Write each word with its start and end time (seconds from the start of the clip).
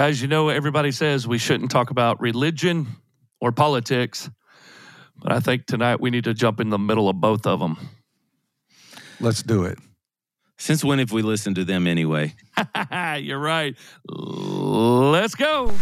Guys, 0.00 0.22
you 0.22 0.28
know, 0.28 0.48
everybody 0.48 0.92
says 0.92 1.28
we 1.28 1.36
shouldn't 1.36 1.70
talk 1.70 1.90
about 1.90 2.22
religion 2.22 2.86
or 3.38 3.52
politics, 3.52 4.30
but 5.18 5.30
I 5.30 5.40
think 5.40 5.66
tonight 5.66 6.00
we 6.00 6.08
need 6.08 6.24
to 6.24 6.32
jump 6.32 6.58
in 6.58 6.70
the 6.70 6.78
middle 6.78 7.10
of 7.10 7.20
both 7.20 7.46
of 7.46 7.60
them. 7.60 7.76
Let's 9.20 9.42
do 9.42 9.64
it. 9.64 9.78
Since 10.56 10.82
when 10.82 11.00
have 11.00 11.12
we 11.12 11.20
listened 11.20 11.56
to 11.56 11.64
them 11.64 11.86
anyway? 11.86 12.34
You're 13.18 13.38
right. 13.38 13.76
Let's 14.08 15.34
go. 15.34 15.74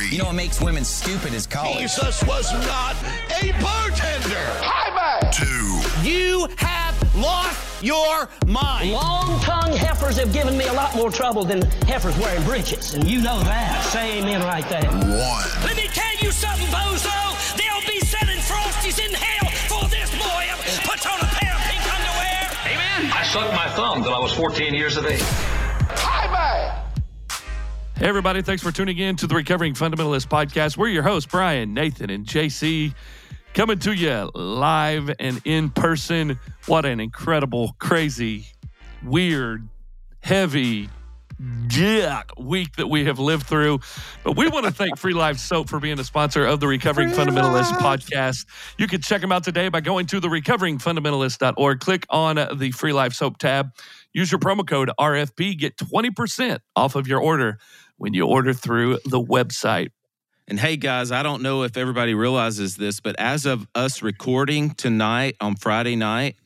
In 0.00 0.08
three, 0.08 0.16
You 0.16 0.18
know 0.18 0.26
what 0.26 0.34
makes 0.34 0.60
women 0.60 0.84
stupid 0.84 1.34
is 1.34 1.46
college. 1.46 1.78
Jesus 1.78 2.22
was 2.24 2.52
not 2.66 2.96
a 3.42 3.52
bartender. 3.62 5.32
two, 5.32 5.80
You 6.02 6.48
have 6.56 6.94
lost 7.16 7.82
your 7.82 8.28
mind. 8.46 8.92
Long 8.92 9.40
tongued 9.40 9.74
heifers 9.76 10.16
have 10.18 10.32
given 10.32 10.56
me 10.56 10.66
a 10.66 10.72
lot 10.72 10.94
more 10.96 11.10
trouble 11.10 11.44
than 11.44 11.62
heifers 11.86 12.16
wearing 12.18 12.42
breeches, 12.44 12.94
and 12.94 13.06
you 13.08 13.20
know 13.20 13.40
that. 13.40 13.84
Say 13.84 14.20
amen 14.20 14.42
right 14.42 14.68
there. 14.68 14.90
one. 14.90 15.64
Let 15.64 15.76
me 15.76 15.88
tell 15.92 16.14
you 16.20 16.30
something, 16.30 16.66
bozo. 16.68 17.56
They'll 17.56 17.86
be 17.86 18.00
selling 18.00 18.38
frosties 18.38 18.98
in 19.04 19.14
hell 19.14 19.50
for 19.68 19.88
this 19.88 20.10
boy. 20.10 20.44
Put 20.84 21.06
on 21.06 21.20
a 21.20 21.30
pair 21.38 21.54
of 21.54 21.60
pink 21.62 21.82
underwear. 21.94 22.50
Amen. 22.66 23.12
I 23.12 23.24
sucked 23.24 23.54
my 23.54 23.68
thumb 23.76 24.02
till 24.02 24.14
I 24.14 24.18
was 24.18 24.32
14 24.32 24.74
years 24.74 24.96
of 24.96 25.06
age. 25.06 25.22
Hey, 27.98 28.06
everybody. 28.06 28.42
Thanks 28.42 28.62
for 28.62 28.70
tuning 28.70 28.96
in 28.98 29.16
to 29.16 29.26
the 29.26 29.34
Recovering 29.34 29.74
Fundamentalist 29.74 30.28
podcast. 30.28 30.76
We're 30.76 30.86
your 30.86 31.02
hosts, 31.02 31.28
Brian, 31.28 31.74
Nathan, 31.74 32.10
and 32.10 32.24
JC, 32.24 32.94
coming 33.54 33.80
to 33.80 33.92
you 33.92 34.30
live 34.36 35.10
and 35.18 35.40
in 35.44 35.68
person. 35.70 36.38
What 36.66 36.84
an 36.84 37.00
incredible, 37.00 37.74
crazy, 37.80 38.46
weird, 39.02 39.68
heavy, 40.20 40.88
yeah, 41.70 42.22
week 42.36 42.76
that 42.76 42.86
we 42.86 43.04
have 43.04 43.18
lived 43.18 43.46
through. 43.46 43.80
But 44.22 44.36
we 44.36 44.48
want 44.48 44.66
to 44.66 44.72
thank 44.72 44.96
Free 44.96 45.12
Life 45.12 45.38
Soap 45.38 45.68
for 45.68 45.80
being 45.80 45.98
a 45.98 46.04
sponsor 46.04 46.44
of 46.44 46.60
the 46.60 46.66
Recovering 46.68 47.10
Fundamentalist 47.10 47.72
podcast. 47.78 48.46
You 48.76 48.86
can 48.86 49.00
check 49.00 49.20
them 49.20 49.32
out 49.32 49.42
today 49.42 49.68
by 49.68 49.80
going 49.80 50.06
to 50.06 50.20
the 50.20 50.28
recoveringfundamentalist.org. 50.28 51.80
Click 51.80 52.06
on 52.10 52.58
the 52.58 52.70
Free 52.70 52.92
Life 52.92 53.12
Soap 53.12 53.38
tab. 53.38 53.70
Use 54.12 54.32
your 54.32 54.40
promo 54.40 54.66
code 54.66 54.90
RFP. 54.98 55.58
Get 55.58 55.76
20% 55.76 56.58
off 56.74 56.96
of 56.96 57.06
your 57.06 57.20
order 57.20 57.58
when 57.98 58.14
you 58.14 58.26
order 58.26 58.54
through 58.54 58.98
the 59.04 59.20
website. 59.20 59.90
And 60.46 60.58
hey, 60.58 60.76
guys, 60.76 61.12
I 61.12 61.22
don't 61.22 61.42
know 61.42 61.62
if 61.62 61.76
everybody 61.76 62.14
realizes 62.14 62.76
this, 62.76 63.00
but 63.00 63.14
as 63.18 63.44
of 63.44 63.68
us 63.74 64.02
recording 64.02 64.70
tonight 64.70 65.36
on 65.40 65.56
Friday 65.56 65.94
night, 65.94 66.36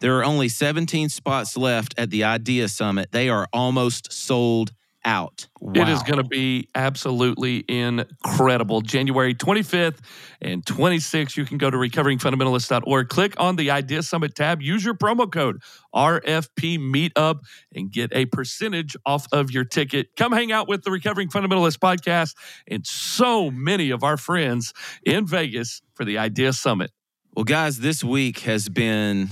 there 0.00 0.18
are 0.18 0.24
only 0.24 0.48
17 0.48 1.10
spots 1.10 1.56
left 1.56 1.94
at 1.96 2.10
the 2.10 2.24
Idea 2.24 2.66
Summit. 2.68 3.12
They 3.12 3.28
are 3.28 3.46
almost 3.52 4.12
sold 4.12 4.72
out. 5.04 5.48
It 5.74 5.88
is 5.88 6.02
going 6.02 6.18
to 6.18 6.24
be 6.28 6.68
absolutely 6.74 7.64
incredible. 7.68 8.80
January 8.82 9.34
25th 9.34 9.98
and 10.40 10.64
26th. 10.64 11.36
You 11.36 11.44
can 11.44 11.58
go 11.58 11.70
to 11.70 11.76
recoveringfundamentalist.org, 11.76 13.08
click 13.08 13.34
on 13.38 13.56
the 13.56 13.70
Idea 13.70 14.02
Summit 14.02 14.34
tab, 14.34 14.60
use 14.62 14.84
your 14.84 14.94
promo 14.94 15.30
code 15.30 15.62
RFP 15.94 16.78
Meetup, 16.78 17.40
and 17.74 17.90
get 17.90 18.10
a 18.14 18.26
percentage 18.26 18.96
off 19.06 19.26
of 19.32 19.50
your 19.50 19.64
ticket. 19.64 20.08
Come 20.16 20.32
hang 20.32 20.52
out 20.52 20.68
with 20.68 20.82
the 20.82 20.90
Recovering 20.90 21.28
Fundamentalist 21.28 21.78
podcast 21.78 22.34
and 22.68 22.86
so 22.86 23.50
many 23.50 23.90
of 23.90 24.02
our 24.04 24.16
friends 24.16 24.72
in 25.04 25.26
Vegas 25.26 25.80
for 25.94 26.04
the 26.04 26.18
Idea 26.18 26.52
Summit. 26.52 26.90
Well, 27.34 27.44
guys, 27.44 27.78
this 27.78 28.02
week 28.02 28.40
has 28.40 28.68
been 28.68 29.30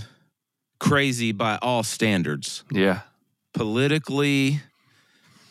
crazy 0.81 1.32
by 1.32 1.59
all 1.60 1.82
standards 1.82 2.62
Yeah. 2.70 3.00
politically, 3.54 4.60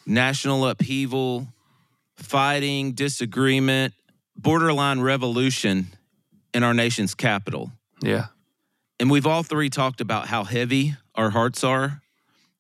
national 0.08 0.68
upheaval, 0.68 1.48
fighting, 2.16 2.94
disagreement, 2.94 3.94
borderline 4.36 5.02
revolution 5.02 5.88
in 6.54 6.64
our 6.64 6.74
nation's 6.74 7.14
capital. 7.14 7.72
Yeah. 8.02 8.28
And 9.00 9.12
we've 9.12 9.28
all 9.28 9.44
three 9.44 9.70
talked 9.70 10.02
about 10.02 10.28
how 10.28 10.44
heavy 10.44 10.96
our 11.14 11.30
hearts 11.30 11.64
are. 11.64 12.02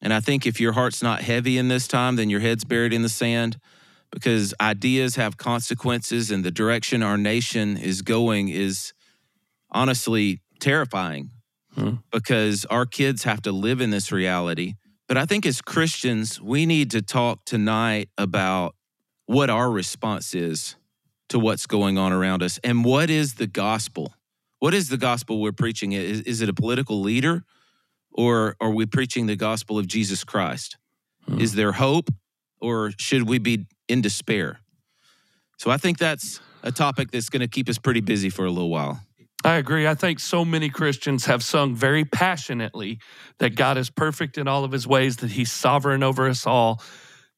And 0.01 0.13
I 0.13 0.19
think 0.19 0.45
if 0.45 0.59
your 0.59 0.73
heart's 0.73 1.01
not 1.01 1.21
heavy 1.21 1.57
in 1.57 1.69
this 1.69 1.87
time, 1.87 2.17
then 2.17 2.29
your 2.29 2.39
head's 2.39 2.63
buried 2.63 2.93
in 2.93 3.01
the 3.01 3.09
sand 3.09 3.59
because 4.11 4.53
ideas 4.61 5.15
have 5.15 5.37
consequences 5.37 6.29
and 6.29 6.43
the 6.43 6.51
direction 6.51 7.01
our 7.01 7.17
nation 7.17 7.77
is 7.77 8.01
going 8.03 8.49
is 8.49 8.93
honestly 9.71 10.41
terrifying 10.59 11.31
hmm. 11.73 11.95
because 12.11 12.65
our 12.65 12.85
kids 12.85 13.23
have 13.23 13.41
to 13.41 13.51
live 13.51 13.81
in 13.81 13.89
this 13.89 14.11
reality. 14.11 14.75
But 15.07 15.17
I 15.17 15.25
think 15.25 15.45
as 15.45 15.61
Christians, 15.61 16.41
we 16.41 16.65
need 16.65 16.91
to 16.91 17.01
talk 17.01 17.45
tonight 17.45 18.09
about 18.17 18.75
what 19.25 19.49
our 19.49 19.71
response 19.71 20.35
is 20.35 20.75
to 21.29 21.39
what's 21.39 21.65
going 21.65 21.97
on 21.97 22.11
around 22.11 22.43
us 22.43 22.59
and 22.63 22.83
what 22.83 23.09
is 23.09 23.35
the 23.35 23.47
gospel. 23.47 24.13
What 24.59 24.73
is 24.73 24.89
the 24.89 24.97
gospel 24.97 25.41
we're 25.41 25.51
preaching? 25.51 25.93
Is, 25.93 26.21
is 26.21 26.41
it 26.41 26.49
a 26.49 26.53
political 26.53 27.01
leader 27.01 27.43
or 28.11 28.55
are 28.59 28.71
we 28.71 28.85
preaching 28.85 29.27
the 29.27 29.35
gospel 29.35 29.77
of 29.77 29.87
Jesus 29.87 30.23
Christ? 30.23 30.77
Hmm. 31.25 31.39
Is 31.39 31.53
there 31.53 31.73
hope 31.73 32.09
or 32.59 32.91
should 32.97 33.27
we 33.29 33.37
be 33.37 33.65
in 33.87 34.01
despair? 34.01 34.59
So 35.57 35.71
I 35.71 35.77
think 35.77 35.97
that's 35.97 36.39
a 36.63 36.71
topic 36.71 37.11
that's 37.11 37.29
going 37.29 37.41
to 37.41 37.47
keep 37.47 37.69
us 37.69 37.77
pretty 37.77 38.01
busy 38.01 38.29
for 38.29 38.45
a 38.45 38.49
little 38.49 38.69
while. 38.69 39.01
I 39.43 39.55
agree. 39.55 39.87
I 39.87 39.95
think 39.95 40.19
so 40.19 40.43
many 40.43 40.69
Christians 40.69 41.25
have 41.25 41.43
sung 41.43 41.75
very 41.75 42.03
passionately 42.05 42.99
that 43.39 43.55
God 43.55 43.77
is 43.77 43.89
perfect 43.89 44.37
in 44.37 44.47
all 44.47 44.63
of 44.63 44.71
his 44.71 44.87
ways, 44.87 45.17
that 45.17 45.31
he's 45.31 45.51
sovereign 45.51 46.03
over 46.03 46.27
us 46.27 46.45
all. 46.45 46.81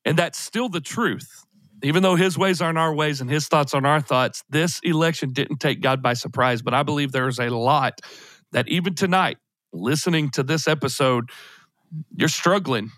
And 0.05 0.17
that's 0.17 0.39
still 0.39 0.69
the 0.69 0.81
truth. 0.81 1.45
Even 1.83 2.03
though 2.03 2.15
his 2.15 2.37
ways 2.37 2.61
aren't 2.61 2.77
our 2.77 2.93
ways 2.93 3.21
and 3.21 3.29
his 3.29 3.47
thoughts 3.47 3.73
aren't 3.73 3.85
our 3.85 4.01
thoughts, 4.01 4.43
this 4.49 4.79
election 4.83 5.31
didn't 5.31 5.59
take 5.59 5.81
God 5.81 6.01
by 6.01 6.13
surprise. 6.13 6.61
But 6.61 6.73
I 6.73 6.83
believe 6.83 7.11
there 7.11 7.27
is 7.27 7.39
a 7.39 7.49
lot 7.49 7.99
that 8.51 8.67
even 8.67 8.95
tonight, 8.95 9.37
listening 9.71 10.29
to 10.31 10.43
this 10.43 10.67
episode, 10.67 11.29
you're 12.15 12.27
struggling 12.27 12.91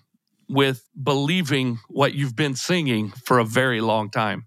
with 0.48 0.88
believing 1.02 1.80
what 1.90 2.14
you've 2.14 2.36
been 2.36 2.56
singing 2.56 3.10
for 3.10 3.40
a 3.40 3.46
very 3.46 3.82
long 3.82 4.10
time. 4.10 4.46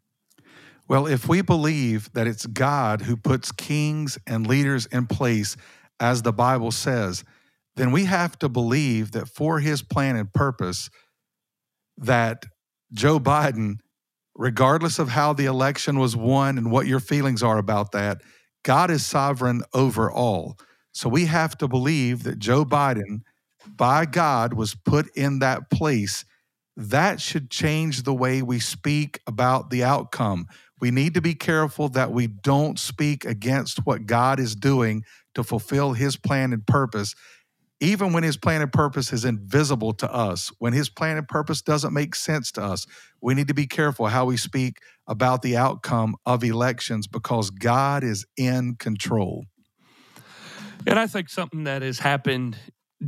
Well, 0.89 1.07
if 1.07 1.29
we 1.29 1.41
believe 1.41 2.13
that 2.13 2.27
it's 2.27 2.47
God 2.47 3.03
who 3.03 3.17
puts 3.17 3.53
kings 3.53 4.19
and 4.27 4.47
leaders 4.47 4.87
in 4.87 5.07
place, 5.07 5.57
as 5.99 6.23
the 6.23 6.33
Bible 6.33 6.71
says, 6.71 7.25
then 7.77 7.91
we 7.91 8.05
have 8.05 8.39
to 8.41 8.49
believe 8.49 9.13
that 9.13 9.29
for 9.29 9.61
his 9.61 9.83
plan 9.83 10.17
and 10.17 10.33
purpose, 10.33 10.91
that 11.97 12.45
Joe 12.93 13.19
Biden, 13.19 13.77
regardless 14.35 14.99
of 14.99 15.09
how 15.09 15.33
the 15.33 15.47
election 15.47 15.99
was 15.99 16.17
won 16.17 16.59
and 16.59 16.71
what 16.71 16.87
your 16.87 17.01
feelings 17.01 17.43
are 17.43 17.59
about 17.59 17.93
that, 17.93 18.19
God 18.65 18.91
is 18.91 19.05
sovereign 19.05 19.63
over 19.73 20.11
all. 20.11 20.59
So 20.93 21.09
we 21.09 21.27
have 21.27 21.57
to 21.59 21.69
believe 21.69 22.23
that 22.25 22.39
Joe 22.39 22.65
Biden, 22.65 23.21
by 23.67 24.07
God, 24.07 24.55
was 24.55 24.75
put 24.75 25.09
in 25.17 25.41
that 25.41 25.71
place. 25.71 26.25
That 26.77 27.21
should 27.21 27.51
change 27.51 28.03
the 28.03 28.15
way 28.15 28.43
we 28.43 28.61
speak 28.61 29.21
about 29.27 29.71
the 29.71 29.85
outcome. 29.85 30.47
We 30.85 30.91
need 30.91 31.15
to 31.15 31.23
be 31.23 31.35
careful 31.35 31.89
that 31.89 32.13
we 32.13 32.27
don't 32.27 32.79
speak 32.79 33.25
against 33.25 33.87
what 33.87 34.05
God 34.05 34.39
is 34.39 34.55
doing 34.55 35.03
to 35.35 35.43
fulfill 35.43 35.95
his 35.95 36.19
plan 36.19 36.53
and 36.53 36.67
purpose, 36.67 37.15
even 37.81 38.13
when 38.13 38.23
his 38.23 38.37
plan 38.37 38.61
and 38.61 38.71
purpose 38.71 39.11
is 39.11 39.25
invisible 39.25 39.95
to 39.95 40.13
us. 40.13 40.53
When 40.59 40.75
his 40.75 40.91
plan 40.91 41.17
and 41.17 41.27
purpose 41.27 41.63
doesn't 41.63 41.95
make 41.95 42.15
sense 42.15 42.53
to 42.53 42.63
us, 42.63 42.85
we 43.23 43.33
need 43.33 43.49
to 43.49 43.55
be 43.55 43.67
careful 43.67 44.09
how 44.09 44.27
we 44.27 44.37
speak 44.37 44.77
about 45.07 45.41
the 45.41 45.57
outcome 45.57 46.17
of 46.27 46.45
elections 46.45 47.07
because 47.07 47.49
God 47.49 48.05
is 48.05 48.27
in 48.37 48.75
control. 48.75 49.47
And 50.87 50.99
I 50.99 51.07
think 51.07 51.31
something 51.31 51.65
that 51.65 51.81
has 51.81 51.99
happened 51.99 52.59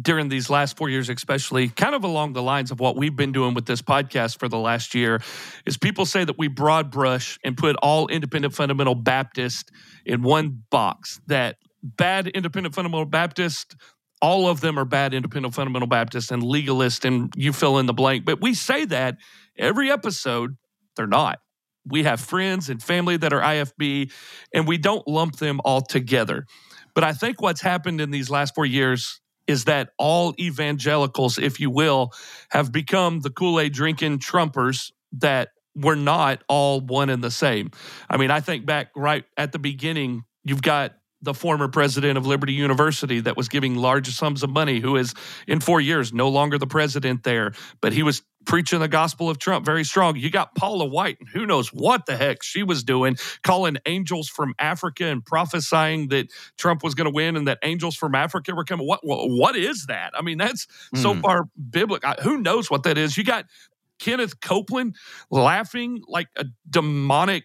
during 0.02 0.28
these 0.28 0.50
last 0.50 0.76
four 0.76 0.88
years, 0.88 1.08
especially 1.08 1.68
kind 1.68 1.94
of 1.94 2.04
along 2.04 2.32
the 2.32 2.42
lines 2.42 2.70
of 2.70 2.80
what 2.80 2.96
we've 2.96 3.16
been 3.16 3.32
doing 3.32 3.54
with 3.54 3.66
this 3.66 3.82
podcast 3.82 4.38
for 4.38 4.48
the 4.48 4.58
last 4.58 4.94
year, 4.94 5.20
is 5.64 5.76
people 5.76 6.06
say 6.06 6.24
that 6.24 6.38
we 6.38 6.48
broad 6.48 6.90
brush 6.90 7.38
and 7.44 7.56
put 7.56 7.76
all 7.76 8.08
independent 8.08 8.54
fundamental 8.54 8.94
Baptist 8.94 9.70
in 10.04 10.22
one 10.22 10.62
box. 10.70 11.20
That 11.26 11.56
bad 11.82 12.28
independent 12.28 12.74
fundamental 12.74 13.06
Baptist, 13.06 13.76
all 14.22 14.48
of 14.48 14.60
them 14.60 14.78
are 14.78 14.84
bad 14.84 15.14
independent 15.14 15.54
fundamental 15.54 15.88
Baptist 15.88 16.30
and 16.30 16.42
legalist, 16.42 17.04
and 17.04 17.32
you 17.36 17.52
fill 17.52 17.78
in 17.78 17.86
the 17.86 17.94
blank. 17.94 18.24
But 18.24 18.40
we 18.40 18.54
say 18.54 18.84
that 18.86 19.16
every 19.58 19.90
episode, 19.90 20.56
they're 20.96 21.06
not. 21.06 21.40
We 21.88 22.02
have 22.02 22.20
friends 22.20 22.68
and 22.68 22.82
family 22.82 23.16
that 23.18 23.32
are 23.32 23.40
IFB, 23.40 24.10
and 24.52 24.66
we 24.66 24.78
don't 24.78 25.06
lump 25.06 25.36
them 25.36 25.60
all 25.64 25.80
together. 25.80 26.46
But 26.94 27.04
I 27.04 27.12
think 27.12 27.40
what's 27.40 27.60
happened 27.60 28.00
in 28.00 28.10
these 28.10 28.30
last 28.30 28.54
four 28.54 28.66
years 28.66 29.20
is 29.46 29.64
that 29.64 29.90
all 29.98 30.34
evangelicals, 30.38 31.38
if 31.38 31.60
you 31.60 31.70
will, 31.70 32.12
have 32.50 32.72
become 32.72 33.20
the 33.20 33.30
Kool 33.30 33.60
Aid 33.60 33.72
drinking 33.72 34.18
Trumpers 34.18 34.90
that 35.12 35.50
were 35.74 35.96
not 35.96 36.42
all 36.48 36.80
one 36.80 37.10
and 37.10 37.22
the 37.22 37.30
same. 37.30 37.70
I 38.08 38.16
mean, 38.16 38.30
I 38.30 38.40
think 38.40 38.66
back 38.66 38.88
right 38.96 39.24
at 39.36 39.52
the 39.52 39.58
beginning, 39.58 40.24
you've 40.44 40.62
got 40.62 40.94
the 41.22 41.34
former 41.34 41.68
president 41.68 42.18
of 42.18 42.26
Liberty 42.26 42.52
University 42.52 43.20
that 43.20 43.36
was 43.36 43.48
giving 43.48 43.74
large 43.74 44.08
sums 44.14 44.42
of 44.42 44.50
money, 44.50 44.80
who 44.80 44.96
is 44.96 45.14
in 45.46 45.60
four 45.60 45.80
years 45.80 46.12
no 46.12 46.28
longer 46.28 46.58
the 46.58 46.66
president 46.66 47.24
there, 47.24 47.52
but 47.80 47.92
he 47.92 48.02
was 48.02 48.22
preaching 48.46 48.80
the 48.80 48.88
gospel 48.88 49.28
of 49.28 49.38
Trump 49.38 49.66
very 49.66 49.84
strong. 49.84 50.16
You 50.16 50.30
got 50.30 50.54
Paula 50.54 50.86
White, 50.86 51.18
and 51.20 51.28
who 51.28 51.44
knows 51.44 51.72
what 51.72 52.06
the 52.06 52.16
heck 52.16 52.42
she 52.42 52.62
was 52.62 52.82
doing, 52.82 53.16
calling 53.42 53.76
angels 53.86 54.28
from 54.28 54.54
Africa 54.58 55.04
and 55.06 55.24
prophesying 55.24 56.08
that 56.08 56.28
Trump 56.56 56.82
was 56.82 56.94
going 56.94 57.06
to 57.06 57.14
win 57.14 57.36
and 57.36 57.48
that 57.48 57.58
angels 57.62 57.96
from 57.96 58.14
Africa 58.14 58.54
were 58.54 58.64
coming. 58.64 58.86
What 58.86 59.00
what 59.02 59.56
is 59.56 59.86
that? 59.86 60.12
I 60.14 60.22
mean, 60.22 60.38
that's 60.38 60.66
mm. 60.94 60.98
so 60.98 61.14
far 61.16 61.48
biblical. 61.70 62.14
Who 62.22 62.38
knows 62.38 62.70
what 62.70 62.84
that 62.84 62.96
is? 62.96 63.16
You 63.16 63.24
got 63.24 63.46
Kenneth 63.98 64.40
Copeland 64.40 64.96
laughing 65.30 66.02
like 66.08 66.28
a 66.36 66.46
demonic 66.68 67.44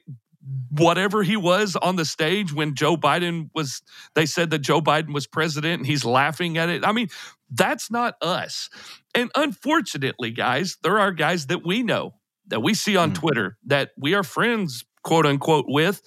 whatever 0.72 1.22
he 1.24 1.38
was 1.38 1.76
on 1.76 1.96
the 1.96 2.06
stage 2.06 2.52
when 2.52 2.74
Joe 2.74 2.98
Biden 2.98 3.50
was, 3.54 3.82
they 4.16 4.26
said 4.26 4.50
that 4.52 4.60
Joe 4.60 4.82
Biden 4.82 5.14
was 5.14 5.28
president 5.28 5.80
and 5.80 5.86
he's 5.86 6.04
laughing 6.04 6.58
at 6.58 6.70
it. 6.70 6.86
I 6.86 6.92
mean, 6.92 7.10
that's 7.52 7.92
not 7.92 8.16
us. 8.22 8.70
And 9.14 9.30
unfortunately, 9.36 10.32
guys, 10.32 10.78
there 10.84 11.00
are 11.00 11.12
guys 11.12 11.48
that 11.48 11.66
we 11.66 11.84
know 11.84 12.16
that 12.48 12.62
we 12.62 12.74
see 12.74 12.98
on 12.98 13.12
mm. 13.12 13.16
Twitter 13.16 13.58
that 13.66 13.92
we 13.98 14.14
are 14.14 14.24
friends, 14.24 14.86
quote 15.04 15.26
unquote, 15.26 15.66
with 15.68 16.02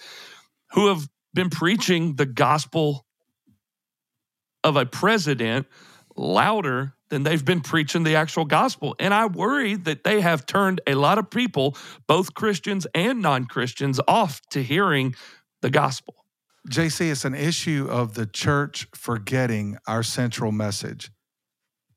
who 0.73 0.89
have 0.89 1.09
been 1.35 1.51
preaching 1.51 2.17
the 2.17 2.27
gospel 2.27 3.07
of 4.63 4.77
a 4.77 4.87
president 4.87 5.67
louder 6.17 6.95
than 7.11 7.23
they've 7.23 7.45
been 7.45 7.61
preaching 7.61 8.03
the 8.03 8.17
actual 8.17 8.45
gospel. 8.45 8.97
And 8.99 9.13
I 9.13 9.27
worry 9.27 9.77
that 9.77 10.05
they 10.05 10.21
have 10.21 10.47
turned 10.47 10.81
a 10.87 10.95
lot 10.95 11.19
of 11.19 11.31
people, 11.31 11.77
both 12.07 12.35
Christians 12.35 12.87
and 12.95 13.21
non 13.21 13.45
Christians, 13.45 14.01
off 14.09 14.41
to 14.51 14.63
hearing 14.63 15.15
the 15.61 15.71
gospel. 15.71 16.15
JC, 16.71 17.11
it's 17.11 17.27
an 17.27 17.35
issue 17.35 17.87
of 17.91 18.15
the 18.15 18.25
church 18.25 18.89
forgetting 18.95 19.77
our 19.87 20.03
central 20.03 20.51
message. 20.51 21.11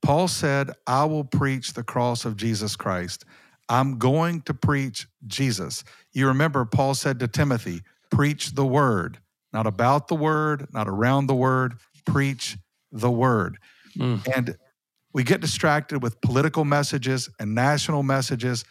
Paul 0.02 0.28
said, 0.28 0.72
I 0.86 1.06
will 1.06 1.24
preach 1.24 1.74
the 1.74 1.84
cross 1.84 2.26
of 2.26 2.38
Jesus 2.38 2.76
Christ. 2.76 3.26
I'm 3.70 3.98
going 3.98 4.42
to 4.44 4.54
preach 4.54 5.08
Jesus. 5.26 5.84
You 6.14 6.28
remember, 6.28 6.66
Paul 6.66 6.94
said 6.96 7.20
to 7.20 7.28
Timothy, 7.28 7.82
Preach 8.10 8.56
the 8.56 8.66
word, 8.66 9.20
not 9.52 9.68
about 9.68 10.08
the 10.08 10.16
word, 10.16 10.68
not 10.74 10.88
around 10.88 11.28
the 11.28 11.36
word, 11.36 11.76
preach 12.06 12.58
the 12.92 13.12
word. 13.12 13.58
Mm. 13.98 14.26
And 14.36 14.58
we 15.14 15.24
get 15.24 15.42
distracted 15.42 16.02
with 16.02 16.22
political 16.22 16.64
messages 16.64 17.30
and 17.40 17.54
national 17.54 18.04
messages, 18.04 18.64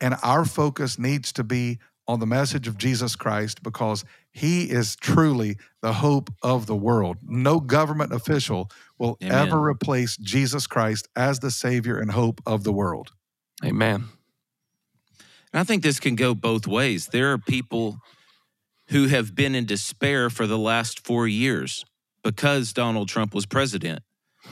and 0.00 0.14
our 0.22 0.44
focus 0.44 0.98
needs 0.98 1.32
to 1.32 1.44
be 1.44 1.78
on 2.08 2.20
the 2.20 2.26
message 2.26 2.66
of 2.66 2.78
Jesus 2.78 3.14
Christ 3.14 3.62
because 3.62 4.04
he 4.32 4.64
is 4.64 4.96
truly 4.96 5.56
the 5.82 5.92
hope 5.92 6.30
of 6.42 6.66
the 6.66 6.74
world. 6.74 7.18
No 7.22 7.60
government 7.60 8.12
official 8.12 8.70
will 9.00 9.16
Amen. 9.22 9.48
ever 9.48 9.60
replace 9.60 10.16
Jesus 10.18 10.66
Christ 10.66 11.08
as 11.16 11.40
the 11.40 11.50
Savior 11.50 11.98
and 11.98 12.12
hope 12.12 12.40
of 12.46 12.62
the 12.62 12.72
world. 12.72 13.10
Amen. 13.64 14.04
And 15.52 15.60
I 15.60 15.64
think 15.64 15.82
this 15.82 15.98
can 15.98 16.14
go 16.14 16.34
both 16.34 16.66
ways. 16.66 17.06
There 17.06 17.32
are 17.32 17.38
people 17.38 17.98
who 18.90 19.08
have 19.08 19.34
been 19.34 19.54
in 19.54 19.64
despair 19.64 20.28
for 20.28 20.46
the 20.46 20.58
last 20.58 21.04
four 21.04 21.26
years 21.26 21.84
because 22.22 22.72
Donald 22.74 23.08
Trump 23.08 23.34
was 23.34 23.46
president. 23.46 24.00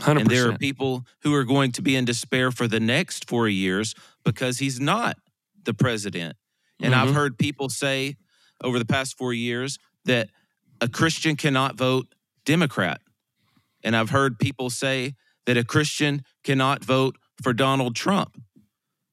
100%. 0.00 0.20
And 0.20 0.30
there 0.30 0.48
are 0.48 0.56
people 0.56 1.04
who 1.22 1.34
are 1.34 1.44
going 1.44 1.72
to 1.72 1.82
be 1.82 1.94
in 1.94 2.04
despair 2.04 2.50
for 2.50 2.66
the 2.66 2.80
next 2.80 3.28
four 3.28 3.48
years 3.48 3.94
because 4.24 4.58
he's 4.58 4.80
not 4.80 5.16
the 5.64 5.74
president. 5.74 6.36
And 6.80 6.94
mm-hmm. 6.94 7.08
I've 7.08 7.14
heard 7.14 7.38
people 7.38 7.68
say 7.68 8.16
over 8.62 8.78
the 8.78 8.84
past 8.86 9.18
four 9.18 9.32
years 9.32 9.78
that 10.04 10.30
a 10.80 10.88
Christian 10.88 11.36
cannot 11.36 11.76
vote 11.76 12.14
Democrat. 12.44 13.00
And 13.82 13.96
I've 13.96 14.10
heard 14.10 14.38
people 14.38 14.70
say 14.70 15.14
that 15.46 15.56
a 15.56 15.64
Christian 15.64 16.22
cannot 16.44 16.84
vote 16.84 17.16
for 17.42 17.52
Donald 17.52 17.96
Trump. 17.96 18.40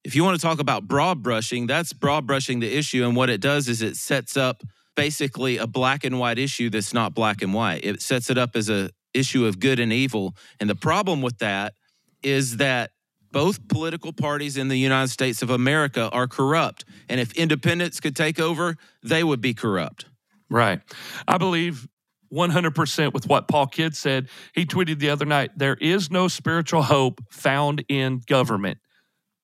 If 0.03 0.15
you 0.15 0.23
want 0.23 0.39
to 0.39 0.41
talk 0.45 0.59
about 0.59 0.87
broad 0.87 1.23
brushing, 1.23 1.65
that's 1.65 1.93
broad 1.93 2.27
brushing 2.27 2.59
the 2.59 2.75
issue. 2.75 3.05
And 3.05 3.15
what 3.15 3.29
it 3.29 3.41
does 3.41 3.67
is 3.67 3.81
it 3.81 3.95
sets 3.95 4.37
up 4.37 4.63
basically 4.95 5.57
a 5.57 5.67
black 5.67 6.03
and 6.03 6.19
white 6.19 6.37
issue 6.37 6.69
that's 6.69 6.93
not 6.93 7.13
black 7.13 7.41
and 7.41 7.53
white. 7.53 7.83
It 7.83 8.01
sets 8.01 8.29
it 8.29 8.37
up 8.37 8.55
as 8.55 8.69
a 8.69 8.89
issue 9.13 9.45
of 9.45 9.59
good 9.59 9.79
and 9.79 9.91
evil. 9.91 10.35
And 10.59 10.69
the 10.69 10.75
problem 10.75 11.21
with 11.21 11.39
that 11.39 11.73
is 12.21 12.57
that 12.57 12.91
both 13.31 13.67
political 13.67 14.13
parties 14.13 14.57
in 14.57 14.67
the 14.67 14.77
United 14.77 15.09
States 15.09 15.41
of 15.41 15.49
America 15.49 16.09
are 16.11 16.27
corrupt. 16.27 16.85
And 17.09 17.19
if 17.19 17.33
independents 17.33 17.99
could 17.99 18.15
take 18.15 18.39
over, 18.39 18.75
they 19.03 19.23
would 19.23 19.41
be 19.41 19.53
corrupt. 19.53 20.05
Right. 20.49 20.81
I 21.27 21.37
believe 21.37 21.87
100% 22.35 23.13
with 23.13 23.27
what 23.27 23.47
Paul 23.47 23.67
Kidd 23.67 23.95
said. 23.95 24.29
He 24.53 24.65
tweeted 24.65 24.99
the 24.99 25.09
other 25.09 25.25
night 25.25 25.51
there 25.55 25.77
is 25.79 26.11
no 26.11 26.27
spiritual 26.27 26.83
hope 26.83 27.21
found 27.31 27.83
in 27.87 28.21
government. 28.27 28.79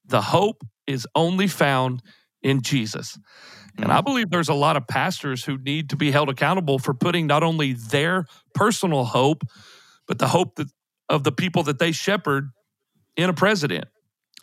The 0.05 0.21
hope 0.21 0.63
is 0.85 1.07
only 1.15 1.47
found 1.47 2.01
in 2.41 2.61
Jesus. 2.61 3.17
And 3.77 3.91
I 3.91 3.97
mm-hmm. 3.97 4.05
believe 4.05 4.29
there's 4.29 4.49
a 4.49 4.53
lot 4.53 4.75
of 4.75 4.87
pastors 4.87 5.45
who 5.45 5.57
need 5.57 5.89
to 5.91 5.95
be 5.95 6.11
held 6.11 6.29
accountable 6.29 6.79
for 6.79 6.93
putting 6.93 7.27
not 7.27 7.43
only 7.43 7.73
their 7.73 8.25
personal 8.53 9.05
hope, 9.05 9.43
but 10.07 10.19
the 10.19 10.27
hope 10.27 10.55
that, 10.55 10.67
of 11.07 11.23
the 11.23 11.31
people 11.31 11.63
that 11.63 11.79
they 11.79 11.91
shepherd 11.91 12.49
in 13.15 13.29
a 13.29 13.33
president. 13.33 13.85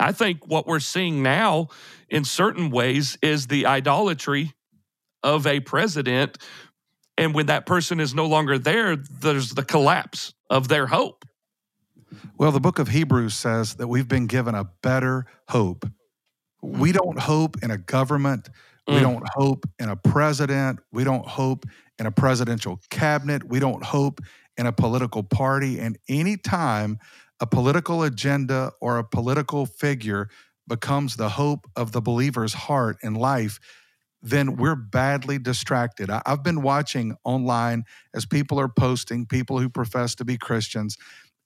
I 0.01 0.13
think 0.13 0.47
what 0.47 0.67
we're 0.67 0.81
seeing 0.81 1.23
now, 1.23 1.69
in 2.09 2.25
certain 2.25 2.71
ways, 2.71 3.19
is 3.21 3.49
the 3.49 3.67
idolatry 3.67 4.53
of 5.23 5.47
a 5.47 5.61
president. 5.61 6.39
And 7.19 7.35
when 7.35 7.47
that 7.47 7.67
person 7.67 8.01
is 8.01 8.15
no 8.15 8.27
longer 8.27 8.59
there, 8.59 8.97
there's 8.97 9.51
the 9.51 9.65
collapse 9.65 10.33
of 10.49 10.69
their 10.69 10.87
hope. 10.87 11.25
Well, 12.39 12.53
the 12.53 12.61
book 12.61 12.79
of 12.79 12.89
Hebrews 12.89 13.35
says 13.35 13.75
that 13.75 13.89
we've 13.89 14.09
been 14.09 14.27
given 14.27 14.55
a 14.55 14.65
better 14.83 15.27
hope. 15.49 15.85
We 16.63 16.93
don't 16.93 17.19
hope 17.19 17.57
in 17.63 17.71
a 17.71 17.77
government. 17.77 18.49
We 18.87 18.95
mm. 18.95 19.03
don't 19.03 19.29
hope 19.35 19.67
in 19.79 19.89
a 19.89 19.97
president. 19.97 20.79
We 20.93 21.05
don't 21.05 21.27
hope 21.27 21.67
in 21.99 22.07
a 22.07 22.11
presidential 22.11 22.81
cabinet. 22.89 23.45
We 23.45 23.59
don't 23.59 23.83
hope 23.83 24.21
in 24.57 24.67
a 24.67 24.73
political 24.73 25.23
party. 25.23 25.81
And 25.81 25.99
anytime 26.09 26.99
a 27.41 27.47
political 27.47 28.05
agenda 28.05 28.73
or 28.81 28.99
a 28.99 29.05
political 29.05 29.67
figure 29.67 30.29
becomes 30.67 31.17
the 31.17 31.29
hope 31.31 31.67
of 31.77 31.93
the 31.93 32.01
believer's 32.01 32.55
heart 32.55 32.99
and 33.03 33.17
life, 33.17 33.59
then 34.21 34.57
we're 34.57 34.75
badly 34.75 35.39
distracted. 35.39 36.11
I've 36.11 36.43
been 36.43 36.63
watching 36.63 37.17
online 37.25 37.85
as 38.15 38.27
people 38.27 38.59
are 38.59 38.69
posting, 38.69 39.27
people 39.27 39.59
who 39.59 39.69
profess 39.69 40.15
to 40.17 40.25
be 40.25 40.37
Christians. 40.37 40.97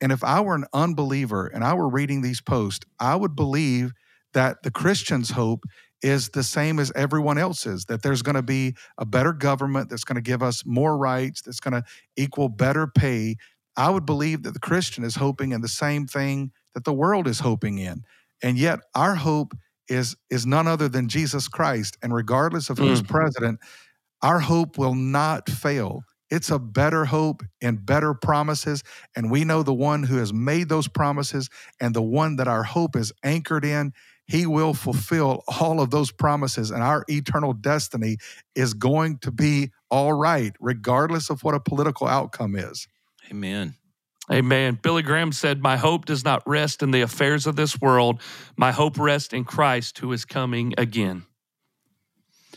And 0.01 0.11
if 0.11 0.25
I 0.25 0.41
were 0.41 0.55
an 0.55 0.65
unbeliever 0.73 1.47
and 1.47 1.63
I 1.63 1.75
were 1.75 1.89
reading 1.89 2.23
these 2.23 2.41
posts, 2.41 2.87
I 2.99 3.15
would 3.15 3.37
believe 3.37 3.93
that 4.33 4.63
the 4.63 4.71
Christian's 4.71 5.31
hope 5.31 5.65
is 6.03 6.31
the 6.31 6.43
same 6.43 6.79
as 6.81 6.91
everyone 6.97 7.39
else's 7.39 7.85
that 7.85 8.03
there's 8.03 8.23
going 8.23 8.35
to 8.35 8.43
be 8.43 8.75
a 8.99 9.07
better 9.07 9.33
government 9.33 9.89
that's 9.89 10.05
going 10.05 10.17
to 10.17 10.23
give 10.23 10.43
us 10.43 10.67
more 10.67 10.97
rights, 10.97 11.43
that's 11.43 11.61
going 11.61 11.75
to 11.75 11.85
equal 12.17 12.49
better 12.49 12.87
pay. 12.87 13.37
I 13.77 13.91
would 13.91 14.05
believe 14.05 14.43
that 14.43 14.55
the 14.55 14.61
Christian 14.61 15.05
is 15.05 15.15
hoping 15.15 15.53
in 15.53 15.61
the 15.61 15.69
same 15.69 16.07
thing 16.07 16.51
that 16.75 16.85
the 16.85 16.93
world 16.93 17.29
is 17.29 17.41
hoping 17.41 17.79
in. 17.79 18.03
And 18.43 18.59
yet 18.59 18.81
our 18.95 19.15
hope 19.15 19.55
is 19.93 20.17
is 20.31 20.47
none 20.47 20.67
other 20.67 20.89
than 20.89 21.09
Jesus 21.09 21.49
Christ 21.49 21.97
and 22.03 22.15
regardless 22.15 22.71
of 22.71 22.79
who's 22.79 23.03
mm. 23.03 23.09
president, 23.09 23.61
our 24.23 24.41
hope 24.41 24.79
will 24.79 24.95
not 24.95 25.49
fail. 25.49 26.03
It's 26.31 26.51
a 26.51 26.59
better 26.59 27.05
hope 27.05 27.43
and 27.61 27.85
better 27.85 28.15
promises. 28.15 28.83
And 29.15 29.31
we 29.31 29.45
know 29.45 29.63
the 29.63 29.75
one 29.75 30.03
who 30.03 30.17
has 30.17 30.33
made 30.33 30.71
those 30.71 30.89
promises 30.89 31.51
and 31.79 31.95
the 31.95 32.03
one 32.03 32.37
that 32.37 32.49
our 32.49 32.63
hope 32.63 32.97
is 32.97 33.13
anchored 33.23 33.67
in 33.67 33.93
he 34.27 34.47
will 34.47 34.73
fulfill 34.73 35.43
all 35.61 35.81
of 35.81 35.91
those 35.91 36.11
promises, 36.11 36.71
and 36.71 36.83
our 36.83 37.05
eternal 37.09 37.53
destiny 37.53 38.17
is 38.55 38.73
going 38.73 39.19
to 39.19 39.31
be 39.31 39.71
all 39.91 40.13
right, 40.13 40.55
regardless 40.61 41.29
of 41.29 41.43
what 41.43 41.55
a 41.55 41.61
political 41.61 42.07
outcome 42.07 42.57
is. 42.57 42.87
Amen. 43.31 43.75
Amen. 44.31 44.79
Billy 44.81 45.03
Graham 45.03 45.33
said, 45.33 45.63
My 45.63 45.77
hope 45.77 46.05
does 46.05 46.25
not 46.25 46.43
rest 46.47 46.83
in 46.83 46.91
the 46.91 47.01
affairs 47.01 47.47
of 47.47 47.57
this 47.57 47.81
world. 47.81 48.21
My 48.57 48.71
hope 48.71 48.99
rests 48.99 49.33
in 49.33 49.45
Christ 49.45 49.99
who 49.99 50.13
is 50.13 50.25
coming 50.25 50.75
again. 50.79 51.25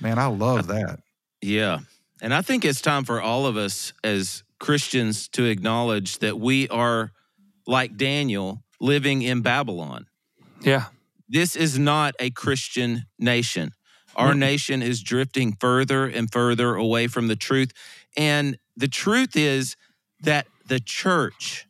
Man, 0.02 0.20
I 0.20 0.28
love 0.28 0.68
that. 0.68 1.00
Yeah. 1.42 1.80
And 2.22 2.34
I 2.34 2.42
think 2.42 2.66
it's 2.66 2.82
time 2.82 3.04
for 3.04 3.22
all 3.22 3.46
of 3.46 3.58
us 3.58 3.94
as 4.04 4.44
Christians 4.60 5.28
to 5.30 5.46
acknowledge 5.46 6.20
that 6.20 6.40
we 6.40 6.68
are 6.70 7.12
like 7.68 7.98
Daniel 7.98 8.64
living 8.80 9.22
in 9.22 9.42
Babylon. 9.42 10.06
Yeah. 10.62 10.86
This 11.28 11.56
is 11.56 11.80
not 11.80 12.14
a 12.20 12.30
Christian 12.30 13.06
nation. 13.18 13.72
Our 14.16 14.30
mm-hmm. 14.30 14.40
nation 14.40 14.82
is 14.82 15.02
drifting 15.02 15.58
further 15.60 16.06
and 16.06 16.32
further 16.32 16.76
away 16.76 17.08
from 17.08 17.28
the 17.28 17.36
truth. 17.36 17.72
And 18.16 18.58
the 18.78 18.88
truth 18.88 19.36
is 19.36 19.76
that 20.22 20.48
the 20.68 20.80
church 20.80 21.68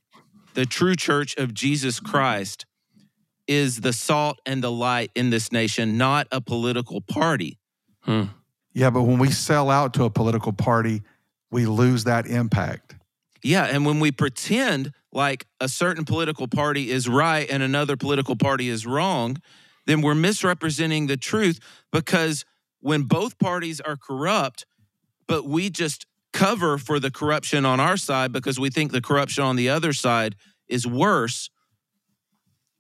the 0.56 0.66
true 0.66 0.96
church 0.96 1.36
of 1.36 1.54
Jesus 1.54 2.00
Christ 2.00 2.66
is 3.48 3.82
the 3.82 3.94
salt 3.94 4.40
and 4.46 4.64
the 4.64 4.72
light 4.72 5.12
in 5.14 5.30
this 5.30 5.52
nation, 5.52 5.98
not 5.98 6.28
a 6.32 6.42
political 6.42 7.02
party. 7.02 7.60
Hmm. 8.02 8.24
Yeah, 8.74 8.90
but 8.90 9.04
when 9.04 9.20
we 9.20 9.32
sell 9.32 9.70
out 9.70 9.94
to 9.96 10.06
a 10.06 10.10
political 10.10 10.54
party, 10.54 11.04
we 11.52 11.66
lose 11.66 12.06
that 12.06 12.26
impact. 12.26 12.96
Yeah, 13.44 13.66
and 13.66 13.86
when 13.86 14.00
we 14.00 14.12
pretend 14.12 14.92
like 15.12 15.46
a 15.60 15.70
certain 15.70 16.06
political 16.06 16.48
party 16.48 16.90
is 16.90 17.08
right 17.08 17.48
and 17.50 17.62
another 17.62 17.96
political 17.96 18.36
party 18.36 18.70
is 18.70 18.88
wrong, 18.88 19.38
then 19.86 20.02
we're 20.02 20.16
misrepresenting 20.16 21.08
the 21.08 21.18
truth 21.18 21.60
because 21.92 22.44
when 22.80 23.04
both 23.04 23.38
parties 23.40 23.80
are 23.82 23.96
corrupt, 23.96 24.66
but 25.28 25.46
we 25.46 25.70
just 25.70 26.06
cover 26.36 26.78
for 26.78 27.00
the 27.00 27.10
corruption 27.10 27.66
on 27.66 27.80
our 27.80 27.96
side 27.98 28.32
because 28.34 28.60
we 28.60 28.70
think 28.70 28.92
the 28.92 29.02
corruption 29.02 29.44
on 29.44 29.56
the 29.56 29.70
other 29.70 29.94
side 29.94 30.36
is 30.68 30.86
worse, 30.86 31.50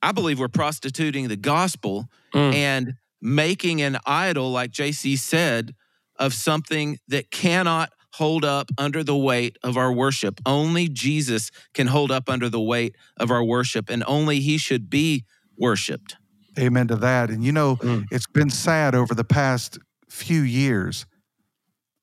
I 0.01 0.11
believe 0.11 0.39
we're 0.39 0.49
prostituting 0.49 1.27
the 1.29 1.37
gospel 1.37 2.07
Mm. 2.33 2.53
and 2.53 2.93
making 3.21 3.81
an 3.81 3.97
idol, 4.05 4.51
like 4.51 4.71
JC 4.71 5.15
said, 5.17 5.73
of 6.19 6.33
something 6.33 6.97
that 7.07 7.31
cannot 7.31 7.91
hold 8.15 8.43
up 8.43 8.69
under 8.77 9.03
the 9.03 9.15
weight 9.15 9.57
of 9.63 9.77
our 9.77 9.91
worship. 9.91 10.39
Only 10.45 10.87
Jesus 10.89 11.49
can 11.73 11.87
hold 11.87 12.11
up 12.11 12.29
under 12.29 12.49
the 12.49 12.61
weight 12.61 12.95
of 13.17 13.31
our 13.31 13.43
worship, 13.43 13.89
and 13.89 14.03
only 14.05 14.41
He 14.41 14.57
should 14.57 14.89
be 14.89 15.23
worshiped. 15.57 16.17
Amen 16.59 16.87
to 16.89 16.95
that. 16.97 17.29
And 17.29 17.43
you 17.43 17.51
know, 17.53 17.77
Mm. 17.77 18.05
it's 18.11 18.27
been 18.27 18.49
sad 18.49 18.95
over 18.95 19.13
the 19.15 19.23
past 19.23 19.77
few 20.09 20.41
years. 20.41 21.05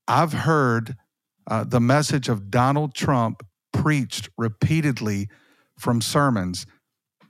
I've 0.09 0.33
heard 0.33 0.97
uh, 1.53 1.65
the 1.65 1.81
message 1.81 2.31
of 2.31 2.51
Donald 2.51 2.95
Trump 2.95 3.43
preached 3.75 4.31
repeatedly 4.39 5.29
from 5.79 6.01
sermons. 6.01 6.65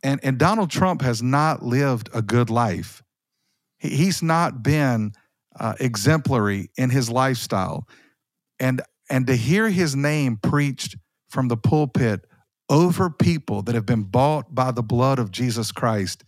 And, 0.04 0.20
and 0.22 0.38
Donald 0.38 0.70
Trump 0.70 1.02
has 1.02 1.24
not 1.24 1.64
lived 1.64 2.08
a 2.14 2.22
good 2.22 2.48
life. 2.48 3.02
He, 3.78 3.88
he's 3.88 4.22
not 4.22 4.62
been 4.62 5.10
uh, 5.58 5.74
exemplary 5.80 6.70
in 6.76 6.90
his 6.90 7.10
lifestyle. 7.10 7.88
And, 8.60 8.80
and 9.10 9.26
to 9.26 9.34
hear 9.34 9.68
his 9.70 9.96
name 9.96 10.38
preached 10.40 10.96
from 11.28 11.48
the 11.48 11.56
pulpit 11.56 12.24
over 12.68 13.10
people 13.10 13.62
that 13.62 13.74
have 13.74 13.86
been 13.86 14.04
bought 14.04 14.54
by 14.54 14.70
the 14.70 14.84
blood 14.84 15.18
of 15.18 15.32
Jesus 15.32 15.72
Christ 15.72 16.22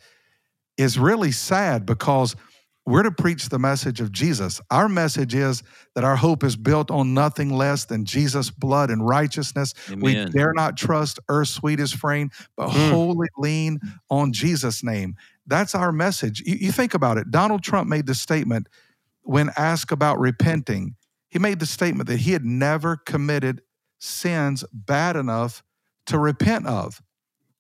is 0.77 0.99
really 0.99 1.31
sad 1.31 1.87
because 1.87 2.35
we're 2.87 3.03
to 3.05 3.13
preach 3.13 3.49
the 3.49 3.59
message 3.59 4.01
of 4.01 4.13
Jesus. 4.13 4.61
Our 4.71 4.89
message 4.89 5.35
is 5.35 5.63
that 5.95 6.05
our 6.05 6.17
hope 6.17 6.45
is 6.45 6.57
built 6.57 6.91
on 6.91 7.15
nothing 7.15 7.51
less 7.51 7.85
than 7.87 8.05
Jesus' 8.05 8.51
blood 8.51 8.91
and 8.91 9.07
righteousness. 9.07 9.75
We 10.01 10.17
dare 10.35 10.53
not 10.55 10.77
trust 10.77 11.19
earth's 11.29 11.51
sweetest 11.53 11.97
frame, 11.97 12.31
but 12.57 12.71
Mm. 12.75 12.91
wholly 12.91 13.29
lean 13.39 13.81
on 14.11 14.33
Jesus' 14.33 14.83
name. 14.85 15.17
That's 15.47 15.75
our 15.75 15.93
message. 15.93 16.41
You, 16.47 16.57
you 16.57 16.73
think 16.73 16.95
about 16.95 17.19
it. 17.19 17.31
Donald 17.31 17.63
Trump 17.63 17.89
made 17.89 18.07
the 18.07 18.15
statement 18.15 18.69
when 19.23 19.51
asked 19.57 19.93
about 19.93 20.19
repenting, 20.21 20.97
he 21.31 21.39
made 21.39 21.61
the 21.61 21.67
statement 21.67 22.09
that 22.09 22.21
he 22.21 22.33
had 22.33 22.45
never 22.45 22.97
committed 22.97 23.63
sins 24.01 24.65
bad 24.73 25.17
enough 25.17 25.63
to 26.07 26.19
repent 26.19 26.67
of. 26.67 27.01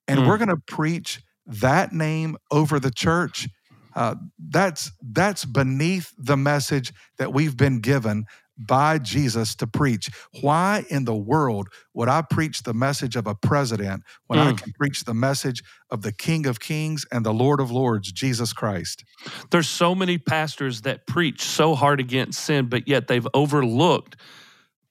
And 0.08 0.20
Mm. 0.20 0.26
we're 0.26 0.38
going 0.38 0.48
to 0.48 0.56
preach 0.58 1.22
that 1.46 1.92
name 1.92 2.36
over 2.50 2.80
the 2.80 2.90
church. 2.90 3.48
Uh, 3.94 4.16
that's 4.50 4.90
that's 5.12 5.44
beneath 5.44 6.12
the 6.18 6.36
message 6.36 6.92
that 7.18 7.32
we've 7.32 7.56
been 7.56 7.80
given 7.80 8.24
by 8.56 8.98
Jesus 8.98 9.54
to 9.56 9.66
preach. 9.66 10.10
Why 10.40 10.84
in 10.88 11.04
the 11.04 11.14
world 11.14 11.68
would 11.92 12.08
I 12.08 12.22
preach 12.22 12.62
the 12.62 12.72
message 12.74 13.16
of 13.16 13.26
a 13.26 13.34
president 13.34 14.04
when 14.28 14.38
I 14.38 14.52
Mm. 14.52 14.58
can 14.58 14.72
preach 14.72 15.04
the 15.04 15.14
message 15.14 15.62
of 15.90 16.02
the 16.02 16.12
King 16.12 16.46
of 16.46 16.60
Kings 16.60 17.04
and 17.10 17.26
the 17.26 17.32
Lord 17.34 17.58
of 17.60 17.72
Lords, 17.72 18.12
Jesus 18.12 18.52
Christ? 18.52 19.04
There's 19.50 19.68
so 19.68 19.94
many 19.94 20.18
pastors 20.18 20.82
that 20.82 21.06
preach 21.06 21.42
so 21.42 21.74
hard 21.74 21.98
against 21.98 22.44
sin, 22.44 22.66
but 22.66 22.86
yet 22.86 23.08
they've 23.08 23.26
overlooked 23.34 24.16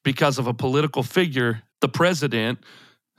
because 0.04 0.38
of 0.38 0.48
a 0.48 0.54
political 0.54 1.04
figure, 1.04 1.62
the 1.80 1.88
president, 1.88 2.60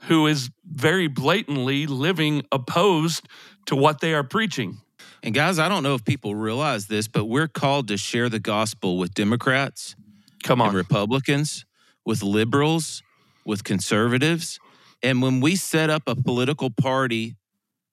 who 0.01 0.27
is 0.27 0.51
very 0.63 1.07
blatantly 1.07 1.87
living 1.87 2.43
opposed 2.51 3.27
to 3.65 3.75
what 3.75 3.99
they 3.99 4.13
are 4.13 4.23
preaching. 4.23 4.77
And 5.25 5.33
guys, 5.33 5.57
I 5.57 5.69
don't 5.69 5.81
know 5.81 5.95
if 5.95 6.05
people 6.05 6.35
realize 6.35 6.85
this, 6.85 7.07
but 7.07 7.25
we're 7.25 7.47
called 7.47 7.87
to 7.87 7.97
share 7.97 8.29
the 8.29 8.39
gospel 8.39 8.99
with 8.99 9.15
Democrats 9.15 9.95
Come 10.43 10.61
on. 10.61 10.75
Republicans, 10.75 11.65
with 12.05 12.21
liberals, 12.21 13.01
with 13.43 13.63
conservatives. 13.63 14.59
And 15.01 15.23
when 15.23 15.41
we 15.41 15.55
set 15.55 15.89
up 15.89 16.03
a 16.05 16.15
political 16.15 16.69
party 16.69 17.37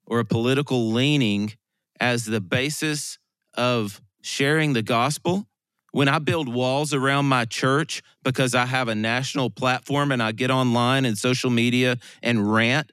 or 0.05 0.19
a 0.19 0.27
political 0.27 0.93
leaning 0.93 1.55
as 1.99 2.27
the 2.27 2.43
basis 2.43 3.19
of 3.55 4.03
sharing 4.21 4.75
the 4.75 4.83
gospel, 4.83 5.47
when 5.93 6.09
I 6.09 6.19
build 6.19 6.53
walls 6.53 6.93
around 6.93 7.27
my 7.27 7.47
church 7.47 8.03
because 8.23 8.55
I 8.55 8.67
have 8.67 8.89
a 8.89 8.95
national 8.95 9.49
platform 9.49 10.12
and 10.12 10.23
I 10.23 10.33
get 10.33 10.51
online 10.51 11.07
and 11.07 11.17
social 11.17 11.49
media 11.49 11.97
and 12.23 12.53
rant 12.53 12.93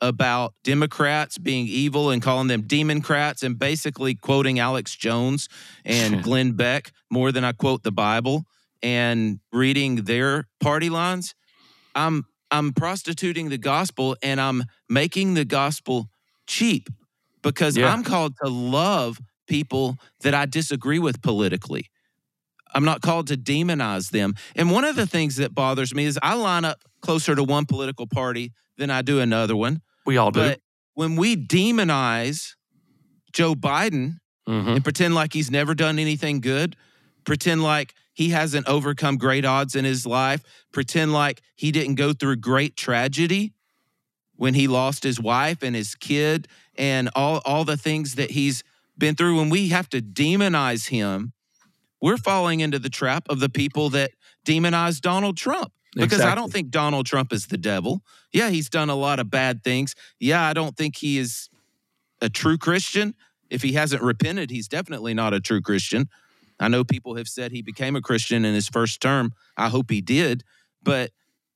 about 0.00 0.54
Democrats 0.64 1.38
being 1.38 1.66
evil 1.66 2.10
and 2.10 2.22
calling 2.22 2.48
them 2.48 2.62
democrats 2.62 3.42
and 3.42 3.58
basically 3.58 4.14
quoting 4.14 4.58
Alex 4.58 4.96
Jones 4.96 5.48
and 5.84 6.22
Glenn 6.26 6.52
Beck 6.52 6.92
more 7.10 7.32
than 7.32 7.44
I 7.44 7.52
quote 7.52 7.82
the 7.82 7.92
Bible 7.92 8.44
and 8.82 9.40
reading 9.52 10.04
their 10.04 10.48
party 10.60 10.88
lines, 10.90 11.34
I'm 11.94 12.24
I'm 12.50 12.72
prostituting 12.72 13.48
the 13.48 13.58
gospel 13.58 14.16
and 14.22 14.40
I'm 14.40 14.64
making 14.88 15.34
the 15.34 15.44
gospel 15.44 16.08
cheap 16.46 16.88
because 17.42 17.76
Yeah. 17.76 17.92
I'm 17.92 18.02
called 18.02 18.34
to 18.42 18.48
love 18.50 19.20
people 19.46 19.96
that 20.22 20.34
I 20.34 20.46
disagree 20.46 20.98
with 20.98 21.22
politically. 21.22 21.90
I'm 22.74 22.84
not 22.84 23.02
called 23.02 23.26
to 23.28 23.36
demonize 23.36 24.10
them. 24.10 24.34
And 24.56 24.70
one 24.70 24.84
of 24.84 24.96
the 24.96 25.06
things 25.06 25.36
that 25.36 25.54
bothers 25.54 25.94
me 25.94 26.04
is 26.04 26.18
I 26.22 26.34
line 26.34 26.64
up 26.64 26.78
closer 27.02 27.34
to 27.34 27.42
one 27.42 27.66
political 27.66 28.06
party 28.06 28.52
than 28.78 28.90
I 28.90 29.02
do 29.02 29.20
another 29.20 29.56
one. 29.56 29.82
We 30.06 30.16
all 30.16 30.30
do. 30.30 30.40
But 30.40 30.60
when 30.94 31.16
we 31.16 31.36
demonize 31.36 32.54
Joe 33.32 33.54
Biden 33.54 34.18
Mhm. 34.48 34.76
and 34.76 34.84
pretend 34.84 35.14
like 35.14 35.32
he's 35.32 35.50
never 35.50 35.74
done 35.74 35.98
anything 35.98 36.40
good, 36.40 36.76
pretend 37.24 37.62
like 37.62 37.94
he 38.12 38.30
hasn't 38.30 38.66
overcome 38.66 39.16
great 39.16 39.44
odds 39.44 39.74
in 39.76 39.84
his 39.84 40.04
life, 40.06 40.42
pretend 40.72 41.12
like 41.12 41.42
he 41.56 41.70
didn't 41.70 41.94
go 41.94 42.12
through 42.12 42.36
great 42.36 42.76
tragedy 42.76 43.52
when 44.36 44.54
he 44.54 44.66
lost 44.66 45.04
his 45.04 45.20
wife 45.20 45.62
and 45.62 45.76
his 45.76 45.94
kid 45.94 46.48
and 46.76 47.10
all 47.14 47.40
all 47.44 47.64
the 47.64 47.76
things 47.76 48.14
that 48.14 48.30
he's 48.32 48.62
been 48.96 49.14
through 49.14 49.36
when 49.36 49.50
we 49.50 49.68
have 49.68 49.88
to 49.90 50.00
demonize 50.00 50.88
him, 50.88 51.32
we're 52.00 52.16
falling 52.16 52.60
into 52.60 52.78
the 52.78 52.90
trap 52.90 53.26
of 53.28 53.40
the 53.40 53.48
people 53.48 53.90
that 53.90 54.10
demonize 54.46 55.00
Donald 55.00 55.36
Trump. 55.36 55.72
Because 55.96 56.20
I 56.20 56.34
don't 56.34 56.52
think 56.52 56.70
Donald 56.70 57.06
Trump 57.06 57.32
is 57.32 57.46
the 57.46 57.58
devil. 57.58 58.02
Yeah, 58.32 58.50
he's 58.50 58.68
done 58.68 58.90
a 58.90 58.94
lot 58.94 59.18
of 59.18 59.28
bad 59.30 59.64
things. 59.64 59.94
Yeah, 60.20 60.42
I 60.42 60.52
don't 60.52 60.76
think 60.76 60.96
he 60.96 61.18
is 61.18 61.48
a 62.20 62.28
true 62.28 62.58
Christian. 62.58 63.14
If 63.50 63.62
he 63.62 63.72
hasn't 63.72 64.02
repented, 64.02 64.50
he's 64.50 64.68
definitely 64.68 65.14
not 65.14 65.34
a 65.34 65.40
true 65.40 65.60
Christian. 65.60 66.08
I 66.60 66.68
know 66.68 66.84
people 66.84 67.16
have 67.16 67.26
said 67.26 67.50
he 67.50 67.62
became 67.62 67.96
a 67.96 68.00
Christian 68.00 68.44
in 68.44 68.54
his 68.54 68.68
first 68.68 69.00
term. 69.00 69.32
I 69.56 69.68
hope 69.68 69.90
he 69.90 70.00
did. 70.00 70.44
But 70.82 71.10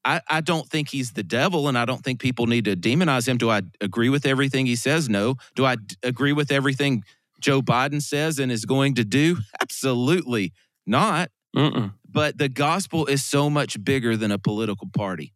I, 0.05 0.21
I 0.29 0.41
don't 0.41 0.69
think 0.69 0.89
he's 0.91 1.13
the 1.13 1.23
devil, 1.23 1.69
and 1.69 1.79
I 1.79 1.85
don't 1.85 2.03
think 2.03 2.21
people 2.21 2.47
need 2.47 2.65
to 2.65 2.77
demonize 2.77 3.29
him. 3.29 3.39
Do 3.39 3.51
I 3.51 3.63
agree 3.81 4.09
with 4.09 4.27
everything 4.27 4.67
he 4.67 4.77
says? 4.77 5.09
No. 5.09 5.37
Do 5.55 5.65
I 5.65 5.77
d- 5.77 5.97
agree 6.03 6.33
with 6.33 6.51
everything 6.51 7.05
Joe 7.41 7.63
Biden 7.63 8.03
says 8.03 8.39
and 8.39 8.51
is 8.51 8.65
going 8.65 8.95
to 8.95 9.05
do? 9.05 9.39
Absolutely 9.61 10.53
not. 10.87 11.31
Mm-mm. 11.57 11.93
But 12.15 12.39
the 12.39 12.49
gospel 12.49 13.07
is 13.07 13.25
so 13.25 13.51
much 13.51 13.83
bigger 13.85 14.17
than 14.17 14.31
a 14.31 14.39
political 14.39 14.89
party. 14.89 15.35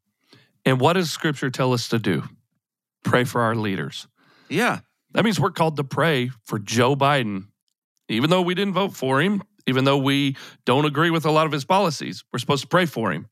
And 0.64 0.80
what 0.80 0.92
does 0.92 1.10
scripture 1.10 1.50
tell 1.50 1.72
us 1.72 1.88
to 1.88 1.98
do? 1.98 2.22
Pray 3.04 3.24
for 3.24 3.42
our 3.42 3.56
leaders. 3.56 4.06
Yeah. 4.48 4.80
That 5.12 5.24
means 5.24 5.40
we're 5.40 5.50
called 5.50 5.76
to 5.78 5.84
pray 5.84 6.30
for 6.44 6.58
Joe 6.58 6.94
Biden. 6.94 7.48
Even 8.08 8.30
though 8.30 8.42
we 8.42 8.54
didn't 8.54 8.74
vote 8.74 8.94
for 8.94 9.20
him, 9.20 9.42
even 9.66 9.84
though 9.84 9.98
we 9.98 10.36
don't 10.64 10.84
agree 10.84 11.10
with 11.10 11.26
a 11.26 11.30
lot 11.32 11.46
of 11.46 11.52
his 11.52 11.64
policies, 11.64 12.22
we're 12.32 12.38
supposed 12.38 12.62
to 12.62 12.68
pray 12.68 12.86
for 12.86 13.12
him. 13.12 13.28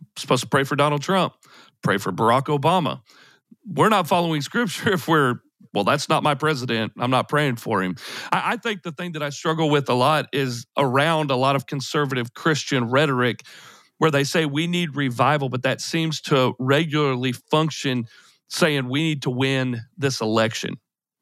We're 0.00 0.20
supposed 0.20 0.44
to 0.44 0.48
pray 0.48 0.64
for 0.64 0.76
Donald 0.76 1.02
Trump, 1.02 1.34
pray 1.82 1.98
for 1.98 2.12
Barack 2.12 2.44
Obama. 2.44 3.02
We're 3.66 3.88
not 3.88 4.06
following 4.06 4.42
scripture 4.42 4.92
if 4.94 5.08
we're, 5.08 5.40
well, 5.76 5.84
that's 5.84 6.08
not 6.08 6.22
my 6.22 6.34
president. 6.34 6.94
I'm 6.98 7.10
not 7.10 7.28
praying 7.28 7.56
for 7.56 7.82
him. 7.82 7.96
I, 8.32 8.52
I 8.52 8.56
think 8.56 8.82
the 8.82 8.92
thing 8.92 9.12
that 9.12 9.22
I 9.22 9.28
struggle 9.28 9.68
with 9.68 9.90
a 9.90 9.94
lot 9.94 10.26
is 10.32 10.66
around 10.78 11.30
a 11.30 11.36
lot 11.36 11.54
of 11.54 11.66
conservative 11.66 12.32
Christian 12.32 12.88
rhetoric 12.88 13.42
where 13.98 14.10
they 14.10 14.24
say 14.24 14.46
we 14.46 14.66
need 14.66 14.96
revival, 14.96 15.50
but 15.50 15.64
that 15.64 15.82
seems 15.82 16.22
to 16.22 16.54
regularly 16.58 17.32
function 17.32 18.06
saying 18.48 18.88
we 18.88 19.02
need 19.02 19.22
to 19.22 19.30
win 19.30 19.82
this 19.98 20.22
election 20.22 20.76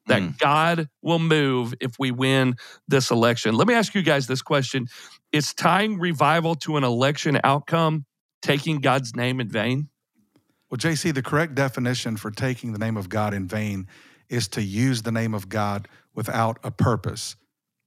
that 0.07 0.21
Mm. 0.21 0.37
God 0.37 0.89
will 1.01 1.19
move 1.19 1.73
if 1.81 1.99
we 1.99 2.11
win 2.11 2.55
this 2.87 3.11
election. 3.11 3.55
Let 3.55 3.67
me 3.67 3.73
ask 3.73 3.93
you 3.93 4.03
guys 4.03 4.27
this 4.27 4.41
question 4.41 4.87
Is 5.33 5.53
tying 5.53 5.99
revival 5.99 6.55
to 6.55 6.77
an 6.77 6.85
election 6.85 7.41
outcome 7.43 8.05
taking 8.41 8.79
God's 8.79 9.17
name 9.17 9.41
in 9.41 9.49
vain? 9.49 9.89
Well, 10.69 10.77
JC, 10.77 11.13
the 11.13 11.21
correct 11.21 11.55
definition 11.55 12.15
for 12.15 12.31
taking 12.31 12.71
the 12.71 12.79
name 12.79 12.95
of 12.95 13.09
God 13.09 13.33
in 13.33 13.47
vain 13.49 13.87
is 14.29 14.47
to 14.49 14.61
use 14.61 15.01
the 15.01 15.11
name 15.11 15.33
of 15.33 15.49
God 15.49 15.87
without 16.13 16.59
a 16.63 16.71
purpose. 16.71 17.35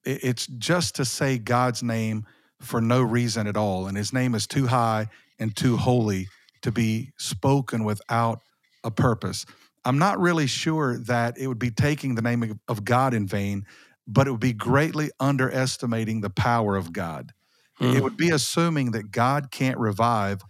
It's 0.04 0.46
just 0.46 0.96
to 0.96 1.04
say 1.04 1.38
God's 1.38 1.82
name 1.82 2.26
for 2.60 2.80
no 2.80 3.02
reason 3.02 3.46
at 3.46 3.56
all. 3.56 3.86
And 3.86 3.96
his 3.96 4.12
name 4.12 4.34
is 4.34 4.46
too 4.46 4.66
high 4.66 5.08
and 5.38 5.54
too 5.54 5.76
holy 5.76 6.28
to 6.62 6.72
be 6.72 7.12
spoken 7.18 7.84
without 7.84 8.40
a 8.84 8.90
purpose. 8.90 9.46
I'm 9.84 9.98
not 9.98 10.18
really 10.18 10.46
sure 10.46 10.98
that 10.98 11.38
it 11.38 11.46
would 11.46 11.58
be 11.58 11.70
taking 11.70 12.14
the 12.14 12.22
name 12.22 12.58
of- 12.68 12.84
God 12.84 13.14
in 13.14 13.26
vain, 13.26 13.64
but 14.06 14.26
it 14.26 14.30
would 14.30 14.40
be 14.40 14.52
greatly 14.52 15.10
underestimating 15.20 16.20
the 16.20 16.30
power 16.30 16.76
of 16.76 16.92
God. 16.92 17.32
It 17.80 17.96
hmm. 17.96 18.02
would 18.02 18.16
be 18.16 18.30
assuming 18.30 18.90
that 18.92 19.12
God 19.12 19.50
can't 19.50 19.78
revive 19.78 20.42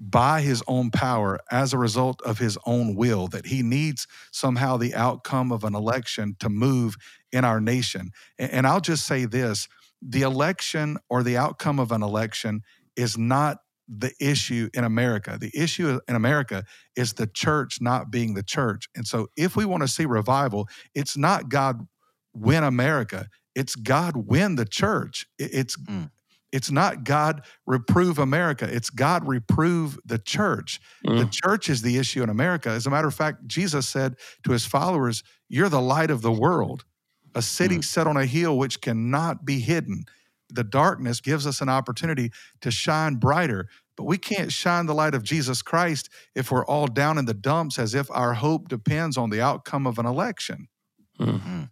by 0.00 0.40
his 0.40 0.62
own 0.66 0.90
power 0.90 1.38
as 1.50 1.72
a 1.74 1.78
result 1.78 2.22
of 2.22 2.38
his 2.38 2.56
own 2.64 2.94
will, 2.94 3.28
that 3.28 3.46
he 3.46 3.62
needs 3.62 4.06
somehow 4.32 4.78
the 4.78 4.94
outcome 4.94 5.52
of 5.52 5.62
an 5.62 5.74
election 5.74 6.34
to 6.40 6.48
move 6.48 6.96
in 7.30 7.44
our 7.44 7.60
nation. 7.60 8.10
And 8.38 8.66
I'll 8.66 8.80
just 8.80 9.06
say 9.06 9.26
this 9.26 9.68
the 10.02 10.22
election 10.22 10.96
or 11.10 11.22
the 11.22 11.36
outcome 11.36 11.78
of 11.78 11.92
an 11.92 12.02
election 12.02 12.62
is 12.96 13.18
not 13.18 13.58
the 13.86 14.12
issue 14.18 14.70
in 14.72 14.84
America. 14.84 15.36
The 15.38 15.50
issue 15.54 16.00
in 16.08 16.16
America 16.16 16.64
is 16.96 17.12
the 17.12 17.26
church 17.26 17.78
not 17.82 18.10
being 18.10 18.32
the 18.32 18.42
church. 18.42 18.88
And 18.96 19.06
so 19.06 19.28
if 19.36 19.56
we 19.56 19.66
want 19.66 19.82
to 19.82 19.88
see 19.88 20.06
revival, 20.06 20.68
it's 20.94 21.16
not 21.16 21.50
God 21.50 21.86
win 22.32 22.64
America, 22.64 23.26
it's 23.54 23.74
God 23.74 24.16
win 24.16 24.54
the 24.54 24.64
church. 24.64 25.26
It's 25.38 25.76
Mm. 25.76 26.10
It's 26.52 26.70
not 26.70 27.04
God 27.04 27.42
reprove 27.66 28.18
America. 28.18 28.68
It's 28.70 28.90
God 28.90 29.26
reprove 29.26 29.98
the 30.04 30.18
church. 30.18 30.80
The 31.04 31.10
mm. 31.10 31.32
church 31.32 31.68
is 31.68 31.82
the 31.82 31.96
issue 31.96 32.22
in 32.22 32.28
America. 32.28 32.70
As 32.70 32.86
a 32.86 32.90
matter 32.90 33.08
of 33.08 33.14
fact, 33.14 33.46
Jesus 33.46 33.88
said 33.88 34.16
to 34.44 34.52
his 34.52 34.66
followers, 34.66 35.22
You're 35.48 35.68
the 35.68 35.80
light 35.80 36.10
of 36.10 36.22
the 36.22 36.32
world, 36.32 36.84
a 37.34 37.42
city 37.42 37.78
mm. 37.78 37.84
set 37.84 38.06
on 38.06 38.16
a 38.16 38.26
hill 38.26 38.58
which 38.58 38.80
cannot 38.80 39.44
be 39.44 39.60
hidden. 39.60 40.04
The 40.52 40.64
darkness 40.64 41.20
gives 41.20 41.46
us 41.46 41.60
an 41.60 41.68
opportunity 41.68 42.32
to 42.60 42.72
shine 42.72 43.16
brighter, 43.16 43.68
but 43.96 44.04
we 44.04 44.18
can't 44.18 44.50
shine 44.50 44.86
the 44.86 44.94
light 44.94 45.14
of 45.14 45.22
Jesus 45.22 45.62
Christ 45.62 46.08
if 46.34 46.50
we're 46.50 46.64
all 46.64 46.88
down 46.88 47.18
in 47.18 47.26
the 47.26 47.34
dumps 47.34 47.78
as 47.78 47.94
if 47.94 48.10
our 48.10 48.34
hope 48.34 48.68
depends 48.68 49.16
on 49.16 49.30
the 49.30 49.40
outcome 49.40 49.86
of 49.86 49.98
an 50.00 50.06
election. 50.06 50.66
Mm. 51.20 51.40
Hmm. 51.40 51.62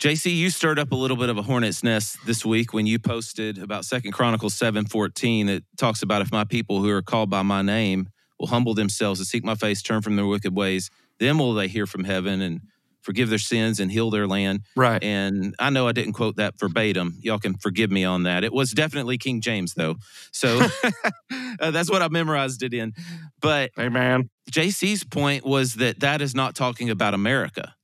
JC, 0.00 0.34
you 0.34 0.48
stirred 0.48 0.78
up 0.78 0.92
a 0.92 0.94
little 0.94 1.18
bit 1.18 1.28
of 1.28 1.36
a 1.36 1.42
hornet's 1.42 1.84
nest 1.84 2.16
this 2.24 2.42
week 2.42 2.72
when 2.72 2.86
you 2.86 2.98
posted 2.98 3.58
about 3.58 3.84
Second 3.84 4.12
Chronicles 4.12 4.54
seven 4.54 4.86
fourteen. 4.86 5.50
It 5.50 5.62
talks 5.76 6.02
about 6.02 6.22
if 6.22 6.32
my 6.32 6.44
people 6.44 6.80
who 6.80 6.88
are 6.88 7.02
called 7.02 7.28
by 7.28 7.42
my 7.42 7.60
name 7.60 8.08
will 8.38 8.46
humble 8.46 8.72
themselves 8.72 9.20
and 9.20 9.26
seek 9.26 9.44
my 9.44 9.54
face, 9.54 9.82
turn 9.82 10.00
from 10.00 10.16
their 10.16 10.24
wicked 10.24 10.56
ways, 10.56 10.88
then 11.18 11.36
will 11.36 11.52
they 11.52 11.68
hear 11.68 11.86
from 11.86 12.04
heaven 12.04 12.40
and 12.40 12.62
forgive 13.02 13.28
their 13.28 13.38
sins 13.38 13.78
and 13.78 13.92
heal 13.92 14.08
their 14.08 14.26
land. 14.26 14.60
Right. 14.74 15.04
And 15.04 15.54
I 15.58 15.68
know 15.68 15.86
I 15.86 15.92
didn't 15.92 16.14
quote 16.14 16.36
that 16.36 16.58
verbatim. 16.58 17.18
Y'all 17.20 17.38
can 17.38 17.58
forgive 17.58 17.90
me 17.90 18.04
on 18.04 18.22
that. 18.22 18.42
It 18.42 18.54
was 18.54 18.70
definitely 18.70 19.18
King 19.18 19.42
James 19.42 19.74
though, 19.74 19.96
so 20.32 20.66
uh, 21.60 21.70
that's 21.72 21.90
what 21.90 22.00
I 22.00 22.08
memorized 22.08 22.62
it 22.62 22.72
in. 22.72 22.94
But 23.42 23.72
Hey, 23.76 23.90
man. 23.90 24.30
JC's 24.50 25.04
point 25.04 25.44
was 25.44 25.74
that 25.74 26.00
that 26.00 26.22
is 26.22 26.34
not 26.34 26.54
talking 26.54 26.88
about 26.88 27.12
America. 27.12 27.74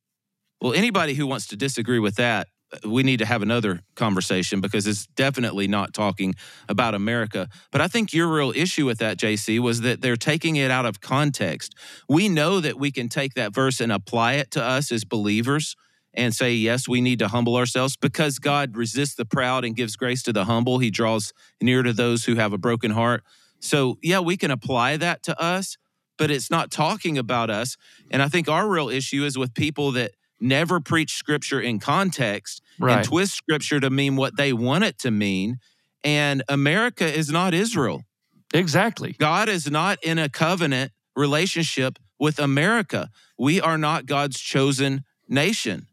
Well, 0.66 0.75
anybody 0.75 1.14
who 1.14 1.28
wants 1.28 1.46
to 1.49 1.56
disagree 1.56 2.00
with 2.00 2.16
that, 2.16 2.49
uh, 2.73 2.90
we 2.90 3.04
need 3.04 3.20
to 3.20 3.25
have 3.25 3.40
another 3.40 3.82
conversation 3.94 4.61
because 4.61 4.88
it's 4.88 5.06
definitely 5.06 5.68
not 5.68 5.94
talking 5.94 6.35
about 6.68 6.92
America. 6.96 7.49
But 7.70 7.82
I 7.82 7.87
think 7.87 8.12
your 8.12 8.26
real 8.26 8.50
issue 8.50 8.85
with 8.85 8.99
that, 8.99 9.16
JC, 9.16 9.61
was 9.61 9.82
that 9.82 10.00
they're 10.00 10.16
taking 10.16 10.56
it 10.56 10.73
out 10.73 10.85
of 10.85 11.00
context. 11.00 11.76
We 12.08 12.28
know 12.28 12.58
that 12.58 12.80
we 12.80 12.90
can 12.90 13.08
take 13.08 13.35
that 13.35 13.54
verse 13.54 13.80
and 13.80 13.92
apply 13.92 14.32
it 14.32 14.50
to 14.50 14.61
us 14.61 14.90
as 14.90 15.04
believers 15.04 15.76
and 16.12 16.35
say, 16.35 16.52
yes, 16.54 16.88
we 16.88 17.00
need 17.00 17.20
to 17.20 17.28
humble 17.28 17.54
ourselves 17.54 17.96
because 17.96 18.40
God 18.40 18.76
resists 18.76 19.14
the 19.14 19.25
proud 19.25 19.64
and 19.64 19.76
gives 19.76 19.94
grace 19.94 20.25
to 20.25 20.32
the 20.32 20.46
humble. 20.46 20.80
He 20.80 20.90
draws 20.90 21.32
near 21.62 21.84
to 21.84 21.93
those 21.93 22.25
who 22.25 22.34
have 22.34 22.52
a 22.52 22.58
broken 22.58 22.90
heart. 22.90 23.23
So, 23.60 23.99
yeah, 24.02 24.19
we 24.19 24.36
can 24.36 24.50
apply 24.50 24.97
that 24.97 25.23
to 25.23 25.40
us, 25.40 25.76
but 26.19 26.32
it's 26.32 26.50
not 26.50 26.73
talking 26.73 27.19
about 27.19 27.50
us. 27.50 27.76
And 28.10 28.21
I 28.21 28.26
think 28.26 28.49
our 28.49 28.69
real 28.69 28.88
issue 28.88 29.25
is 29.25 29.38
with 29.38 29.54
people 29.54 29.93
that 29.93 30.10
never 30.40 30.80
preach 30.80 31.14
scripture 31.14 31.60
in 31.60 31.78
context 31.78 32.62
Right. 32.78 32.99
and 32.99 33.04
twist 33.04 33.34
scripture 33.34 33.80
to 33.80 33.88
mean 33.90 34.16
what 34.16 34.36
they 34.36 34.52
want 34.52 34.84
it 34.84 34.99
to 35.00 35.10
mean. 35.10 35.58
And 36.04 36.42
America 36.49 37.06
is 37.06 37.30
not 37.30 37.54
Israel. 37.54 38.04
Exactly. 38.52 39.16
God 39.18 39.49
is 39.49 39.70
not 39.70 39.99
in 40.04 40.18
a 40.18 40.28
covenant 40.28 40.92
relationship 41.16 41.99
with 42.18 42.38
America. 42.38 43.10
We 43.38 43.60
are 43.60 43.78
not 43.78 44.06
God's 44.06 44.38
chosen 44.38 45.04
nation. 45.28 45.86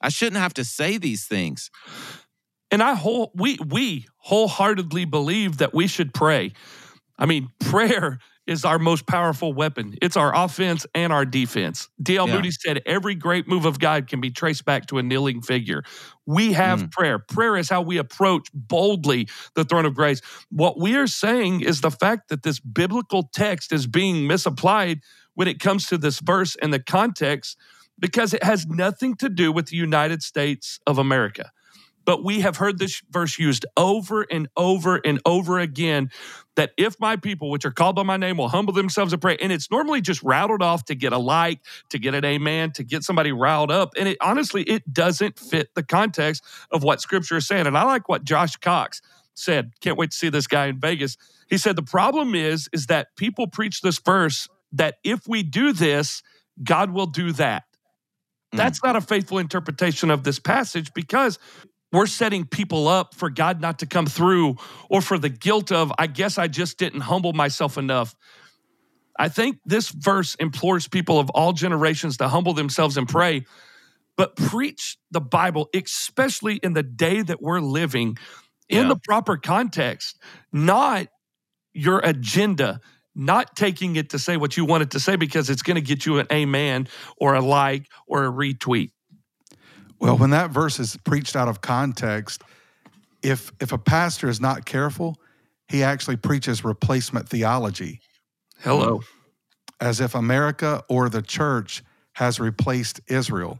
I 0.00 0.10
shouldn't 0.10 0.40
have 0.40 0.54
to 0.54 0.64
say 0.64 0.98
these 0.98 1.26
things. 1.26 1.70
And 2.70 2.82
I 2.82 2.94
whole 2.94 3.32
we 3.34 3.58
we 3.66 4.06
wholeheartedly 4.18 5.04
believe 5.06 5.58
that 5.58 5.72
we 5.72 5.86
should 5.86 6.12
pray. 6.12 6.52
I 7.18 7.26
mean, 7.26 7.48
prayer 7.60 8.18
is 8.46 8.64
our 8.64 8.78
most 8.78 9.06
powerful 9.06 9.52
weapon. 9.52 9.96
It's 10.00 10.16
our 10.16 10.34
offense 10.34 10.86
and 10.94 11.12
our 11.12 11.24
defense. 11.24 11.88
D.L. 12.00 12.28
Yeah. 12.28 12.34
Moody 12.34 12.50
said 12.50 12.82
every 12.86 13.14
great 13.14 13.48
move 13.48 13.64
of 13.64 13.78
God 13.78 14.06
can 14.06 14.20
be 14.20 14.30
traced 14.30 14.64
back 14.64 14.86
to 14.86 14.98
a 14.98 15.02
kneeling 15.02 15.42
figure. 15.42 15.82
We 16.26 16.52
have 16.52 16.84
mm. 16.84 16.92
prayer. 16.92 17.18
Prayer 17.18 17.56
is 17.56 17.68
how 17.68 17.82
we 17.82 17.98
approach 17.98 18.48
boldly 18.54 19.28
the 19.54 19.64
throne 19.64 19.84
of 19.84 19.94
grace. 19.94 20.20
What 20.50 20.78
we 20.78 20.96
are 20.96 21.06
saying 21.06 21.62
is 21.62 21.80
the 21.80 21.90
fact 21.90 22.28
that 22.28 22.42
this 22.42 22.60
biblical 22.60 23.24
text 23.34 23.72
is 23.72 23.86
being 23.86 24.26
misapplied 24.26 25.00
when 25.34 25.48
it 25.48 25.60
comes 25.60 25.86
to 25.88 25.98
this 25.98 26.20
verse 26.20 26.56
and 26.56 26.72
the 26.72 26.80
context 26.80 27.56
because 27.98 28.34
it 28.34 28.42
has 28.42 28.66
nothing 28.66 29.16
to 29.16 29.28
do 29.28 29.50
with 29.50 29.66
the 29.66 29.76
United 29.76 30.22
States 30.22 30.78
of 30.86 30.98
America 30.98 31.50
but 32.06 32.24
we 32.24 32.40
have 32.40 32.56
heard 32.56 32.78
this 32.78 33.02
verse 33.10 33.38
used 33.38 33.66
over 33.76 34.22
and 34.30 34.48
over 34.56 34.96
and 35.04 35.20
over 35.26 35.58
again 35.58 36.10
that 36.54 36.70
if 36.78 36.98
my 36.98 37.16
people 37.16 37.50
which 37.50 37.66
are 37.66 37.70
called 37.70 37.96
by 37.96 38.02
my 38.02 38.16
name 38.16 38.38
will 38.38 38.48
humble 38.48 38.72
themselves 38.72 39.12
and 39.12 39.20
pray 39.20 39.36
and 39.42 39.52
it's 39.52 39.70
normally 39.70 40.00
just 40.00 40.22
rattled 40.22 40.62
off 40.62 40.86
to 40.86 40.94
get 40.94 41.12
a 41.12 41.18
like 41.18 41.60
to 41.90 41.98
get 41.98 42.14
an 42.14 42.24
amen 42.24 42.70
to 42.70 42.82
get 42.82 43.02
somebody 43.02 43.32
riled 43.32 43.70
up 43.70 43.92
and 43.98 44.08
it 44.08 44.16
honestly 44.22 44.62
it 44.62 44.90
doesn't 44.90 45.38
fit 45.38 45.68
the 45.74 45.82
context 45.82 46.42
of 46.70 46.82
what 46.82 47.02
scripture 47.02 47.36
is 47.36 47.46
saying. 47.46 47.66
And 47.66 47.76
i 47.76 47.82
like 47.82 48.08
what 48.08 48.24
josh 48.24 48.56
cox 48.56 49.02
said. 49.34 49.72
Can't 49.82 49.98
wait 49.98 50.12
to 50.12 50.16
see 50.16 50.30
this 50.30 50.46
guy 50.46 50.66
in 50.66 50.80
vegas. 50.80 51.18
He 51.50 51.58
said 51.58 51.76
the 51.76 51.82
problem 51.82 52.34
is 52.34 52.70
is 52.72 52.86
that 52.86 53.08
people 53.16 53.48
preach 53.48 53.82
this 53.82 53.98
verse 53.98 54.48
that 54.72 54.96
if 55.04 55.28
we 55.28 55.42
do 55.42 55.72
this 55.72 56.22
god 56.62 56.92
will 56.92 57.06
do 57.06 57.32
that. 57.32 57.64
Mm. 58.54 58.58
That's 58.58 58.82
not 58.82 58.96
a 58.96 59.00
faithful 59.00 59.38
interpretation 59.38 60.10
of 60.10 60.24
this 60.24 60.38
passage 60.38 60.94
because 60.94 61.38
we're 61.92 62.06
setting 62.06 62.44
people 62.44 62.88
up 62.88 63.14
for 63.14 63.30
God 63.30 63.60
not 63.60 63.78
to 63.80 63.86
come 63.86 64.06
through 64.06 64.56
or 64.90 65.00
for 65.00 65.18
the 65.18 65.28
guilt 65.28 65.70
of, 65.72 65.92
I 65.98 66.06
guess 66.06 66.36
I 66.38 66.48
just 66.48 66.78
didn't 66.78 67.00
humble 67.02 67.32
myself 67.32 67.78
enough. 67.78 68.14
I 69.18 69.28
think 69.28 69.58
this 69.64 69.88
verse 69.90 70.34
implores 70.36 70.88
people 70.88 71.18
of 71.18 71.30
all 71.30 71.52
generations 71.52 72.18
to 72.18 72.28
humble 72.28 72.52
themselves 72.52 72.96
and 72.96 73.08
pray, 73.08 73.46
but 74.16 74.36
preach 74.36 74.98
the 75.10 75.20
Bible, 75.20 75.68
especially 75.74 76.56
in 76.56 76.74
the 76.74 76.82
day 76.82 77.22
that 77.22 77.40
we're 77.40 77.60
living, 77.60 78.18
in 78.68 78.82
Yeah. 78.82 78.88
the 78.88 78.96
proper 78.96 79.36
context, 79.36 80.18
not 80.52 81.08
your 81.72 82.00
agenda, 82.00 82.80
not 83.14 83.56
taking 83.56 83.96
it 83.96 84.10
to 84.10 84.18
say 84.18 84.36
what 84.36 84.56
you 84.56 84.64
want 84.64 84.82
it 84.82 84.90
to 84.90 85.00
say 85.00 85.16
because 85.16 85.48
it's 85.48 85.62
going 85.62 85.76
to 85.76 85.80
get 85.80 86.04
you 86.04 86.18
an 86.18 86.26
amen 86.30 86.88
or 87.16 87.34
a 87.34 87.40
like 87.40 87.86
or 88.06 88.26
a 88.26 88.30
retweet. 88.30 88.90
Well, 89.98 90.18
when 90.18 90.30
that 90.30 90.50
verse 90.50 90.78
is 90.78 90.96
preached 91.04 91.36
out 91.36 91.48
of 91.48 91.60
context, 91.60 92.42
if 93.22 93.52
if 93.60 93.72
a 93.72 93.78
pastor 93.78 94.28
is 94.28 94.40
not 94.40 94.64
careful, 94.64 95.16
he 95.68 95.82
actually 95.82 96.16
preaches 96.16 96.64
replacement 96.64 97.28
theology, 97.28 98.00
Hello. 98.60 99.02
as 99.80 100.00
if 100.00 100.14
America 100.14 100.82
or 100.88 101.08
the 101.08 101.22
church 101.22 101.82
has 102.12 102.38
replaced 102.38 103.00
Israel. 103.08 103.58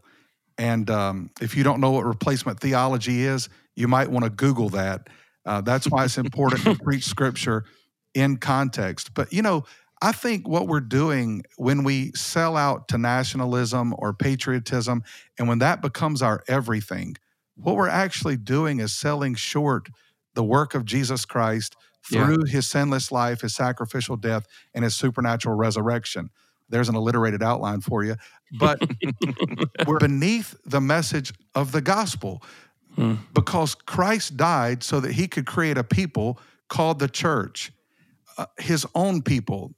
And 0.58 0.88
um, 0.88 1.30
if 1.40 1.56
you 1.56 1.62
don't 1.62 1.80
know 1.80 1.90
what 1.90 2.04
replacement 2.04 2.60
theology 2.60 3.24
is, 3.24 3.48
you 3.74 3.88
might 3.88 4.10
want 4.10 4.24
to 4.24 4.30
Google 4.30 4.70
that. 4.70 5.08
Uh, 5.44 5.60
that's 5.60 5.86
why 5.90 6.04
it's 6.04 6.18
important 6.18 6.62
to 6.62 6.74
preach 6.84 7.04
scripture 7.04 7.64
in 8.14 8.38
context. 8.38 9.14
But 9.14 9.32
you 9.32 9.42
know, 9.42 9.64
I 10.02 10.12
think 10.12 10.46
what 10.46 10.68
we're 10.68 10.80
doing 10.80 11.42
when 11.56 11.82
we 11.84 12.12
sell 12.12 12.56
out 12.56 12.88
to 12.88 12.98
nationalism 12.98 13.94
or 13.98 14.12
patriotism, 14.12 15.02
and 15.38 15.48
when 15.48 15.58
that 15.60 15.80
becomes 15.80 16.20
our 16.22 16.42
everything, 16.48 17.16
what 17.54 17.76
we're 17.76 17.88
actually 17.88 18.36
doing 18.36 18.80
is 18.80 18.92
selling 18.92 19.34
short 19.34 19.88
the 20.34 20.44
work 20.44 20.74
of 20.74 20.84
Jesus 20.84 21.24
Christ 21.24 21.74
Yeah. 22.10 22.26
through 22.26 22.44
his 22.44 22.66
sinless 22.66 23.10
life, 23.10 23.40
his 23.40 23.54
sacrificial 23.54 24.16
death, 24.16 24.44
and 24.74 24.84
his 24.84 24.94
supernatural 24.94 25.56
resurrection. 25.56 26.28
There's 26.68 26.88
an 26.88 26.94
alliterated 26.96 27.42
outline 27.42 27.80
for 27.80 28.04
you. 28.04 28.16
But 28.58 28.80
we're 29.86 29.98
beneath 29.98 30.54
the 30.66 30.80
message 30.80 31.32
of 31.54 31.72
the 31.72 31.80
gospel 31.80 32.42
because 33.34 33.74
Christ 33.74 34.36
died 34.36 34.82
so 34.82 35.00
that 35.00 35.12
he 35.12 35.26
could 35.28 35.46
create 35.46 35.78
a 35.78 35.84
people 35.84 36.38
called 36.68 36.98
the 36.98 37.08
church, 37.08 37.72
uh, 38.38 38.46
his 38.58 38.86
own 38.94 39.22
people. 39.22 39.74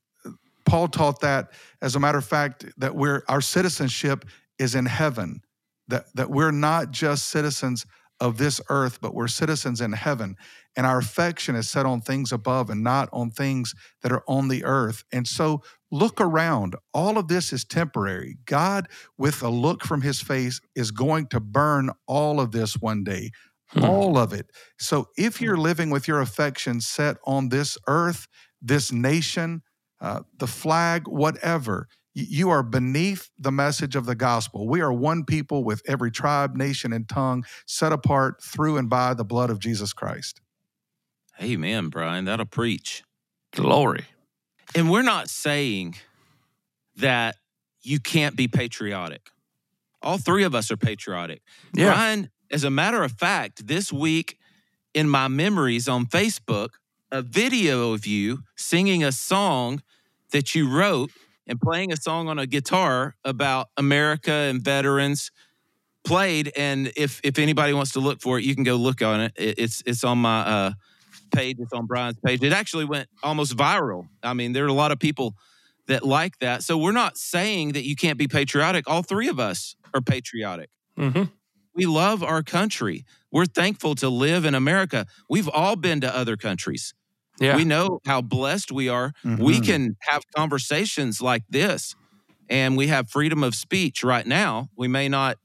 Paul 0.68 0.88
taught 0.88 1.20
that, 1.20 1.52
as 1.82 1.96
a 1.96 2.00
matter 2.00 2.18
of 2.18 2.24
fact, 2.24 2.66
that 2.78 2.94
we're 2.94 3.22
our 3.28 3.40
citizenship 3.40 4.24
is 4.58 4.74
in 4.74 4.86
heaven. 4.86 5.40
That 5.88 6.06
that 6.14 6.30
we're 6.30 6.50
not 6.50 6.90
just 6.90 7.28
citizens 7.28 7.86
of 8.20 8.36
this 8.36 8.60
earth, 8.68 9.00
but 9.00 9.14
we're 9.14 9.28
citizens 9.28 9.80
in 9.80 9.92
heaven. 9.92 10.36
And 10.76 10.86
our 10.86 10.98
affection 10.98 11.54
is 11.54 11.68
set 11.68 11.86
on 11.86 12.00
things 12.00 12.32
above 12.32 12.70
and 12.70 12.82
not 12.82 13.08
on 13.12 13.30
things 13.30 13.74
that 14.02 14.12
are 14.12 14.22
on 14.28 14.48
the 14.48 14.64
earth. 14.64 15.04
And 15.12 15.26
so 15.26 15.62
look 15.90 16.20
around. 16.20 16.76
All 16.92 17.18
of 17.18 17.28
this 17.28 17.52
is 17.52 17.64
temporary. 17.64 18.36
God, 18.44 18.88
with 19.16 19.42
a 19.42 19.48
look 19.48 19.84
from 19.84 20.02
his 20.02 20.20
face, 20.20 20.60
is 20.74 20.90
going 20.90 21.28
to 21.28 21.40
burn 21.40 21.90
all 22.06 22.40
of 22.40 22.52
this 22.52 22.74
one 22.74 23.04
day. 23.04 23.30
Hmm. 23.68 23.84
All 23.84 24.18
of 24.18 24.32
it. 24.32 24.50
So 24.78 25.08
if 25.16 25.40
you're 25.40 25.58
living 25.58 25.90
with 25.90 26.08
your 26.08 26.20
affection 26.20 26.80
set 26.80 27.16
on 27.24 27.50
this 27.50 27.76
earth, 27.86 28.26
this 28.62 28.90
nation, 28.90 29.62
uh, 30.00 30.20
the 30.38 30.46
flag, 30.46 31.08
whatever, 31.08 31.88
you 32.14 32.50
are 32.50 32.62
beneath 32.62 33.30
the 33.38 33.52
message 33.52 33.94
of 33.94 34.06
the 34.06 34.14
gospel. 34.14 34.68
We 34.68 34.80
are 34.80 34.92
one 34.92 35.24
people 35.24 35.62
with 35.62 35.82
every 35.86 36.10
tribe, 36.10 36.56
nation, 36.56 36.92
and 36.92 37.08
tongue 37.08 37.44
set 37.66 37.92
apart 37.92 38.42
through 38.42 38.76
and 38.76 38.90
by 38.90 39.14
the 39.14 39.24
blood 39.24 39.50
of 39.50 39.60
Jesus 39.60 39.92
Christ. 39.92 40.40
Amen, 41.40 41.88
Brian. 41.88 42.24
That'll 42.24 42.46
preach. 42.46 43.04
Glory. 43.52 44.04
And 44.74 44.90
we're 44.90 45.02
not 45.02 45.30
saying 45.30 45.94
that 46.96 47.36
you 47.82 48.00
can't 48.00 48.36
be 48.36 48.48
patriotic. 48.48 49.30
All 50.02 50.18
three 50.18 50.44
of 50.44 50.54
us 50.54 50.70
are 50.70 50.76
patriotic. 50.76 51.42
Yeah. 51.74 51.92
Brian, 51.92 52.30
as 52.50 52.64
a 52.64 52.70
matter 52.70 53.02
of 53.02 53.12
fact, 53.12 53.66
this 53.66 53.92
week 53.92 54.38
in 54.94 55.08
my 55.08 55.28
memories 55.28 55.88
on 55.88 56.06
Facebook, 56.06 56.70
a 57.10 57.22
video 57.22 57.92
of 57.92 58.06
you 58.06 58.40
singing 58.56 59.02
a 59.04 59.12
song 59.12 59.82
that 60.32 60.54
you 60.54 60.68
wrote 60.68 61.10
and 61.46 61.60
playing 61.60 61.92
a 61.92 61.96
song 61.96 62.28
on 62.28 62.38
a 62.38 62.46
guitar 62.46 63.14
about 63.24 63.68
America 63.76 64.30
and 64.32 64.62
veterans 64.62 65.30
played. 66.04 66.52
And 66.56 66.92
if 66.96 67.20
if 67.24 67.38
anybody 67.38 67.72
wants 67.72 67.92
to 67.92 68.00
look 68.00 68.20
for 68.20 68.38
it, 68.38 68.44
you 68.44 68.54
can 68.54 68.64
go 68.64 68.76
look 68.76 69.02
on 69.02 69.20
it. 69.20 69.32
It- 69.36 69.58
It's 69.58 69.82
it's 69.86 70.04
on 70.04 70.18
my 70.18 70.40
uh, 70.40 70.72
page. 71.32 71.56
It's 71.58 71.72
on 71.72 71.86
Brian's 71.86 72.18
page. 72.24 72.42
It 72.42 72.52
actually 72.52 72.84
went 72.84 73.08
almost 73.22 73.56
viral. 73.56 74.08
I 74.22 74.34
mean, 74.34 74.52
there 74.52 74.64
are 74.64 74.68
a 74.68 74.72
lot 74.72 74.92
of 74.92 74.98
people 74.98 75.34
that 75.86 76.04
like 76.04 76.38
that. 76.40 76.62
So 76.62 76.76
we're 76.76 76.92
not 76.92 77.16
saying 77.16 77.72
that 77.72 77.84
you 77.84 77.96
can't 77.96 78.18
be 78.18 78.28
patriotic. 78.28 78.88
All 78.88 79.02
three 79.02 79.28
of 79.28 79.40
us 79.40 79.74
are 79.94 80.00
patriotic. 80.02 80.68
hmm 80.96 81.24
We 81.74 81.86
love 81.86 82.22
our 82.22 82.42
country. 82.42 83.04
We're 83.30 83.46
thankful 83.46 83.94
to 83.96 84.08
live 84.08 84.44
in 84.44 84.54
America. 84.54 85.06
We've 85.30 85.48
all 85.48 85.76
been 85.76 86.00
to 86.02 86.14
other 86.14 86.36
countries. 86.36 86.94
Yeah. 87.40 87.56
We 87.56 87.64
know 87.64 88.00
how 88.06 88.20
blessed 88.20 88.72
we 88.72 88.88
are. 88.88 89.12
We 89.24 89.60
Mhm. 89.60 89.64
can 89.64 89.96
have 90.00 90.22
conversations 90.36 91.20
like 91.20 91.44
this 91.48 91.94
and 92.48 92.76
we 92.76 92.88
have 92.88 93.10
freedom 93.10 93.42
of 93.44 93.54
speech 93.54 94.02
right 94.02 94.26
now. 94.26 94.68
We 94.76 94.88
may 94.88 95.08
not, 95.08 95.36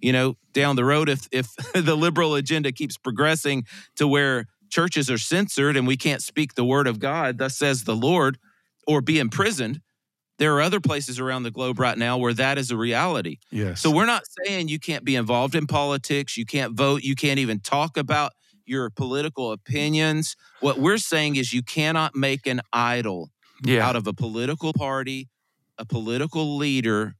you 0.00 0.12
know, 0.12 0.36
down 0.52 0.76
the 0.76 0.84
road 0.84 1.08
if 1.08 1.28
if 1.30 1.54
the 1.74 1.96
liberal 1.96 2.34
agenda 2.34 2.72
keeps 2.72 2.96
progressing 2.96 3.64
to 3.96 4.08
where 4.08 4.46
churches 4.70 5.08
are 5.10 5.18
censored 5.18 5.76
and 5.76 5.86
we 5.86 5.96
can't 5.96 6.22
speak 6.22 6.54
the 6.54 6.64
word 6.64 6.86
of 6.86 6.98
God, 6.98 7.38
thus 7.38 7.56
says 7.56 7.84
the 7.84 7.94
Lord, 7.96 8.38
or 8.86 9.00
be 9.00 9.18
imprisoned. 9.18 9.80
There 10.38 10.54
are 10.56 10.60
other 10.60 10.80
places 10.80 11.18
around 11.18 11.44
the 11.44 11.50
globe 11.50 11.78
right 11.78 11.96
now 11.96 12.18
where 12.18 12.34
that 12.34 12.58
is 12.58 12.70
a 12.70 12.76
reality. 12.76 13.38
Yes. 13.50 13.80
So 13.80 13.90
we're 13.90 14.04
not 14.06 14.24
saying 14.44 14.68
you 14.68 14.78
can't 14.78 15.04
be 15.04 15.16
involved 15.16 15.54
in 15.54 15.66
politics, 15.66 16.36
you 16.36 16.44
can't 16.44 16.74
vote, 16.74 17.02
you 17.04 17.14
can't 17.14 17.38
even 17.38 17.60
talk 17.60 17.96
about 17.96 18.32
your 18.66 18.90
political 18.90 19.52
opinions. 19.52 20.36
What 20.60 20.78
we're 20.78 20.98
saying 20.98 21.36
is 21.36 21.52
you 21.52 21.62
cannot 21.62 22.14
make 22.14 22.46
an 22.46 22.60
idol 22.72 23.30
Yeah. 23.64 23.86
out 23.86 23.96
of 23.96 24.06
a 24.06 24.12
political 24.12 24.72
party, 24.72 25.28
a 25.78 25.84
political 25.84 26.56
leader, 26.56 27.16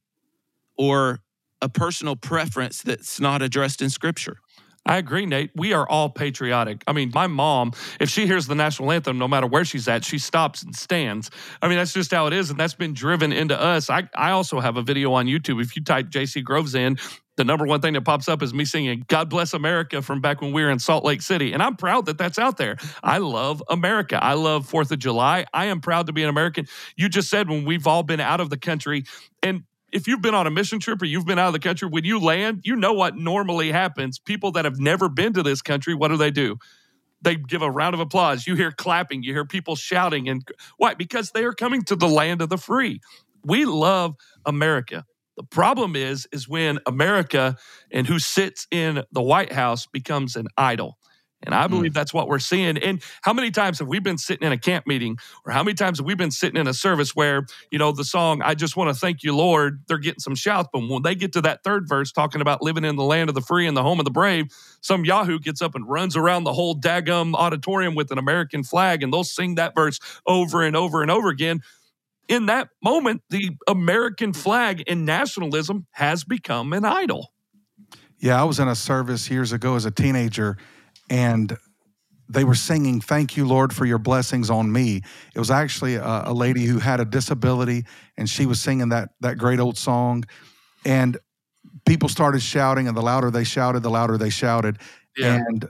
or 0.77 1.21
a 1.63 1.69
personal 1.69 2.17
preference 2.17 2.83
that's 2.83 3.19
not 3.19 3.41
addressed 3.43 3.81
in 3.81 3.89
scripture. 3.91 4.39
I 4.87 4.99
agree, 4.99 5.27
Nate. 5.27 5.51
We 5.57 5.73
are 5.73 5.87
all 5.89 6.09
patriotic. 6.09 6.85
I 6.87 6.93
mean, 6.93 7.11
my 7.13 7.27
mom, 7.27 7.73
if 7.99 8.09
she 8.09 8.27
hears 8.27 8.47
the 8.47 8.55
national 8.55 8.93
anthem, 8.93 9.19
no 9.19 9.27
matter 9.27 9.47
where 9.49 9.65
she's 9.65 9.89
at, 9.89 10.05
she 10.05 10.19
stops 10.19 10.63
and 10.63 10.75
stands. 10.75 11.31
I 11.61 11.67
mean, 11.69 11.77
that's 11.77 11.93
just 11.93 12.13
how 12.13 12.29
it 12.29 12.33
is. 12.33 12.51
And 12.51 12.59
that's 12.59 12.75
been 12.75 12.95
driven 12.95 13.33
into 13.33 13.61
us. 13.61 13.91
I, 13.91 14.09
I 14.15 14.31
also 14.31 14.61
have 14.61 14.77
a 14.77 14.83
video 14.83 15.13
on 15.13 15.27
YouTube. 15.27 15.61
If 15.61 15.75
you 15.75 15.83
type 15.83 16.09
JC 16.09 16.43
Groves 16.45 16.77
in, 16.77 16.99
the 17.37 17.45
number 17.45 17.67
one 17.67 17.81
thing 17.81 17.95
that 17.95 18.03
pops 18.03 18.29
up 18.29 18.43
is 18.43 18.55
me 18.55 18.65
singing 18.65 19.05
God 19.09 19.29
Bless 19.29 19.53
America 19.53 20.01
from 20.03 20.21
back 20.21 20.41
when 20.41 20.53
we 20.53 20.63
were 20.63 20.71
in 20.71 20.79
Salt 20.79 21.05
Lake 21.05 21.21
City. 21.21 21.53
And 21.53 21.63
I'm 21.63 21.77
proud 21.77 22.07
that 22.07 22.17
that's 22.17 22.39
out 22.39 22.57
there. 22.57 22.77
I 23.03 23.19
love 23.19 23.63
America. 23.69 24.23
I 24.23 24.35
love 24.35 24.71
4th 24.71 24.93
of 24.93 25.01
July. 25.01 25.47
I 25.53 25.67
am 25.67 25.81
proud 25.81 26.07
to 26.07 26.13
be 26.13 26.23
an 26.23 26.29
American. 26.29 26.67
You 26.97 27.09
just 27.09 27.29
said 27.29 27.51
when 27.51 27.65
we've 27.65 27.87
all 27.87 28.05
been 28.05 28.21
out 28.21 28.41
of 28.41 28.51
the 28.51 28.57
country 28.57 29.05
and 29.43 29.65
if 29.97 30.07
you've 30.07 30.21
been 30.21 30.35
on 30.35 30.47
a 30.47 30.51
mission 30.51 30.79
trip 30.79 31.01
or 31.01 31.07
you've 31.07 31.25
been 31.25 31.39
out 31.39 31.47
of 31.47 31.53
the 31.55 31.59
country, 31.59 31.89
when 31.89 32.05
you 32.05 32.21
land, 32.21 32.61
you 32.65 32.77
know 32.77 32.93
what 32.93 33.17
normally 33.17 33.73
happens. 33.73 34.19
People 34.19 34.53
that 34.53 34.67
have 34.67 34.79
never 34.79 35.09
been 35.09 35.33
to 35.33 35.43
this 35.43 35.63
country, 35.63 35.95
what 35.95 36.09
do 36.09 36.19
they 36.19 36.31
do? 36.31 36.59
They 37.23 37.35
give 37.35 37.63
a 37.63 37.71
round 37.71 37.95
of 37.95 38.01
applause. 38.01 38.47
You 38.47 38.57
hear 38.57 38.71
clapping, 38.71 39.23
you 39.23 39.33
hear 39.33 39.47
people 39.47 39.75
shouting. 39.75 40.29
And 40.29 40.47
why? 40.77 40.93
Because 40.93 41.31
they 41.31 41.45
are 41.45 41.55
coming 41.55 41.83
to 41.85 41.97
the 41.97 42.07
land 42.07 42.43
of 42.43 42.51
the 42.51 42.59
free. 42.59 43.01
We 43.43 43.65
love 43.65 44.17
America. 44.45 45.07
The 45.39 45.45
problem 45.45 45.97
is, 45.97 46.29
is 46.31 46.47
when 46.47 46.79
America 46.87 47.57
and 47.91 48.07
who 48.07 48.19
sits 48.19 48.67
in 48.71 49.03
the 49.13 49.23
White 49.23 49.53
House 49.53 49.87
becomes 49.87 50.37
an 50.37 50.49
idol. 50.59 50.99
And 51.43 51.55
I 51.55 51.67
hmm. 51.67 51.75
believe 51.75 51.95
that's 51.95 52.15
what 52.15 52.29
we're 52.29 52.39
seeing. 52.39 52.77
And 52.79 53.03
how 53.23 53.33
many 53.33 53.51
times 53.51 53.79
have 53.79 53.89
we 53.89 53.99
been 53.99 54.19
sitting 54.19 54.47
in 54.47 54.53
a 54.53 54.59
camp 54.59 54.87
meeting, 54.87 55.19
or 55.45 55.53
how 55.53 55.63
many 55.63 55.75
times 55.75 55.99
have 55.99 56.07
we 56.07 56.15
been 56.15 56.31
sitting 56.31 56.59
in 56.59 56.67
a 56.67 56.75
service 56.75 57.15
where, 57.15 57.47
you 57.71 57.79
know, 57.79 57.93
the 57.93 58.05
song, 58.05 58.43
I 58.43 58.55
just 58.55 58.77
want 58.77 58.95
to 58.95 58.99
thank 58.99 59.23
you, 59.23 59.37
Lord, 59.37 59.83
they're 59.89 59.99
getting 59.99 60.21
some 60.21 60.35
shouts. 60.35 60.69
But 60.73 60.89
when 60.89 61.03
they 61.03 61.15
get 61.15 61.33
to 61.35 61.43
that 61.43 61.63
third 61.63 61.89
verse 61.89 62.13
talking 62.13 62.41
about 62.41 62.63
living 62.63 62.85
in 62.85 62.97
the 62.97 63.05
land 63.05 63.29
of 63.29 63.35
the 63.35 63.41
free 63.43 63.67
and 63.67 63.77
the 63.77 63.83
home 63.83 63.99
of 64.01 64.05
the 64.05 64.11
brave, 64.11 64.47
some 64.81 65.05
Yahoo 65.05 65.39
gets 65.39 65.61
up 65.61 65.75
and 65.75 65.89
runs 65.89 66.17
around 66.17 66.45
the 66.45 66.53
whole 66.53 66.75
daggum 66.75 67.35
auditorium 67.35 67.95
with 67.95 68.11
an 68.11 68.19
American 68.19 68.63
flag, 68.63 69.03
and 69.03 69.13
they'll 69.13 69.25
sing 69.25 69.57
that 69.57 69.75
verse 69.75 70.01
over 70.27 70.63
and 70.63 70.77
over 70.77 71.03
and 71.03 71.11
over 71.11 71.29
again. 71.29 71.61
In 72.29 72.47
that 72.47 72.69
moment, 72.83 73.23
the 73.31 73.51
American 73.69 74.33
flag 74.33 74.83
and 74.89 75.07
nationalism 75.07 75.87
has 75.93 76.25
become 76.25 76.73
an 76.73 76.85
idol. 76.85 77.33
Yeah, 78.19 78.41
I 78.41 78.45
was 78.45 78.59
in 78.59 78.67
a 78.67 78.75
service 78.75 79.31
years 79.31 79.53
ago 79.53 79.77
as 79.77 79.85
a 79.85 79.91
teenager, 79.91 80.57
and 81.11 81.57
they 82.29 82.45
were 82.45 82.55
singing 82.55 83.01
"Thank 83.01 83.37
you, 83.37 83.47
Lord, 83.47 83.73
for 83.75 83.85
your 83.87 83.99
blessings 83.99 84.51
on 84.51 84.71
me." 84.73 85.03
It 85.35 85.39
was 85.39 85.51
actually 85.51 85.95
a, 85.97 86.23
a 86.27 86.33
lady 86.33 86.65
who 86.65 86.79
had 86.79 87.01
a 87.01 87.05
disability, 87.05 87.85
and 88.17 88.29
she 88.29 88.47
was 88.47 88.61
singing 88.61 88.89
that 88.91 89.11
that 89.21 89.39
great 89.39 89.61
old 89.61 89.79
song, 89.79 90.25
and 90.85 91.17
people 91.87 92.09
started 92.09 92.41
shouting, 92.43 92.89
and 92.89 92.97
the 92.97 93.03
louder 93.03 93.31
they 93.31 93.45
shouted, 93.45 93.83
the 93.83 93.91
louder 93.91 94.19
they 94.19 94.31
shouted, 94.31 94.79
Yeah. 95.17 95.37
and 95.37 95.69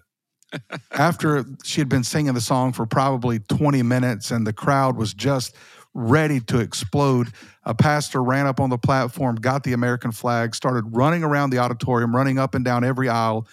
after 0.93 1.45
she 1.65 1.81
had 1.81 1.89
been 1.89 2.05
singing 2.05 2.35
the 2.35 2.41
song 2.41 2.73
for 2.73 2.87
probably 2.87 3.39
20 3.41 3.83
minutes 3.83 4.31
and 4.31 4.47
the 4.47 4.53
crowd 4.53 4.97
was 4.97 5.13
just 5.13 5.55
ready 5.93 6.41
to 6.41 6.61
explode, 6.61 7.29
a 7.65 7.75
pastor 7.75 8.23
ran 8.23 8.47
up 8.47 8.61
on 8.61 8.71
the 8.71 8.79
platform, 8.79 9.37
got 9.37 9.65
the 9.65 9.73
American 9.73 10.13
flag, 10.13 10.55
started 10.55 10.85
running 10.95 11.25
around 11.25 11.51
the 11.51 11.59
auditorium, 11.59 12.15
running 12.15 12.39
up 12.39 12.55
and 12.55 12.65
down 12.65 12.85
every 12.85 13.09
aisle. 13.09 13.47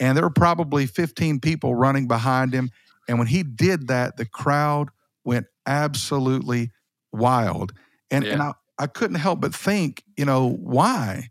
And 0.00 0.16
there 0.16 0.24
were 0.24 0.30
probably 0.30 0.86
15 0.86 1.40
people 1.40 1.74
running 1.74 2.06
behind 2.06 2.52
him. 2.52 2.70
And 3.08 3.18
when 3.18 3.28
he 3.28 3.42
did 3.42 3.88
that, 3.88 4.16
the 4.16 4.26
crowd 4.26 4.90
went 5.24 5.46
absolutely 5.66 6.70
wild. 7.12 7.72
And, 8.10 8.24
and 8.34 8.42
I, 8.42 8.52
I 8.78 8.86
couldn't 8.86 9.16
help 9.16 9.40
but 9.40 9.54
think, 9.54 10.02
you 10.16 10.24
know, 10.24 10.48
why? 10.48 11.28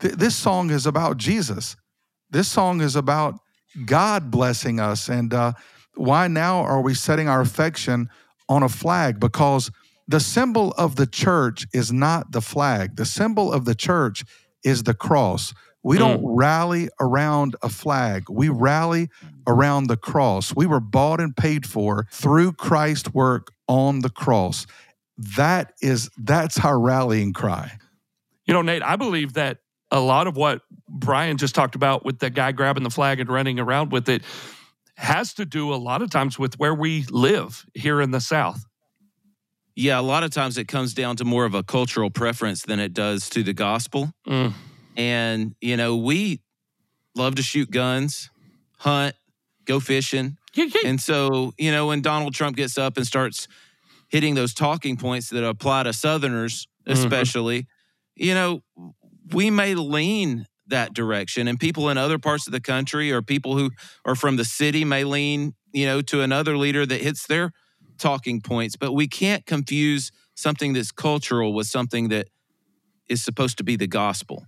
Th- 0.00 0.14
this 0.14 0.34
song 0.34 0.70
is 0.70 0.86
about 0.86 1.18
Jesus. 1.18 1.76
This 2.30 2.48
song 2.48 2.80
is 2.80 2.96
about 2.96 3.38
God 3.84 4.30
blessing 4.30 4.80
us. 4.80 5.08
And 5.08 5.32
uh, 5.32 5.52
why 5.94 6.28
now 6.28 6.60
are 6.60 6.80
we 6.80 6.94
setting 6.94 7.28
our 7.28 7.40
affection 7.40 8.08
on 8.48 8.62
a 8.62 8.68
flag? 8.68 9.20
Because 9.20 9.70
the 10.08 10.20
symbol 10.20 10.72
of 10.72 10.96
the 10.96 11.06
church 11.06 11.66
is 11.72 11.92
not 11.92 12.32
the 12.32 12.40
flag, 12.40 12.96
the 12.96 13.04
symbol 13.04 13.52
of 13.52 13.64
the 13.64 13.74
church 13.74 14.24
is 14.64 14.82
the 14.82 14.94
cross. 14.94 15.54
We 15.82 15.96
don't 15.96 16.20
rally 16.22 16.90
around 17.00 17.56
a 17.62 17.68
flag. 17.70 18.24
We 18.28 18.50
rally 18.50 19.08
around 19.46 19.86
the 19.86 19.96
cross. 19.96 20.54
We 20.54 20.66
were 20.66 20.80
bought 20.80 21.20
and 21.20 21.34
paid 21.34 21.66
for 21.66 22.06
through 22.12 22.52
Christ's 22.52 23.14
work 23.14 23.52
on 23.66 24.00
the 24.00 24.10
cross. 24.10 24.66
That 25.16 25.72
is 25.80 26.10
that's 26.18 26.62
our 26.62 26.78
rallying 26.78 27.32
cry. 27.32 27.78
You 28.46 28.54
know, 28.54 28.62
Nate, 28.62 28.82
I 28.82 28.96
believe 28.96 29.34
that 29.34 29.58
a 29.90 30.00
lot 30.00 30.26
of 30.26 30.36
what 30.36 30.62
Brian 30.88 31.36
just 31.36 31.54
talked 31.54 31.74
about 31.74 32.04
with 32.04 32.18
the 32.18 32.30
guy 32.30 32.52
grabbing 32.52 32.82
the 32.82 32.90
flag 32.90 33.20
and 33.20 33.28
running 33.28 33.58
around 33.58 33.90
with 33.90 34.08
it 34.08 34.22
has 34.96 35.32
to 35.34 35.46
do 35.46 35.72
a 35.72 35.76
lot 35.76 36.02
of 36.02 36.10
times 36.10 36.38
with 36.38 36.58
where 36.58 36.74
we 36.74 37.04
live 37.10 37.64
here 37.74 38.00
in 38.00 38.10
the 38.10 38.20
South. 38.20 38.64
Yeah, 39.74 39.98
a 39.98 40.02
lot 40.02 40.24
of 40.24 40.30
times 40.30 40.58
it 40.58 40.68
comes 40.68 40.92
down 40.92 41.16
to 41.16 41.24
more 41.24 41.46
of 41.46 41.54
a 41.54 41.62
cultural 41.62 42.10
preference 42.10 42.62
than 42.62 42.80
it 42.80 42.92
does 42.92 43.30
to 43.30 43.42
the 43.42 43.54
gospel. 43.54 44.12
Mm. 44.26 44.52
And, 44.96 45.54
you 45.60 45.76
know, 45.76 45.96
we 45.96 46.40
love 47.14 47.36
to 47.36 47.42
shoot 47.42 47.70
guns, 47.70 48.30
hunt, 48.78 49.14
go 49.64 49.80
fishing. 49.80 50.36
And 50.84 51.00
so, 51.00 51.52
you 51.58 51.70
know, 51.70 51.86
when 51.86 52.02
Donald 52.02 52.34
Trump 52.34 52.56
gets 52.56 52.76
up 52.76 52.96
and 52.96 53.06
starts 53.06 53.46
hitting 54.08 54.34
those 54.34 54.52
talking 54.52 54.96
points 54.96 55.30
that 55.30 55.44
apply 55.44 55.84
to 55.84 55.92
Southerners, 55.92 56.66
mm-hmm. 56.86 56.92
especially, 56.92 57.66
you 58.16 58.34
know, 58.34 58.62
we 59.32 59.50
may 59.50 59.74
lean 59.74 60.46
that 60.66 60.94
direction, 60.94 61.48
and 61.48 61.58
people 61.58 61.88
in 61.88 61.98
other 61.98 62.18
parts 62.18 62.46
of 62.46 62.52
the 62.52 62.60
country 62.60 63.10
or 63.12 63.22
people 63.22 63.56
who 63.56 63.70
are 64.04 64.14
from 64.14 64.36
the 64.36 64.44
city 64.44 64.84
may 64.84 65.04
lean, 65.04 65.54
you 65.72 65.86
know, 65.86 66.00
to 66.00 66.20
another 66.22 66.56
leader 66.56 66.86
that 66.86 67.00
hits 67.00 67.26
their 67.26 67.52
talking 67.98 68.40
points. 68.40 68.76
But 68.76 68.92
we 68.92 69.08
can't 69.08 69.44
confuse 69.46 70.10
something 70.34 70.72
that's 70.72 70.92
cultural 70.92 71.52
with 71.52 71.66
something 71.66 72.08
that 72.08 72.28
is 73.08 73.22
supposed 73.22 73.58
to 73.58 73.64
be 73.64 73.76
the 73.76 73.88
gospel. 73.88 74.46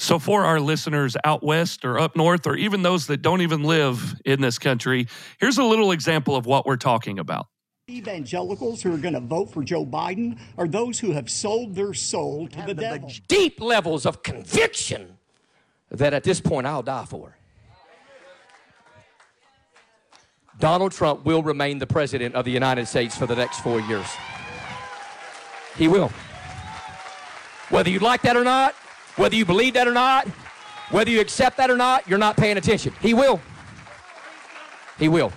So, 0.00 0.18
for 0.18 0.46
our 0.46 0.60
listeners 0.60 1.14
out 1.24 1.42
west 1.42 1.84
or 1.84 1.98
up 1.98 2.16
north, 2.16 2.46
or 2.46 2.56
even 2.56 2.80
those 2.80 3.06
that 3.08 3.20
don't 3.20 3.42
even 3.42 3.64
live 3.64 4.14
in 4.24 4.40
this 4.40 4.58
country, 4.58 5.06
here's 5.38 5.58
a 5.58 5.62
little 5.62 5.92
example 5.92 6.36
of 6.36 6.46
what 6.46 6.64
we're 6.64 6.78
talking 6.78 7.18
about. 7.18 7.48
Evangelicals 7.86 8.80
who 8.80 8.94
are 8.94 8.98
going 8.98 9.12
to 9.12 9.20
vote 9.20 9.52
for 9.52 9.62
Joe 9.62 9.84
Biden 9.84 10.38
are 10.56 10.66
those 10.66 10.98
who 10.98 11.12
have 11.12 11.28
sold 11.28 11.74
their 11.74 11.92
soul 11.92 12.48
to 12.48 12.62
the 12.62 12.72
devil. 12.72 13.12
deep 13.28 13.60
levels 13.60 14.06
of 14.06 14.22
conviction 14.22 15.18
that 15.90 16.14
at 16.14 16.24
this 16.24 16.40
point 16.40 16.66
I'll 16.66 16.82
die 16.82 17.04
for. 17.04 17.36
Donald 20.58 20.92
Trump 20.92 21.26
will 21.26 21.42
remain 21.42 21.78
the 21.78 21.86
president 21.86 22.34
of 22.34 22.46
the 22.46 22.52
United 22.52 22.88
States 22.88 23.18
for 23.18 23.26
the 23.26 23.36
next 23.36 23.60
four 23.60 23.80
years. 23.82 24.06
He 25.76 25.88
will. 25.88 26.10
Whether 27.68 27.90
you 27.90 27.98
like 27.98 28.22
that 28.22 28.34
or 28.34 28.44
not, 28.44 28.74
whether 29.20 29.36
you 29.36 29.44
believe 29.44 29.74
that 29.74 29.86
or 29.86 29.92
not, 29.92 30.26
whether 30.90 31.10
you 31.10 31.20
accept 31.20 31.58
that 31.58 31.70
or 31.70 31.76
not, 31.76 32.08
you're 32.08 32.18
not 32.18 32.38
paying 32.38 32.56
attention. 32.56 32.94
He 33.02 33.12
will. 33.12 33.38
He 34.98 35.10
will. 35.10 35.30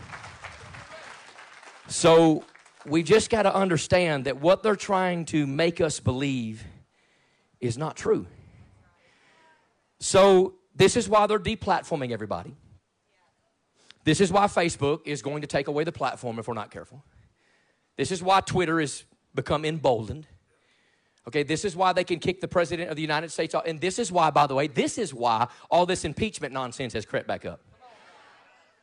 So 1.89 2.45
we 2.85 3.03
just 3.03 3.29
got 3.29 3.43
to 3.43 3.53
understand 3.53 4.23
that 4.23 4.39
what 4.39 4.63
they're 4.63 4.77
trying 4.77 5.25
to 5.25 5.45
make 5.45 5.81
us 5.81 5.99
believe 5.99 6.63
is 7.59 7.77
not 7.77 7.97
true. 7.97 8.25
So 9.99 10.53
this 10.73 10.95
is 10.95 11.09
why 11.09 11.27
they're 11.27 11.37
deplatforming 11.37 12.11
everybody. 12.11 12.55
This 14.05 14.21
is 14.21 14.31
why 14.31 14.45
Facebook 14.45 15.01
is 15.03 15.21
going 15.21 15.41
to 15.41 15.47
take 15.47 15.67
away 15.67 15.83
the 15.83 15.91
platform 15.91 16.39
if 16.39 16.47
we're 16.47 16.53
not 16.53 16.71
careful. 16.71 17.03
This 17.97 18.11
is 18.13 18.23
why 18.23 18.39
Twitter 18.39 18.79
has 18.79 19.03
become 19.35 19.65
emboldened. 19.65 20.25
Okay, 21.27 21.43
this 21.43 21.63
is 21.63 21.75
why 21.75 21.93
they 21.93 22.03
can 22.03 22.19
kick 22.19 22.41
the 22.41 22.47
president 22.47 22.89
of 22.89 22.95
the 22.95 23.01
United 23.01 23.31
States 23.31 23.55
off. 23.55 23.65
And 23.65 23.79
this 23.79 23.97
is 23.97 24.11
why, 24.11 24.29
by 24.29 24.45
the 24.45 24.55
way, 24.55 24.67
this 24.67 24.97
is 24.97 25.13
why 25.13 25.47
all 25.71 25.85
this 25.85 26.03
impeachment 26.03 26.53
nonsense 26.53 26.93
has 26.93 27.05
crept 27.05 27.27
back 27.27 27.45
up. 27.45 27.61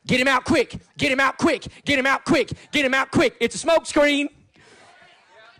Get 0.06 0.20
him 0.20 0.28
out 0.28 0.44
quick. 0.44 0.78
Get 0.96 1.12
him 1.12 1.20
out 1.20 1.36
quick. 1.36 1.66
Get 1.84 1.98
him 1.98 2.06
out 2.06 2.24
quick. 2.24 2.50
Get 2.72 2.84
him 2.84 2.94
out 2.94 3.10
quick. 3.10 3.36
It's 3.40 3.62
a 3.62 3.66
smokescreen. 3.66 4.28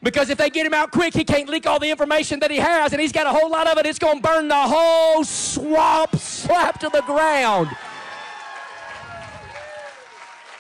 Because 0.03 0.31
if 0.31 0.39
they 0.39 0.49
get 0.49 0.65
him 0.65 0.73
out 0.73 0.93
quick, 0.93 1.13
he 1.13 1.25
can't 1.25 1.49
leak 1.51 1.67
all 1.67 1.79
the 1.79 1.91
information 1.91 2.41
that 2.41 2.51
he 2.51 2.57
has, 2.57 2.93
and 2.93 3.03
he's 3.03 3.13
got 3.13 3.27
a 3.27 3.31
whole 3.31 3.51
lot 3.51 3.67
of 3.67 3.77
it. 3.77 3.85
It's 3.85 3.99
going 3.99 4.23
to 4.23 4.23
burn 4.23 4.49
the 4.49 4.55
whole 4.55 5.23
swamp 5.25 6.17
slap 6.17 6.81
to 6.81 6.89
the 6.89 7.03
ground. 7.03 7.69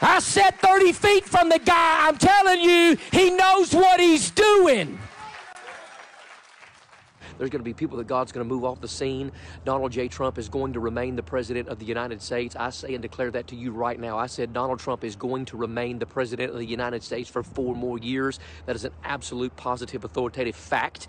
I 0.02 0.18
sat 0.18 0.59
30 0.61 0.92
feet 0.92 1.24
from 1.24 1.48
the 1.48 1.59
guy. 1.59 2.06
I'm 2.06 2.18
telling 2.18 2.61
you, 2.61 2.98
he 3.12 3.30
knows 3.30 3.74
what 3.74 3.98
he's 3.98 4.30
doing. 4.30 4.99
There's 7.40 7.48
going 7.48 7.61
to 7.61 7.64
be 7.64 7.72
people 7.72 7.96
that 7.96 8.07
God's 8.07 8.33
going 8.33 8.46
to 8.46 8.55
move 8.55 8.66
off 8.66 8.83
the 8.83 8.88
scene. 8.88 9.33
Donald 9.64 9.92
J. 9.92 10.09
Trump 10.09 10.37
is 10.37 10.50
going 10.50 10.74
to 10.74 10.81
remain 10.81 11.16
the 11.16 11.22
president 11.22 11.68
of 11.68 11.79
the 11.79 11.87
United 11.87 12.20
States. 12.20 12.55
I 12.55 12.68
say 12.68 12.92
and 12.92 13.00
declare 13.00 13.31
that 13.31 13.46
to 13.46 13.57
you 13.57 13.72
right 13.72 13.98
now. 13.98 14.18
I 14.18 14.26
said 14.26 14.53
Donald 14.53 14.79
Trump 14.79 15.05
is 15.05 15.16
going 15.16 15.46
to 15.46 15.57
remain 15.57 15.98
the 15.98 16.05
president 16.05 16.53
of 16.53 16.59
the 16.59 16.66
United 16.66 17.03
States 17.03 17.31
for 17.31 17.42
four 17.42 17.74
more 17.74 17.98
years. 17.98 18.38
That 18.66 18.76
is 18.76 18.85
an 18.85 18.92
absolute, 19.05 19.57
positive, 19.57 20.05
authoritative 20.05 20.55
fact. 20.55 21.09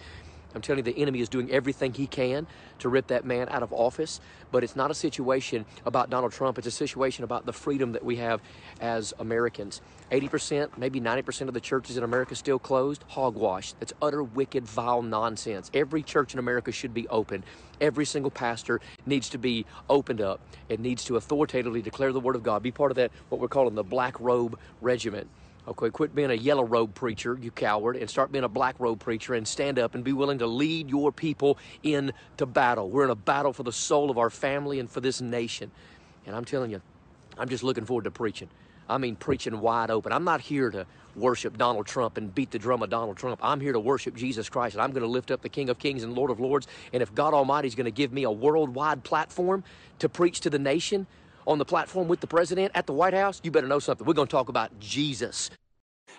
I'm 0.55 0.61
telling 0.61 0.85
you, 0.85 0.93
the 0.93 0.99
enemy 1.01 1.21
is 1.21 1.29
doing 1.29 1.51
everything 1.51 1.93
he 1.93 2.07
can 2.07 2.47
to 2.79 2.89
rip 2.89 3.07
that 3.07 3.25
man 3.25 3.47
out 3.49 3.63
of 3.63 3.71
office. 3.71 4.19
But 4.51 4.63
it's 4.63 4.75
not 4.75 4.91
a 4.91 4.93
situation 4.93 5.65
about 5.85 6.09
Donald 6.09 6.31
Trump. 6.33 6.57
It's 6.57 6.67
a 6.67 6.71
situation 6.71 7.23
about 7.23 7.45
the 7.45 7.53
freedom 7.53 7.93
that 7.93 8.03
we 8.03 8.17
have 8.17 8.41
as 8.79 9.13
Americans. 9.19 9.81
80%, 10.11 10.77
maybe 10.77 10.99
90% 10.99 11.47
of 11.47 11.53
the 11.53 11.61
churches 11.61 11.95
in 11.95 12.03
America 12.03 12.35
still 12.35 12.59
closed. 12.59 13.03
Hogwash. 13.07 13.73
That's 13.73 13.93
utter, 14.01 14.23
wicked, 14.23 14.65
vile 14.65 15.01
nonsense. 15.01 15.71
Every 15.73 16.03
church 16.03 16.33
in 16.33 16.39
America 16.39 16.71
should 16.71 16.93
be 16.93 17.07
open. 17.07 17.43
Every 17.79 18.05
single 18.05 18.31
pastor 18.31 18.81
needs 19.05 19.29
to 19.29 19.37
be 19.37 19.65
opened 19.89 20.21
up 20.21 20.41
and 20.69 20.79
needs 20.79 21.05
to 21.05 21.15
authoritatively 21.15 21.81
declare 21.81 22.11
the 22.11 22.19
word 22.19 22.35
of 22.35 22.43
God. 22.43 22.61
Be 22.61 22.71
part 22.71 22.91
of 22.91 22.95
that, 22.95 23.11
what 23.29 23.39
we're 23.39 23.47
calling 23.47 23.75
the 23.75 23.83
black 23.83 24.19
robe 24.19 24.59
regiment. 24.81 25.27
Okay, 25.67 25.91
quit 25.91 26.15
being 26.15 26.31
a 26.31 26.35
yellow 26.35 26.63
robe 26.63 26.95
preacher, 26.95 27.37
you 27.39 27.51
coward, 27.51 27.95
and 27.95 28.09
start 28.09 28.31
being 28.31 28.43
a 28.43 28.49
black 28.49 28.75
robe 28.79 28.99
preacher 28.99 29.35
and 29.35 29.47
stand 29.47 29.77
up 29.77 29.93
and 29.93 30.03
be 30.03 30.11
willing 30.11 30.39
to 30.39 30.47
lead 30.47 30.89
your 30.89 31.11
people 31.11 31.59
into 31.83 32.45
battle. 32.47 32.89
We're 32.89 33.03
in 33.03 33.11
a 33.11 33.15
battle 33.15 33.53
for 33.53 33.61
the 33.61 33.71
soul 33.71 34.09
of 34.09 34.17
our 34.17 34.31
family 34.31 34.79
and 34.79 34.89
for 34.89 35.01
this 35.01 35.21
nation. 35.21 35.69
And 36.25 36.35
I'm 36.35 36.45
telling 36.45 36.71
you, 36.71 36.81
I'm 37.37 37.47
just 37.47 37.63
looking 37.63 37.85
forward 37.85 38.05
to 38.05 38.11
preaching. 38.11 38.49
I 38.89 38.97
mean, 38.97 39.15
preaching 39.15 39.59
wide 39.61 39.91
open. 39.91 40.11
I'm 40.11 40.23
not 40.23 40.41
here 40.41 40.71
to 40.71 40.87
worship 41.15 41.57
Donald 41.57 41.85
Trump 41.85 42.17
and 42.17 42.33
beat 42.33 42.51
the 42.51 42.59
drum 42.59 42.81
of 42.81 42.89
Donald 42.89 43.17
Trump. 43.17 43.39
I'm 43.43 43.59
here 43.59 43.73
to 43.73 43.79
worship 43.79 44.15
Jesus 44.15 44.49
Christ, 44.49 44.75
and 44.75 44.81
I'm 44.81 44.91
going 44.91 45.03
to 45.03 45.09
lift 45.09 45.29
up 45.29 45.41
the 45.41 45.49
King 45.49 45.69
of 45.69 45.77
Kings 45.77 46.03
and 46.03 46.13
Lord 46.13 46.31
of 46.31 46.39
Lords. 46.39 46.67
And 46.91 47.03
if 47.03 47.13
God 47.13 47.33
Almighty 47.33 47.67
is 47.67 47.75
going 47.75 47.85
to 47.85 47.91
give 47.91 48.11
me 48.11 48.23
a 48.23 48.31
worldwide 48.31 49.03
platform 49.03 49.63
to 49.99 50.09
preach 50.09 50.39
to 50.41 50.49
the 50.49 50.59
nation, 50.59 51.05
on 51.47 51.57
the 51.57 51.65
platform 51.65 52.07
with 52.07 52.19
the 52.19 52.27
president 52.27 52.71
at 52.75 52.85
the 52.87 52.93
White 52.93 53.13
House, 53.13 53.41
you 53.43 53.51
better 53.51 53.67
know 53.67 53.79
something. 53.79 54.05
We're 54.05 54.13
going 54.13 54.27
to 54.27 54.31
talk 54.31 54.49
about 54.49 54.79
Jesus. 54.79 55.49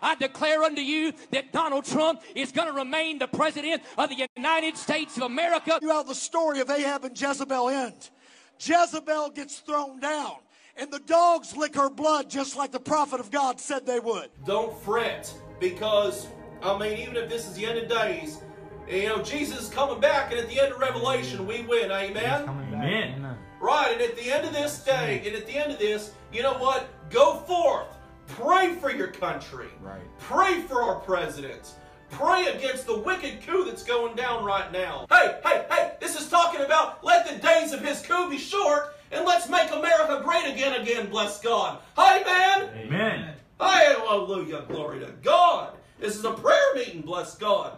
I 0.01 0.15
declare 0.17 0.63
unto 0.63 0.81
you 0.81 1.13
that 1.31 1.53
Donald 1.53 1.85
Trump 1.85 2.23
is 2.35 2.51
going 2.51 2.69
to 2.69 2.75
remain 2.75 3.19
the 3.19 3.29
president 3.29 3.83
of 3.97 4.09
the 4.09 4.29
United 4.37 4.77
States 4.77 5.17
of 5.17 5.25
America. 5.25 5.79
You 5.81 5.91
how 5.91 6.03
the 6.03 6.15
story 6.15 6.61
of 6.61 6.71
Ahab 6.71 7.05
and 7.05 7.21
Jezebel 7.21 7.69
ends. 7.69 8.11
Jezebel 8.59 9.31
gets 9.31 9.59
thrown 9.59 10.01
down, 10.01 10.37
and 10.77 10.91
the 10.91 11.01
dogs 11.01 11.57
lick 11.57 11.75
her 11.75 11.91
blood 11.91 12.31
just 12.31 12.57
like 12.57 12.73
the 12.73 12.81
prophet 12.81 13.21
of 13.21 13.31
God 13.31 13.61
said 13.61 13.87
they 13.87 14.01
would. 14.01 14.31
Don't 14.45 14.77
fret, 14.83 15.33
because, 15.61 16.27
I 16.63 16.77
mean, 16.79 16.99
even 16.99 17.17
if 17.17 17.29
this 17.29 17.47
is 17.47 17.55
the 17.55 17.67
end 17.67 17.79
of 17.79 17.89
days, 17.89 18.41
you 18.89 19.07
know, 19.07 19.23
Jesus 19.23 19.63
is 19.63 19.69
coming 19.69 20.01
back, 20.01 20.33
and 20.33 20.41
at 20.41 20.49
the 20.49 20.61
end 20.61 20.73
of 20.73 20.81
Revelation, 20.81 21.47
we 21.47 21.63
win. 21.63 21.91
Amen? 21.91 22.49
Amen. 22.49 23.37
Right, 23.63 23.93
and 23.93 24.03
at 24.03 24.17
the 24.17 24.29
end 24.29 24.45
of 24.45 24.53
this 24.53 24.85
day, 24.85 25.23
and 25.25 25.37
at 25.37 25.47
the 25.47 25.53
end 25.53 25.71
of 25.71 25.79
this, 25.79 26.11
you 26.33 26.43
know 26.43 26.55
what? 26.55 26.89
Go 27.11 27.37
forth. 27.37 27.87
Pray 28.27 28.75
for 28.75 28.91
your 28.91 29.07
country. 29.07 29.69
Right. 29.81 30.01
Pray 30.19 30.63
for 30.63 30.83
our 30.83 30.97
presidents. 30.97 31.77
Pray 32.11 32.47
against 32.47 32.87
the 32.87 32.99
wicked 32.99 33.41
coup 33.47 33.65
that's 33.65 33.85
going 33.85 34.17
down 34.17 34.45
right 34.45 34.73
now. 34.73 35.07
Hey, 35.11 35.39
hey, 35.45 35.65
hey, 35.71 35.93
this 36.01 36.21
is 36.21 36.29
talking 36.29 36.63
about 36.63 37.05
let 37.05 37.29
the 37.29 37.37
days 37.37 37.73
of 37.73 37.81
his 37.81 38.05
coup 38.05 38.29
be 38.29 38.37
short 38.37 38.97
and 39.13 39.25
let's 39.25 39.49
make 39.49 39.71
America 39.71 40.21
great 40.25 40.53
again, 40.53 40.81
again, 40.81 41.09
bless 41.09 41.41
God. 41.41 41.79
Hey, 41.95 42.25
man. 42.25 42.69
Amen. 42.77 43.35
Hallelujah, 43.61 44.65
glory 44.67 44.99
to 45.01 45.13
God. 45.23 45.75
This 46.01 46.17
is 46.17 46.25
a 46.25 46.33
prayer 46.33 46.75
meeting, 46.75 47.03
bless 47.03 47.37
God. 47.37 47.75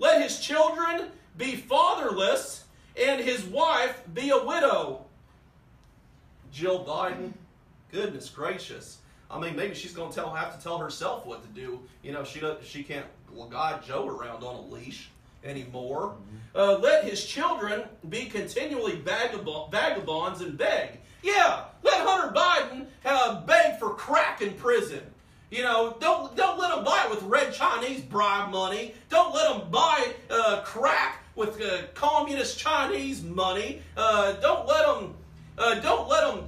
Let 0.00 0.20
his 0.20 0.40
children 0.40 1.10
be 1.36 1.54
fatherless 1.54 2.64
and 3.00 3.20
his 3.20 3.44
wife 3.44 4.02
be 4.12 4.30
a 4.30 4.44
widow. 4.44 5.04
Jill 6.52 6.84
Biden, 6.84 7.32
goodness 7.92 8.28
gracious. 8.28 8.98
I 9.30 9.38
mean, 9.38 9.56
maybe 9.56 9.74
she's 9.74 9.92
going 9.92 10.10
to 10.10 10.14
tell 10.14 10.32
have 10.34 10.56
to 10.56 10.62
tell 10.62 10.78
herself 10.78 11.26
what 11.26 11.42
to 11.42 11.48
do. 11.60 11.80
You 12.02 12.12
know, 12.12 12.24
she 12.24 12.40
she 12.62 12.82
can't 12.82 13.06
guide 13.50 13.82
Joe 13.82 14.08
around 14.08 14.42
on 14.42 14.54
a 14.56 14.60
leash 14.62 15.10
anymore. 15.44 16.16
Uh, 16.54 16.78
let 16.78 17.04
his 17.04 17.24
children 17.24 17.84
be 18.08 18.26
continually 18.26 18.96
vagab- 18.96 19.70
vagabonds 19.70 20.40
and 20.40 20.56
beg. 20.56 20.98
Yeah, 21.22 21.64
let 21.82 22.06
Hunter 22.06 22.34
Biden 22.34 22.86
uh, 23.04 23.42
beg 23.42 23.78
for 23.78 23.90
crack 23.94 24.40
in 24.40 24.54
prison. 24.54 25.02
You 25.50 25.62
know, 25.62 25.96
don't 26.00 26.36
don't 26.36 26.58
let 26.58 26.76
him 26.76 26.84
buy 26.84 27.04
it 27.04 27.10
with 27.10 27.22
red 27.22 27.52
Chinese 27.52 28.00
bribe 28.00 28.50
money. 28.50 28.94
Don't 29.08 29.34
let 29.34 29.56
him 29.56 29.70
buy 29.70 30.12
uh, 30.30 30.62
crack 30.64 31.22
with 31.36 31.60
uh, 31.60 31.82
communist 31.94 32.58
Chinese 32.58 33.22
money. 33.22 33.80
Uh, 33.96 34.32
don't 34.32 34.66
let 34.66 34.86
him 34.96 35.14
uh, 35.58 35.80
don't 35.80 36.08
let 36.08 36.32
him 36.32 36.44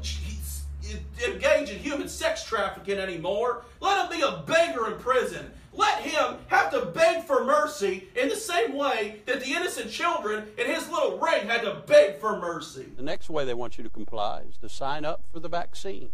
engage 1.26 1.70
in 1.70 1.78
human 1.78 2.08
sex 2.08 2.44
trafficking 2.44 2.98
anymore. 2.98 3.62
Let 3.80 4.04
him 4.10 4.18
be 4.18 4.24
a 4.24 4.42
beggar 4.46 4.92
in 4.92 4.98
prison. 4.98 5.50
Let 5.72 6.00
him 6.00 6.38
have 6.48 6.70
to 6.72 6.86
beg 6.86 7.24
for 7.24 7.44
mercy 7.44 8.08
in 8.16 8.28
the 8.28 8.36
same 8.36 8.76
way 8.76 9.22
that 9.26 9.40
the 9.40 9.52
innocent 9.52 9.90
children 9.90 10.48
in 10.58 10.66
his 10.66 10.88
little 10.88 11.18
ring 11.18 11.46
had 11.46 11.62
to 11.62 11.82
beg 11.86 12.18
for 12.18 12.38
mercy. 12.38 12.86
The 12.96 13.02
next 13.02 13.30
way 13.30 13.44
they 13.44 13.54
want 13.54 13.78
you 13.78 13.84
to 13.84 13.90
comply 13.90 14.42
is 14.48 14.56
to 14.58 14.68
sign 14.68 15.04
up 15.04 15.22
for 15.32 15.38
the 15.38 15.48
vaccine. 15.48 16.10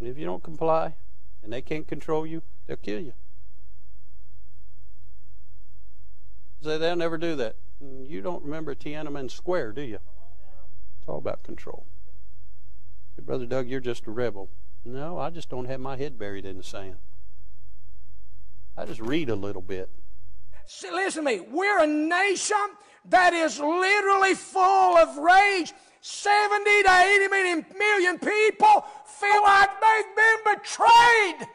And 0.00 0.08
if 0.08 0.18
you 0.18 0.24
don't 0.24 0.42
comply 0.42 0.94
and 1.42 1.52
they 1.52 1.62
can't 1.62 1.86
control 1.86 2.26
you, 2.26 2.42
they'll 2.66 2.76
kill 2.76 3.00
you. 3.00 3.12
So 6.62 6.78
they'll 6.78 6.96
never 6.96 7.18
do 7.18 7.36
that. 7.36 7.56
You 8.06 8.20
don't 8.20 8.42
remember 8.42 8.74
Tiananmen 8.74 9.30
Square, 9.30 9.72
do 9.72 9.82
you? 9.82 9.98
It's 10.98 11.08
all 11.08 11.18
about 11.18 11.42
control. 11.42 11.86
Brother 13.20 13.46
Doug, 13.46 13.68
you're 13.68 13.80
just 13.80 14.06
a 14.06 14.10
rebel. 14.10 14.50
No, 14.84 15.18
I 15.18 15.30
just 15.30 15.48
don't 15.48 15.64
have 15.66 15.80
my 15.80 15.96
head 15.96 16.18
buried 16.18 16.44
in 16.44 16.58
the 16.58 16.62
sand. 16.62 16.96
I 18.76 18.84
just 18.84 19.00
read 19.00 19.30
a 19.30 19.36
little 19.36 19.62
bit. 19.62 19.88
See, 20.66 20.90
listen 20.90 21.24
to 21.24 21.30
me. 21.30 21.40
We're 21.40 21.82
a 21.82 21.86
nation 21.86 22.56
that 23.06 23.32
is 23.32 23.58
literally 23.60 24.34
full 24.34 24.96
of 24.96 25.16
rage. 25.18 25.72
70 26.00 26.82
to 26.82 26.90
80 26.90 27.28
million, 27.28 27.66
million 27.78 28.18
people 28.18 28.84
feel 29.06 29.42
like 29.42 29.70
they've 29.80 30.16
been 30.16 30.54
betrayed. 30.54 31.48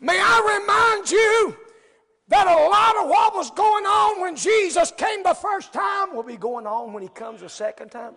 May 0.00 0.18
I 0.20 0.60
remind 0.60 1.10
you 1.10 1.56
that 2.28 2.46
a 2.46 2.68
lot 2.68 3.02
of 3.02 3.08
what 3.08 3.34
was 3.34 3.50
going 3.50 3.84
on 3.84 4.20
when 4.20 4.36
Jesus 4.36 4.92
came 4.96 5.22
the 5.22 5.34
first 5.34 5.72
time 5.72 6.14
will 6.14 6.22
be 6.22 6.36
going 6.36 6.66
on 6.66 6.92
when 6.92 7.02
he 7.02 7.08
comes 7.08 7.40
the 7.40 7.48
second 7.48 7.90
time? 7.90 8.14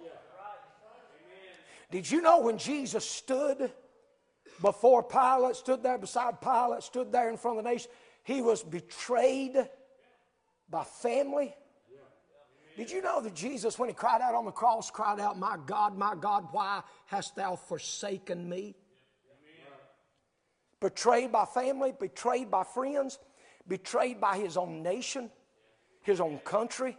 Did 1.92 2.10
you 2.10 2.22
know 2.22 2.40
when 2.42 2.58
Jesus 2.58 3.10
stood 3.10 3.72
before 4.62 5.04
Pilate, 5.04 5.56
stood 5.56 5.84
there 5.84 5.98
beside 5.98 6.40
Pilate, 6.42 6.84
stood 6.84 7.12
there 7.12 7.30
in 7.30 7.38
front 7.38 7.58
of 7.58 7.64
the 7.64 7.70
nation, 7.70 7.92
he 8.24 8.42
was 8.42 8.64
betrayed 8.64 9.56
by 10.70 10.84
family? 10.84 11.54
Did 12.78 12.90
you 12.90 13.02
know 13.02 13.22
that 13.22 13.34
Jesus, 13.34 13.78
when 13.78 13.90
he 13.90 13.96
cried 13.96 14.22
out 14.22 14.34
on 14.34 14.46
the 14.46 14.52
cross, 14.52 14.90
cried 14.90 15.20
out, 15.20 15.38
My 15.38 15.58
God, 15.66 15.98
my 15.98 16.16
God, 16.16 16.48
why 16.52 16.82
hast 17.08 17.36
thou 17.36 17.56
forsaken 17.56 18.48
me? 18.48 18.76
betrayed 20.82 21.32
by 21.32 21.46
family, 21.46 21.94
betrayed 21.98 22.52
by 22.52 22.64
friends, 22.64 23.20
betrayed 23.68 24.20
by 24.20 24.38
his 24.38 24.58
own 24.58 24.84
nation, 24.84 25.30
his 26.02 26.20
own 26.20 26.40
country. 26.40 26.98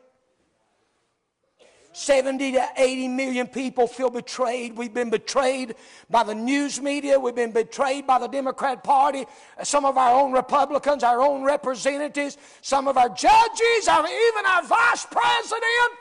70 1.94 2.53
to 2.53 2.66
80 2.77 3.09
million 3.09 3.46
people 3.46 3.87
feel 3.87 4.09
betrayed. 4.09 4.77
We've 4.77 4.94
been 4.94 5.11
betrayed 5.11 5.75
by 6.09 6.22
the 6.22 6.35
news 6.35 6.81
media. 6.81 7.18
We've 7.20 7.35
been 7.35 7.53
betrayed 7.53 8.07
by 8.07 8.18
the 8.18 8.29
Democrat 8.29 8.83
Party, 8.83 9.27
some 9.62 9.85
of 9.85 9.98
our 9.98 10.18
own 10.18 10.33
Republicans, 10.33 11.05
our 11.05 11.20
own 11.20 11.42
representatives, 11.42 12.38
some 12.62 12.88
of 12.88 12.96
our 12.96 13.11
judges, 13.11 13.88
even 13.88 14.46
our 14.46 14.62
vice 14.64 15.05
president 15.05 15.98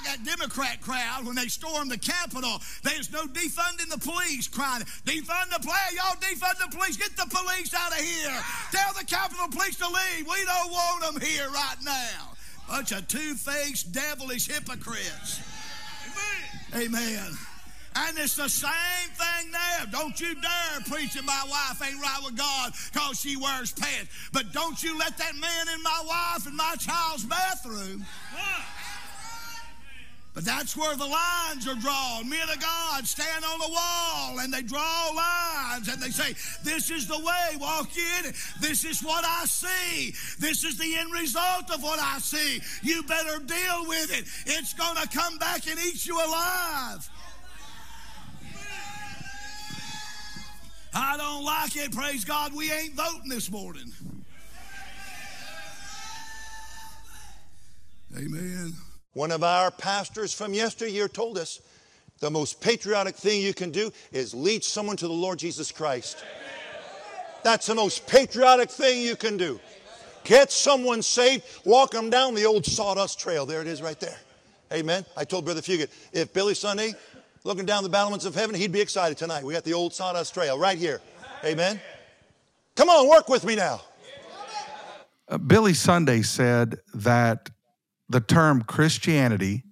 like 0.00 0.04
that 0.04 0.24
Democrat 0.24 0.80
crowd 0.80 1.24
when 1.24 1.36
they 1.36 1.46
stormed 1.46 1.90
the 1.90 1.98
Capitol. 1.98 2.60
There's 2.82 3.12
no 3.12 3.24
defunding 3.26 3.88
the 3.90 3.98
police 3.98 4.48
crying, 4.48 4.82
defund 5.04 5.50
the 5.50 5.60
play, 5.60 5.74
y'all 5.94 6.16
defund 6.16 6.58
the 6.58 6.76
police, 6.76 6.96
get 6.96 7.16
the 7.16 7.26
police 7.30 7.72
out 7.74 7.92
of 7.92 7.98
here. 7.98 8.38
Tell 8.72 8.92
the 8.94 9.04
Capitol 9.04 9.48
Police 9.48 9.76
to 9.76 9.86
leave. 9.86 10.26
We 10.26 10.44
don't 10.44 10.70
want 10.70 11.12
them 11.12 11.20
here 11.20 11.48
right 11.50 11.76
now. 11.84 12.32
Bunch 12.68 12.92
of 12.92 13.06
two-faced, 13.08 13.92
devilish 13.92 14.46
hypocrites. 14.46 15.40
Amen. 16.74 16.86
Amen. 16.86 17.32
And 17.96 18.16
it's 18.18 18.36
the 18.36 18.48
same 18.48 19.10
thing 19.14 19.50
there. 19.50 19.86
Don't 19.90 20.18
you 20.20 20.34
dare 20.36 20.80
preach 20.88 21.14
that 21.14 21.24
my 21.24 21.44
wife 21.48 21.82
ain't 21.86 22.00
right 22.00 22.20
with 22.24 22.36
God 22.36 22.72
because 22.92 23.20
she 23.20 23.36
wears 23.36 23.72
pants. 23.72 24.30
But 24.32 24.52
don't 24.52 24.80
you 24.80 24.96
let 24.96 25.18
that 25.18 25.34
man 25.34 25.74
in 25.74 25.82
my 25.82 26.02
wife 26.06 26.46
and 26.46 26.56
my 26.56 26.76
child's 26.78 27.24
bathroom. 27.24 28.06
But 30.32 30.44
that's 30.44 30.76
where 30.76 30.94
the 30.96 31.06
lines 31.06 31.66
are 31.66 31.74
drawn. 31.74 32.28
Men 32.28 32.48
of 32.48 32.60
God 32.60 33.06
stand 33.06 33.44
on 33.44 33.58
the 33.58 33.68
wall 33.68 34.38
and 34.38 34.54
they 34.54 34.62
draw 34.62 35.10
lines 35.14 35.88
and 35.88 36.00
they 36.00 36.10
say, 36.10 36.34
This 36.62 36.90
is 36.90 37.08
the 37.08 37.18
way, 37.18 37.56
walk 37.58 37.90
in. 37.96 38.32
This 38.60 38.84
is 38.84 39.02
what 39.02 39.24
I 39.24 39.44
see. 39.46 40.14
This 40.38 40.62
is 40.62 40.78
the 40.78 40.96
end 40.96 41.12
result 41.12 41.70
of 41.72 41.82
what 41.82 41.98
I 41.98 42.18
see. 42.20 42.60
You 42.82 43.02
better 43.02 43.40
deal 43.40 43.88
with 43.88 44.16
it. 44.16 44.24
It's 44.46 44.72
going 44.72 44.96
to 44.96 45.08
come 45.08 45.36
back 45.38 45.68
and 45.68 45.78
eat 45.80 46.06
you 46.06 46.16
alive. 46.16 47.08
I 50.94 51.16
don't 51.16 51.44
like 51.44 51.76
it. 51.76 51.92
Praise 51.92 52.24
God, 52.24 52.54
we 52.54 52.70
ain't 52.70 52.94
voting 52.94 53.28
this 53.28 53.50
morning. 53.50 53.92
Amen. 58.16 58.74
One 59.12 59.32
of 59.32 59.42
our 59.42 59.70
pastors 59.70 60.32
from 60.32 60.54
yesteryear 60.54 61.08
told 61.08 61.36
us 61.36 61.60
the 62.20 62.30
most 62.30 62.60
patriotic 62.60 63.16
thing 63.16 63.42
you 63.42 63.54
can 63.54 63.70
do 63.70 63.90
is 64.12 64.34
lead 64.34 64.62
someone 64.62 64.96
to 64.98 65.08
the 65.08 65.12
Lord 65.12 65.38
Jesus 65.38 65.72
Christ. 65.72 66.22
That's 67.42 67.66
the 67.66 67.74
most 67.74 68.06
patriotic 68.06 68.70
thing 68.70 69.02
you 69.02 69.16
can 69.16 69.36
do. 69.36 69.58
Get 70.24 70.52
someone 70.52 71.02
saved, 71.02 71.44
walk 71.64 71.92
them 71.92 72.10
down 72.10 72.34
the 72.34 72.44
old 72.44 72.66
sawdust 72.66 73.18
trail. 73.18 73.46
There 73.46 73.62
it 73.62 73.66
is 73.66 73.80
right 73.80 73.98
there. 73.98 74.18
Amen. 74.72 75.04
I 75.16 75.24
told 75.24 75.44
Brother 75.44 75.62
Fugit, 75.62 75.88
if 76.12 76.32
Billy 76.32 76.54
Sunday 76.54 76.94
looking 77.42 77.64
down 77.64 77.82
the 77.82 77.88
battlements 77.88 78.26
of 78.26 78.34
heaven, 78.34 78.54
he'd 78.54 78.70
be 78.70 78.80
excited 78.80 79.16
tonight. 79.16 79.42
We 79.42 79.54
got 79.54 79.64
the 79.64 79.72
old 79.72 79.94
sawdust 79.94 80.34
trail 80.34 80.58
right 80.58 80.78
here. 80.78 81.00
Amen. 81.44 81.80
Come 82.76 82.88
on, 82.88 83.08
work 83.08 83.28
with 83.28 83.44
me 83.44 83.56
now. 83.56 83.80
Uh, 85.28 85.38
Billy 85.38 85.74
Sunday 85.74 86.22
said 86.22 86.78
that 86.94 87.50
the 88.10 88.20
term 88.20 88.62
Christianity 88.62 89.62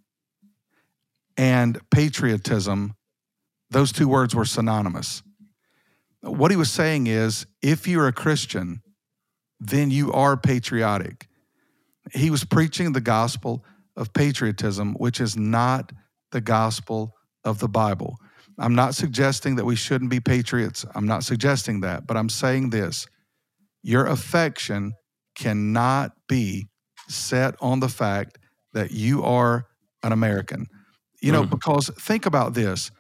and 1.37 1.79
patriotism, 1.91 2.95
those 3.71 3.91
two 3.91 4.09
words 4.09 4.35
were 4.35 4.45
synonymous. 4.45 5.23
What 6.23 6.53
he 6.53 6.57
was 6.57 6.71
saying 6.71 7.09
is 7.09 7.47
if 7.63 7.89
you're 7.89 8.07
a 8.07 8.13
Christian, 8.13 8.81
then 9.59 9.91
you 9.91 10.13
are 10.13 10.37
patriotic. 10.37 11.27
He 12.15 12.31
was 12.31 12.45
preaching 12.45 12.93
the 12.93 13.01
gospel 13.01 13.65
of 13.97 14.13
patriotism, 14.13 14.95
which 14.95 15.21
is 15.21 15.37
not 15.37 15.93
the 16.31 16.41
gospel 16.41 17.15
of 17.45 17.59
the 17.59 17.69
Bible. 17.69 18.19
I'm 18.57 18.77
not 18.77 18.95
suggesting 18.95 19.57
that 19.57 19.65
we 19.65 19.75
shouldn't 19.75 20.11
be 20.11 20.21
patriots. 20.21 20.85
I'm 20.95 21.07
not 21.07 21.25
suggesting 21.25 21.81
that, 21.81 22.07
but 22.07 22.17
I'm 22.17 22.29
saying 22.29 22.71
this 22.71 23.09
your 23.83 24.07
affection 24.07 24.93
cannot 25.35 26.13
be 26.29 26.69
set 27.09 27.55
on 27.61 27.81
the 27.81 27.89
fact 27.89 28.39
that 28.73 28.91
you 28.91 29.23
are 29.23 29.67
an 30.03 30.13
American. 30.13 30.67
You 31.21 31.33
know, 31.33 31.43
mm 31.45 31.51
because 31.51 31.91
think 31.99 32.27
about 32.27 32.55
this. 32.55 32.91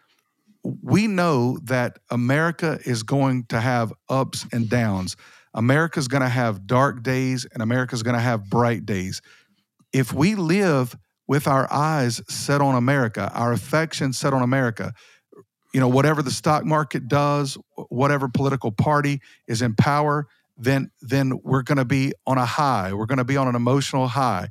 We 0.82 1.06
know 1.06 1.58
that 1.64 1.98
America 2.10 2.78
is 2.84 3.04
going 3.04 3.44
to 3.46 3.60
have 3.60 3.92
ups 4.08 4.44
and 4.52 4.68
downs. 4.68 5.16
America's 5.54 6.08
going 6.08 6.22
to 6.22 6.28
have 6.28 6.66
dark 6.66 7.02
days 7.02 7.46
and 7.52 7.62
America's 7.62 8.02
going 8.02 8.16
to 8.16 8.20
have 8.20 8.50
bright 8.50 8.84
days. 8.84 9.22
If 9.92 10.12
we 10.12 10.34
live 10.34 10.96
with 11.28 11.46
our 11.46 11.72
eyes 11.72 12.20
set 12.28 12.60
on 12.60 12.74
America, 12.74 13.30
our 13.34 13.52
affection 13.52 14.12
set 14.12 14.32
on 14.32 14.42
America, 14.42 14.92
you 15.72 15.80
know, 15.80 15.88
whatever 15.88 16.22
the 16.22 16.30
stock 16.30 16.64
market 16.64 17.08
does, 17.08 17.56
whatever 17.88 18.28
political 18.28 18.72
party 18.72 19.20
is 19.46 19.62
in 19.62 19.74
power, 19.74 20.26
then 20.58 20.90
then 21.00 21.40
we're 21.42 21.62
going 21.62 21.78
to 21.78 21.84
be 21.84 22.12
on 22.26 22.36
a 22.38 22.44
high. 22.44 22.92
We're 22.92 23.06
going 23.06 23.18
to 23.18 23.24
be 23.24 23.36
on 23.36 23.48
an 23.48 23.54
emotional 23.54 24.08
high. 24.08 24.48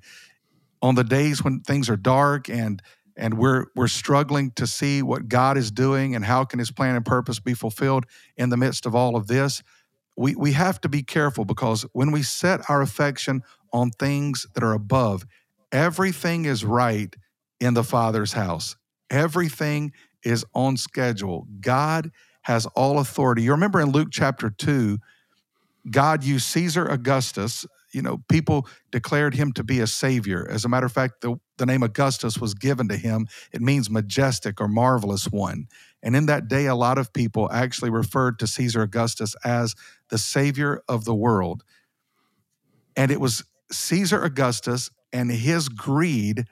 On 0.82 0.96
the 0.96 1.04
days 1.04 1.44
when 1.44 1.62
things 1.62 1.90
are 1.90 1.98
dark 1.98 2.50
and 2.50 2.82
and 3.16 3.38
we're 3.38 3.66
we're 3.76 3.88
struggling 3.88 4.52
to 4.52 4.68
see 4.68 5.02
what 5.02 5.28
God 5.28 5.58
is 5.58 5.72
doing 5.72 6.16
and 6.16 6.24
how 6.24 6.46
can 6.46 6.60
his 6.60 6.72
plan 6.72 6.96
and 6.96 7.06
purpose 7.06 7.40
be 7.40 7.54
fulfilled 7.54 8.06
in 8.38 8.50
the 8.50 8.58
midst 8.58 8.86
of 8.86 8.96
all 8.96 9.16
of 9.16 9.28
this, 9.28 9.64
we 10.16 10.36
we 10.36 10.54
have 10.54 10.80
to 10.82 10.90
be 10.90 11.04
careful 11.04 11.46
because 11.46 11.86
when 11.94 12.12
we 12.12 12.24
set 12.24 12.70
our 12.70 12.82
affection 12.82 13.42
on 13.74 13.92
things 13.92 14.48
that 14.54 14.64
are 14.64 14.74
above, 14.74 15.26
everything 15.72 16.46
is 16.46 16.64
right 16.64 17.16
in 17.60 17.74
the 17.74 17.84
Father's 17.84 18.34
house. 18.34 18.78
Everything 19.10 19.92
is 20.24 20.46
on 20.54 20.78
schedule. 20.78 21.48
God 21.60 22.12
has 22.44 22.66
all 22.68 23.00
authority. 23.00 23.44
You 23.44 23.52
remember 23.52 23.82
in 23.82 23.92
Luke 23.92 24.10
chapter 24.12 24.50
2, 24.50 25.00
God 25.90 26.24
used 26.24 26.46
Caesar 26.48 26.86
Augustus. 26.86 27.66
You 27.94 28.02
know, 28.02 28.24
people 28.30 28.68
declared 28.92 29.36
him 29.36 29.54
to 29.54 29.64
be 29.64 29.80
a 29.80 29.88
savior. 29.88 30.48
As 30.50 30.66
a 30.66 30.70
matter 30.70 30.86
of 30.86 30.92
fact, 30.92 31.22
the, 31.22 31.38
the 31.58 31.66
name 31.66 31.84
Augustus 31.84 32.38
was 32.38 32.54
given 32.54 32.88
to 32.90 32.98
him. 32.98 33.28
It 33.52 33.62
means 33.62 33.90
majestic 33.90 34.60
or 34.60 34.68
marvelous 34.68 35.26
one. 35.26 35.68
And 36.04 36.16
in 36.16 36.26
that 36.28 36.48
day, 36.48 36.68
a 36.68 36.76
lot 36.76 36.98
of 36.98 37.14
people 37.14 37.50
actually 37.52 37.90
referred 37.90 38.40
to 38.40 38.48
Caesar 38.48 38.82
Augustus 38.82 39.36
as 39.44 39.76
the 40.10 40.18
savior 40.18 40.84
of 40.88 41.06
the 41.06 41.16
world. 41.16 41.64
And 42.96 43.12
it 43.12 43.20
was 43.20 43.44
Caesar 43.72 44.22
Augustus 44.24 44.90
and 45.12 45.32
his 45.32 45.70
greed 45.70 46.46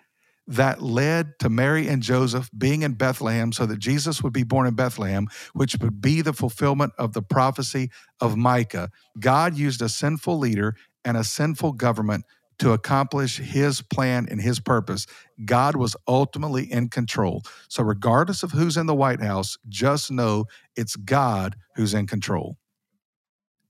that 0.47 0.81
led 0.81 1.39
to 1.39 1.49
Mary 1.49 1.87
and 1.87 2.03
Joseph 2.03 2.49
being 2.55 2.83
in 2.83 2.93
Bethlehem 2.93 3.51
so 3.51 3.65
that 3.65 3.79
Jesus 3.79 4.21
would 4.21 4.33
be 4.33 4.43
born 4.43 4.67
in 4.67 4.75
Bethlehem, 4.75 5.27
which 5.53 5.75
would 5.81 6.01
be 6.01 6.21
the 6.21 6.33
fulfillment 6.33 6.93
of 6.97 7.13
the 7.13 7.21
prophecy 7.21 7.89
of 8.21 8.37
Micah. 8.37 8.89
God 9.19 9.57
used 9.57 9.81
a 9.81 9.89
sinful 9.89 10.37
leader 10.37 10.75
and 11.03 11.17
a 11.17 11.23
sinful 11.23 11.73
government 11.73 12.25
to 12.59 12.71
accomplish 12.71 13.37
his 13.37 13.81
plan 13.81 14.27
and 14.29 14.39
his 14.39 14.59
purpose. 14.59 15.07
God 15.43 15.75
was 15.75 15.95
ultimately 16.07 16.71
in 16.71 16.89
control. 16.89 17.43
So, 17.67 17.83
regardless 17.83 18.43
of 18.43 18.51
who's 18.51 18.77
in 18.77 18.85
the 18.85 18.95
White 18.95 19.21
House, 19.21 19.57
just 19.67 20.09
know 20.09 20.45
it's 20.75 20.95
God 20.95 21.57
who's 21.75 21.93
in 21.93 22.07
control. 22.07 22.57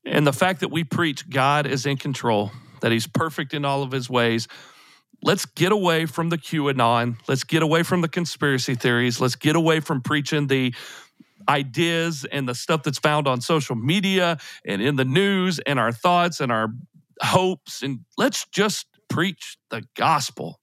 And 0.06 0.28
the 0.28 0.34
fact 0.34 0.60
that 0.60 0.70
we 0.70 0.84
preach 0.84 1.28
God 1.30 1.66
is 1.66 1.88
in 1.88 1.98
control, 1.98 2.52
that 2.82 2.92
he's 2.92 3.08
perfect 3.08 3.56
in 3.56 3.66
all 3.66 3.82
of 3.82 3.92
his 3.92 4.08
ways 4.08 4.48
let's 5.26 5.46
get 5.46 5.74
away 5.74 6.06
from 6.06 6.30
the 6.30 6.38
QAnon. 6.38 7.18
Let's 7.28 7.44
get 7.44 7.64
away 7.64 7.84
from 7.84 8.00
the 8.02 8.08
conspiracy 8.08 8.76
theories. 8.76 9.20
Let's 9.20 9.36
get 9.36 9.58
away 9.58 9.82
from 9.82 10.02
preaching 10.02 10.48
the 10.48 10.74
ideas 11.50 12.26
and 12.32 12.48
the 12.48 12.56
stuff 12.56 12.84
that's 12.84 13.00
found 13.00 13.28
on 13.28 13.42
social 13.42 13.76
media 13.76 14.38
and 14.66 14.82
in 14.82 14.96
the 14.96 15.04
news 15.04 15.60
and 15.60 15.80
our 15.80 15.92
thoughts 15.92 16.40
and 16.40 16.52
our 16.52 16.70
hopes. 17.22 17.82
And 17.82 18.02
let's 18.18 18.46
just 18.48 18.86
preach 19.10 19.58
the 19.70 19.84
gospel. 19.96 20.60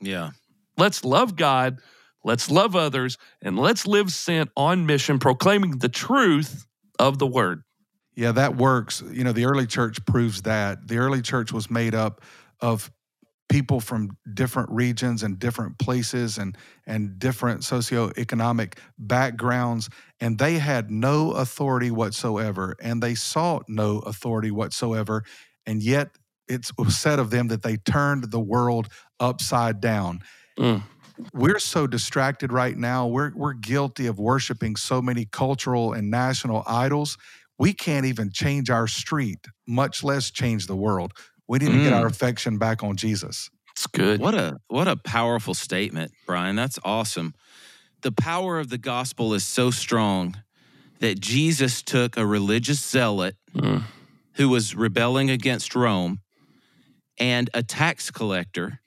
Yeah. 0.00 0.30
Let's 0.78 1.04
love 1.04 1.36
God, 1.36 1.80
let's 2.24 2.50
love 2.50 2.74
others, 2.74 3.16
and 3.42 3.58
let's 3.58 3.86
live 3.86 4.10
sent 4.10 4.50
on 4.56 4.86
mission, 4.86 5.18
proclaiming 5.18 5.78
the 5.78 5.88
truth 5.88 6.66
of 6.98 7.18
the 7.18 7.26
word. 7.26 7.62
Yeah, 8.16 8.32
that 8.32 8.56
works. 8.56 9.02
You 9.10 9.24
know, 9.24 9.32
the 9.32 9.44
early 9.44 9.66
church 9.66 10.04
proves 10.04 10.42
that. 10.42 10.86
The 10.86 10.98
early 10.98 11.22
church 11.22 11.52
was 11.52 11.70
made 11.70 11.94
up 11.94 12.22
of 12.60 12.90
people 13.48 13.78
from 13.78 14.10
different 14.32 14.70
regions 14.70 15.22
and 15.22 15.38
different 15.38 15.78
places 15.78 16.38
and 16.38 16.56
and 16.86 17.18
different 17.18 17.60
socioeconomic 17.60 18.78
backgrounds 18.98 19.88
and 20.20 20.38
they 20.38 20.54
had 20.54 20.90
no 20.90 21.32
authority 21.32 21.90
whatsoever 21.90 22.74
and 22.80 23.02
they 23.02 23.14
sought 23.14 23.64
no 23.68 23.98
authority 24.00 24.50
whatsoever 24.50 25.22
and 25.66 25.82
yet 25.82 26.10
it 26.48 26.70
was 26.78 26.96
said 26.96 27.18
of 27.18 27.30
them 27.30 27.48
that 27.48 27.62
they 27.62 27.76
turned 27.76 28.30
the 28.30 28.40
world 28.40 28.88
upside 29.20 29.80
down. 29.80 30.20
Mm. 30.58 30.82
we're 31.32 31.58
so 31.58 31.86
distracted 31.86 32.52
right 32.52 32.76
now. 32.76 33.06
We're 33.06 33.32
we're 33.34 33.54
guilty 33.54 34.06
of 34.06 34.18
worshiping 34.18 34.76
so 34.76 35.02
many 35.02 35.24
cultural 35.24 35.92
and 35.92 36.10
national 36.10 36.62
idols. 36.66 37.16
We 37.58 37.72
can't 37.72 38.06
even 38.06 38.30
change 38.32 38.70
our 38.70 38.86
street 38.86 39.38
much 39.66 40.04
less 40.04 40.30
change 40.30 40.66
the 40.66 40.76
world 40.76 41.12
we 41.48 41.58
need 41.58 41.72
to 41.72 41.82
get 41.82 41.92
Mm. 41.92 42.00
our 42.00 42.06
affection 42.06 42.58
back 42.58 42.82
on 42.82 42.96
Jesus. 42.96 43.50
It's 43.72 43.86
good. 43.86 44.20
What 44.20 44.34
a 44.34 44.56
what 44.68 44.88
a 44.88 44.96
powerful 44.96 45.54
statement, 45.54 46.12
Brian. 46.26 46.56
That's 46.56 46.78
awesome. 46.84 47.34
The 48.02 48.12
power 48.12 48.58
of 48.58 48.68
the 48.70 48.78
gospel 48.78 49.34
is 49.34 49.44
so 49.44 49.70
strong 49.70 50.36
that 51.00 51.20
Jesus 51.20 51.82
took 51.82 52.16
a 52.16 52.24
religious 52.26 52.80
zealot 52.80 53.36
Mm. 53.54 53.82
who 54.34 54.48
was 54.48 54.74
rebelling 54.74 55.30
against 55.30 55.74
Rome 55.74 56.20
and 57.18 57.50
a 57.54 57.62
tax 57.62 58.10
collector 58.10 58.80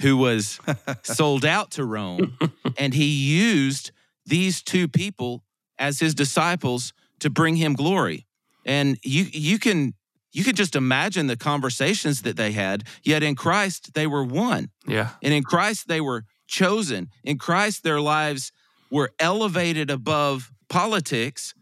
who 0.00 0.16
was 0.16 0.58
sold 1.02 1.44
out 1.44 1.70
to 1.72 1.84
Rome 1.84 2.36
and 2.76 2.94
he 2.94 3.04
used 3.06 3.90
these 4.26 4.62
two 4.62 4.88
people 4.88 5.44
as 5.78 6.00
his 6.00 6.14
disciples 6.14 6.92
to 7.20 7.30
bring 7.30 7.56
him 7.56 7.74
glory. 7.74 8.26
And 8.64 8.98
you 9.04 9.24
you 9.32 9.58
can 9.58 9.94
you 10.34 10.42
can 10.42 10.56
just 10.56 10.74
imagine 10.74 11.28
the 11.28 11.36
conversations 11.36 12.22
that 12.22 12.36
they 12.36 12.52
had. 12.52 12.84
Yet 13.04 13.22
in 13.22 13.36
Christ 13.36 13.94
they 13.94 14.06
were 14.06 14.24
one. 14.24 14.70
Yeah. 14.86 15.10
And 15.22 15.32
in 15.32 15.44
Christ 15.44 15.86
they 15.86 16.00
were 16.00 16.24
chosen. 16.46 17.08
In 17.22 17.38
Christ 17.38 17.84
their 17.84 18.00
lives 18.00 18.52
were 18.90 19.12
elevated 19.20 19.90
above 19.90 20.50
politics 20.68 21.54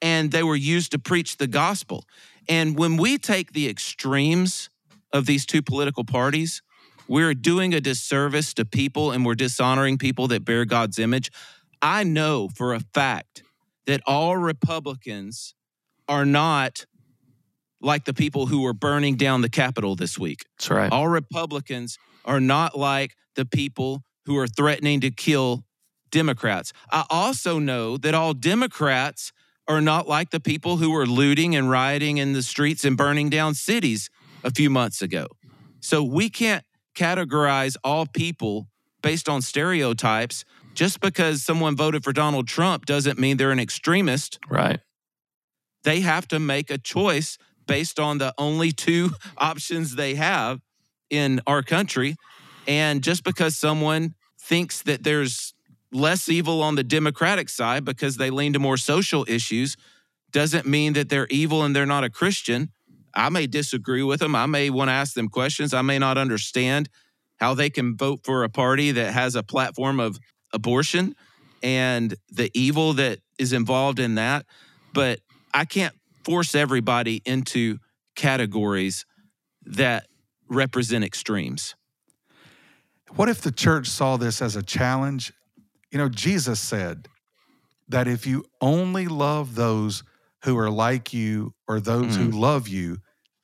and 0.00 0.32
they 0.32 0.42
were 0.42 0.56
used 0.56 0.90
to 0.92 0.98
preach 0.98 1.36
the 1.36 1.46
gospel. 1.46 2.06
And 2.48 2.78
when 2.78 2.96
we 2.96 3.18
take 3.18 3.52
the 3.52 3.68
extremes 3.68 4.70
of 5.12 5.26
these 5.26 5.44
two 5.44 5.62
political 5.62 6.04
parties, 6.04 6.62
we're 7.06 7.34
doing 7.34 7.74
a 7.74 7.80
disservice 7.80 8.54
to 8.54 8.64
people 8.64 9.10
and 9.10 9.26
we're 9.26 9.34
dishonoring 9.34 9.98
people 9.98 10.28
that 10.28 10.46
bear 10.46 10.64
God's 10.64 10.98
image. 10.98 11.30
I 11.82 12.04
know 12.04 12.48
for 12.48 12.72
a 12.72 12.80
fact 12.80 13.42
that 13.86 14.00
all 14.06 14.38
Republicans 14.38 15.54
are 16.08 16.24
not 16.24 16.86
like 17.84 18.04
the 18.04 18.14
people 18.14 18.46
who 18.46 18.62
were 18.62 18.72
burning 18.72 19.16
down 19.16 19.42
the 19.42 19.48
Capitol 19.48 19.94
this 19.94 20.18
week. 20.18 20.44
That's 20.58 20.70
right. 20.70 20.92
All 20.92 21.08
Republicans 21.08 21.98
are 22.24 22.40
not 22.40 22.76
like 22.76 23.14
the 23.36 23.44
people 23.44 24.02
who 24.26 24.36
are 24.38 24.46
threatening 24.46 25.00
to 25.00 25.10
kill 25.10 25.64
Democrats. 26.10 26.72
I 26.90 27.04
also 27.10 27.58
know 27.58 27.96
that 27.98 28.14
all 28.14 28.34
Democrats 28.34 29.32
are 29.66 29.80
not 29.80 30.08
like 30.08 30.30
the 30.30 30.40
people 30.40 30.76
who 30.76 30.90
were 30.90 31.06
looting 31.06 31.56
and 31.56 31.70
rioting 31.70 32.18
in 32.18 32.32
the 32.32 32.42
streets 32.42 32.84
and 32.84 32.96
burning 32.96 33.30
down 33.30 33.54
cities 33.54 34.10
a 34.42 34.50
few 34.50 34.70
months 34.70 35.02
ago. 35.02 35.26
So 35.80 36.02
we 36.02 36.30
can't 36.30 36.64
categorize 36.94 37.76
all 37.82 38.06
people 38.06 38.68
based 39.02 39.28
on 39.28 39.42
stereotypes. 39.42 40.44
Just 40.74 41.00
because 41.00 41.42
someone 41.42 41.76
voted 41.76 42.02
for 42.02 42.12
Donald 42.12 42.48
Trump 42.48 42.84
doesn't 42.86 43.18
mean 43.18 43.36
they're 43.36 43.52
an 43.52 43.60
extremist. 43.60 44.38
Right. 44.48 44.80
They 45.84 46.00
have 46.00 46.26
to 46.28 46.40
make 46.40 46.70
a 46.70 46.78
choice 46.78 47.38
based 47.66 47.98
on 47.98 48.18
the 48.18 48.34
only 48.38 48.72
two 48.72 49.10
options 49.36 49.96
they 49.96 50.14
have 50.14 50.60
in 51.10 51.40
our 51.46 51.62
country. 51.62 52.16
And 52.66 53.02
just 53.02 53.24
because 53.24 53.56
someone 53.56 54.14
thinks 54.40 54.82
that 54.82 55.04
there's 55.04 55.54
less 55.92 56.28
evil 56.28 56.62
on 56.62 56.74
the 56.74 56.82
Democratic 56.82 57.48
side 57.48 57.84
because 57.84 58.16
they 58.16 58.30
lean 58.30 58.52
to 58.52 58.58
more 58.58 58.76
social 58.76 59.24
issues 59.28 59.76
doesn't 60.32 60.66
mean 60.66 60.94
that 60.94 61.08
they're 61.08 61.28
evil 61.30 61.62
and 61.62 61.74
they're 61.74 61.86
not 61.86 62.04
a 62.04 62.10
Christian. 62.10 62.70
I 63.14 63.28
may 63.28 63.46
disagree 63.46 64.02
with 64.02 64.20
them. 64.20 64.34
I 64.34 64.46
may 64.46 64.70
want 64.70 64.88
to 64.88 64.92
ask 64.92 65.14
them 65.14 65.28
questions. 65.28 65.72
I 65.72 65.82
may 65.82 65.98
not 65.98 66.18
understand 66.18 66.88
how 67.36 67.54
they 67.54 67.70
can 67.70 67.96
vote 67.96 68.20
for 68.24 68.42
a 68.42 68.48
party 68.48 68.90
that 68.92 69.12
has 69.12 69.36
a 69.36 69.42
platform 69.42 70.00
of 70.00 70.18
abortion 70.52 71.14
and 71.62 72.14
the 72.30 72.50
evil 72.54 72.94
that 72.94 73.20
is 73.38 73.52
involved 73.52 74.00
in 74.00 74.16
that. 74.16 74.44
But 74.92 75.20
I 75.52 75.64
can't 75.64 75.94
force 76.24 76.54
everybody 76.54 77.22
into 77.24 77.78
categories 78.16 79.04
that 79.64 80.06
represent 80.48 81.04
extremes. 81.04 81.74
What 83.16 83.28
if 83.28 83.40
the 83.40 83.52
church 83.52 83.86
saw 83.88 84.16
this 84.16 84.42
as 84.42 84.56
a 84.56 84.62
challenge? 84.62 85.32
You 85.90 85.98
know, 85.98 86.08
Jesus 86.08 86.60
said 86.60 87.08
that 87.88 88.08
if 88.08 88.26
you 88.26 88.44
only 88.60 89.06
love 89.06 89.54
those 89.54 90.02
who 90.44 90.58
are 90.58 90.70
like 90.70 91.12
you 91.12 91.54
or 91.68 91.80
those 91.80 92.16
who 92.16 92.30
love 92.30 92.68
you, 92.68 92.98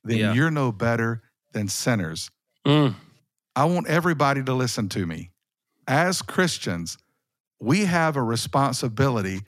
then 0.05 0.18
Yeah. 0.18 0.33
you're 0.33 0.51
no 0.51 0.72
better 0.72 1.22
than 1.53 1.68
sinners. 1.68 2.31
Mm. 2.66 2.95
I 3.57 3.64
want 3.64 3.87
everybody 3.87 4.43
to 4.45 4.55
listen 4.55 4.89
to 4.91 5.07
me. 5.07 5.31
As 5.87 6.22
Christians, 6.22 6.99
we 7.61 7.85
have 7.85 8.16
a 8.16 8.22
responsibility 8.22 9.41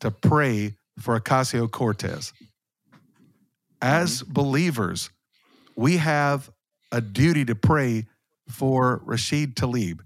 to 0.00 0.10
pray 0.10 0.76
for 1.00 1.18
Ocasio 1.18 1.70
Cortez. 1.70 2.32
As 3.84 4.22
mm-hmm. 4.22 4.32
believers, 4.32 5.10
we 5.76 5.98
have 5.98 6.50
a 6.90 7.02
duty 7.02 7.44
to 7.44 7.54
pray 7.54 8.06
for 8.48 9.02
Rashid 9.04 9.56
Tlaib. 9.56 10.00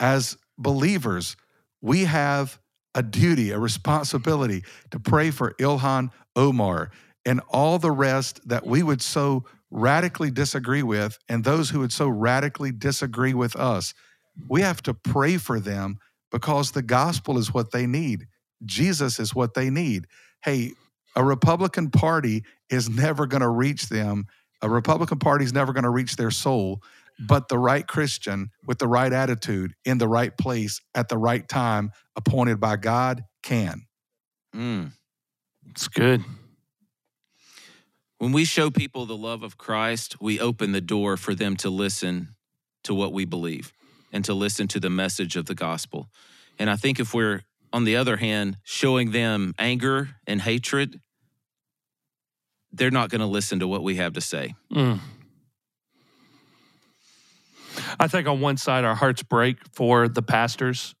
As 0.00 0.38
believers, 0.56 1.36
we 1.82 2.04
have 2.04 2.58
a 2.94 3.02
duty, 3.02 3.50
a 3.50 3.58
responsibility 3.58 4.64
to 4.90 4.98
pray 4.98 5.30
for 5.30 5.52
Ilhan 5.60 6.12
Omar 6.34 6.90
and 7.26 7.42
all 7.50 7.78
the 7.78 7.90
rest 7.90 8.40
that 8.48 8.66
we 8.66 8.82
would 8.82 9.02
so 9.02 9.44
radically 9.70 10.30
disagree 10.30 10.82
with, 10.82 11.18
and 11.28 11.44
those 11.44 11.68
who 11.70 11.80
would 11.80 11.92
so 11.92 12.08
radically 12.08 12.72
disagree 12.72 13.34
with 13.34 13.54
us. 13.56 13.92
We 14.48 14.62
have 14.62 14.82
to 14.84 14.94
pray 14.94 15.36
for 15.36 15.60
them 15.60 15.98
because 16.30 16.70
the 16.70 16.82
gospel 16.82 17.36
is 17.36 17.52
what 17.52 17.70
they 17.70 17.86
need. 17.86 18.28
Jesus 18.64 19.20
is 19.20 19.34
what 19.34 19.52
they 19.52 19.68
need. 19.68 20.06
Hey, 20.42 20.72
a 21.16 21.24
Republican 21.24 21.90
Party 21.90 22.44
is 22.70 22.88
never 22.88 23.26
going 23.26 23.42
to 23.42 23.48
reach 23.48 23.88
them. 23.88 24.26
A 24.62 24.68
Republican 24.68 25.18
Party 25.18 25.44
is 25.44 25.52
never 25.52 25.72
going 25.72 25.84
to 25.84 25.90
reach 25.90 26.16
their 26.16 26.30
soul, 26.30 26.82
but 27.18 27.48
the 27.48 27.58
right 27.58 27.86
Christian 27.86 28.50
with 28.66 28.78
the 28.78 28.88
right 28.88 29.12
attitude 29.12 29.74
in 29.84 29.98
the 29.98 30.08
right 30.08 30.36
place 30.36 30.80
at 30.94 31.08
the 31.08 31.18
right 31.18 31.46
time, 31.48 31.92
appointed 32.16 32.60
by 32.60 32.76
God, 32.76 33.24
can. 33.42 33.82
Mm. 34.54 34.92
It's 35.70 35.88
good. 35.88 36.24
When 38.18 38.32
we 38.32 38.44
show 38.44 38.70
people 38.70 39.06
the 39.06 39.16
love 39.16 39.42
of 39.42 39.58
Christ, 39.58 40.20
we 40.20 40.40
open 40.40 40.72
the 40.72 40.80
door 40.80 41.16
for 41.16 41.34
them 41.34 41.56
to 41.58 41.70
listen 41.70 42.34
to 42.84 42.94
what 42.94 43.12
we 43.12 43.24
believe 43.24 43.72
and 44.12 44.24
to 44.24 44.34
listen 44.34 44.68
to 44.68 44.80
the 44.80 44.90
message 44.90 45.36
of 45.36 45.46
the 45.46 45.54
gospel. 45.54 46.08
And 46.58 46.70
I 46.70 46.76
think 46.76 47.00
if 47.00 47.12
we're, 47.12 47.42
on 47.74 47.82
the 47.82 47.96
other 47.96 48.16
hand, 48.16 48.56
showing 48.62 49.10
them 49.10 49.52
anger 49.58 50.10
and 50.28 50.40
hatred, 50.40 51.00
they're 52.72 52.92
not 52.92 53.10
going 53.10 53.20
to 53.20 53.26
listen 53.26 53.58
to 53.58 53.66
what 53.66 53.82
we 53.82 53.96
have 53.96 54.12
to 54.12 54.20
say. 54.20 54.54
Mm. 54.72 55.00
I 57.98 58.06
think 58.06 58.28
on 58.28 58.40
one 58.40 58.58
side, 58.58 58.84
our 58.84 58.94
hearts 58.94 59.24
break 59.24 59.56
for 59.72 60.06
the 60.06 60.22
pastors 60.22 60.94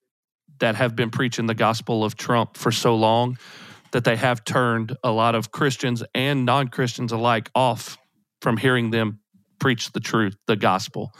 that 0.58 0.74
have 0.74 0.96
been 0.96 1.10
preaching 1.10 1.46
the 1.46 1.54
gospel 1.54 2.02
of 2.02 2.16
Trump 2.16 2.56
for 2.56 2.72
so 2.72 2.96
long 2.96 3.38
that 3.92 4.02
they 4.02 4.16
have 4.16 4.42
turned 4.42 4.96
a 5.04 5.12
lot 5.12 5.36
of 5.36 5.52
Christians 5.52 6.02
and 6.12 6.44
non 6.44 6.66
Christians 6.66 7.12
alike 7.12 7.50
off 7.54 7.96
from 8.42 8.56
hearing 8.56 8.90
them 8.90 9.20
preach 9.60 9.92
the 9.92 10.00
truth, 10.00 10.36
the 10.48 10.56
gospel. 10.56 11.12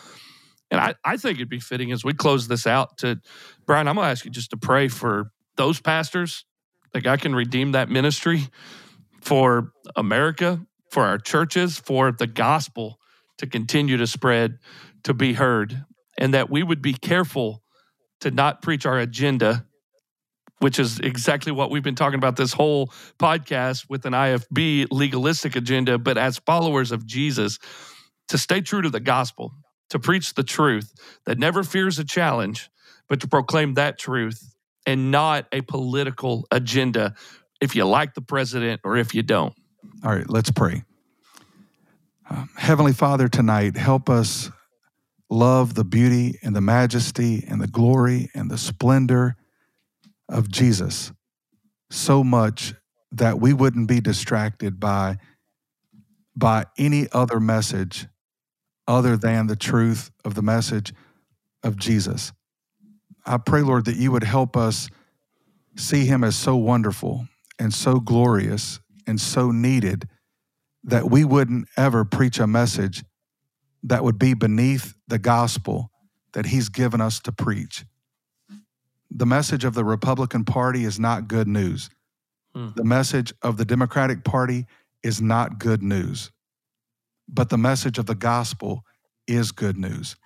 And 0.72 0.80
I, 0.80 0.94
I 1.04 1.16
think 1.16 1.38
it'd 1.38 1.48
be 1.48 1.60
fitting 1.60 1.92
as 1.92 2.04
we 2.04 2.12
close 2.12 2.48
this 2.48 2.66
out 2.66 2.98
to 2.98 3.20
Brian, 3.66 3.86
I'm 3.86 3.94
going 3.94 4.06
to 4.06 4.10
ask 4.10 4.24
you 4.24 4.32
just 4.32 4.50
to 4.50 4.56
pray 4.56 4.88
for 4.88 5.30
those 5.56 5.80
pastors 5.80 6.44
like 6.92 7.06
I 7.06 7.16
can 7.16 7.34
redeem 7.34 7.72
that 7.72 7.88
ministry 7.88 8.48
for 9.20 9.72
America, 9.96 10.60
for 10.90 11.04
our 11.04 11.18
churches, 11.18 11.76
for 11.76 12.12
the 12.12 12.26
gospel 12.26 12.98
to 13.38 13.46
continue 13.46 13.96
to 13.96 14.06
spread, 14.06 14.58
to 15.02 15.12
be 15.12 15.32
heard, 15.32 15.84
and 16.16 16.34
that 16.34 16.50
we 16.50 16.62
would 16.62 16.80
be 16.80 16.94
careful 16.94 17.62
to 18.20 18.30
not 18.30 18.62
preach 18.62 18.86
our 18.86 18.98
agenda 18.98 19.66
which 20.64 20.78
is 20.78 20.98
exactly 21.00 21.52
what 21.52 21.70
we've 21.70 21.82
been 21.82 21.94
talking 21.94 22.18
about 22.18 22.36
this 22.36 22.54
whole 22.54 22.86
podcast 23.18 23.84
with 23.90 24.06
an 24.06 24.14
IFB 24.14 24.86
legalistic 24.90 25.56
agenda, 25.56 25.98
but 25.98 26.16
as 26.16 26.38
followers 26.38 26.90
of 26.90 27.04
Jesus, 27.04 27.58
to 28.28 28.38
stay 28.38 28.62
true 28.62 28.80
to 28.80 28.88
the 28.88 29.00
gospel, 29.00 29.52
to 29.90 29.98
preach 29.98 30.32
the 30.32 30.42
truth 30.42 30.90
that 31.26 31.38
never 31.38 31.64
fears 31.64 31.98
a 31.98 32.04
challenge, 32.04 32.70
but 33.08 33.20
to 33.20 33.28
proclaim 33.28 33.74
that 33.74 33.98
truth 33.98 34.53
and 34.86 35.10
not 35.10 35.46
a 35.52 35.60
political 35.62 36.46
agenda 36.50 37.14
if 37.60 37.74
you 37.74 37.84
like 37.84 38.14
the 38.14 38.20
president 38.20 38.80
or 38.84 38.96
if 38.96 39.14
you 39.14 39.22
don't. 39.22 39.54
All 40.04 40.14
right, 40.14 40.28
let's 40.28 40.50
pray. 40.50 40.84
Um, 42.28 42.48
Heavenly 42.56 42.92
Father, 42.92 43.28
tonight, 43.28 43.76
help 43.76 44.08
us 44.08 44.50
love 45.30 45.74
the 45.74 45.84
beauty 45.84 46.38
and 46.42 46.54
the 46.54 46.60
majesty 46.60 47.44
and 47.48 47.60
the 47.60 47.66
glory 47.66 48.30
and 48.34 48.50
the 48.50 48.58
splendor 48.58 49.36
of 50.28 50.50
Jesus 50.50 51.12
so 51.90 52.24
much 52.24 52.74
that 53.12 53.40
we 53.40 53.52
wouldn't 53.52 53.88
be 53.88 54.00
distracted 54.00 54.80
by 54.80 55.16
by 56.36 56.66
any 56.76 57.06
other 57.12 57.38
message 57.38 58.08
other 58.88 59.16
than 59.16 59.46
the 59.46 59.56
truth 59.56 60.10
of 60.24 60.34
the 60.34 60.42
message 60.42 60.92
of 61.62 61.76
Jesus. 61.76 62.32
I 63.26 63.38
pray, 63.38 63.62
Lord, 63.62 63.86
that 63.86 63.96
you 63.96 64.12
would 64.12 64.24
help 64.24 64.56
us 64.56 64.88
see 65.76 66.06
him 66.06 66.22
as 66.22 66.36
so 66.36 66.56
wonderful 66.56 67.26
and 67.58 67.72
so 67.72 68.00
glorious 68.00 68.80
and 69.06 69.20
so 69.20 69.50
needed 69.50 70.08
that 70.84 71.10
we 71.10 71.24
wouldn't 71.24 71.68
ever 71.76 72.04
preach 72.04 72.38
a 72.38 72.46
message 72.46 73.02
that 73.82 74.04
would 74.04 74.18
be 74.18 74.34
beneath 74.34 74.94
the 75.08 75.18
gospel 75.18 75.90
that 76.32 76.46
he's 76.46 76.68
given 76.68 77.00
us 77.00 77.20
to 77.20 77.32
preach. 77.32 77.84
The 79.10 79.26
message 79.26 79.64
of 79.64 79.74
the 79.74 79.84
Republican 79.84 80.44
Party 80.44 80.84
is 80.84 80.98
not 80.98 81.28
good 81.28 81.46
news. 81.46 81.88
Hmm. 82.54 82.70
The 82.74 82.84
message 82.84 83.32
of 83.42 83.56
the 83.56 83.64
Democratic 83.64 84.24
Party 84.24 84.66
is 85.02 85.20
not 85.20 85.58
good 85.58 85.82
news. 85.82 86.30
But 87.28 87.48
the 87.48 87.58
message 87.58 87.98
of 87.98 88.06
the 88.06 88.14
gospel 88.14 88.84
is 89.26 89.52
good 89.52 89.76
news. 89.76 90.16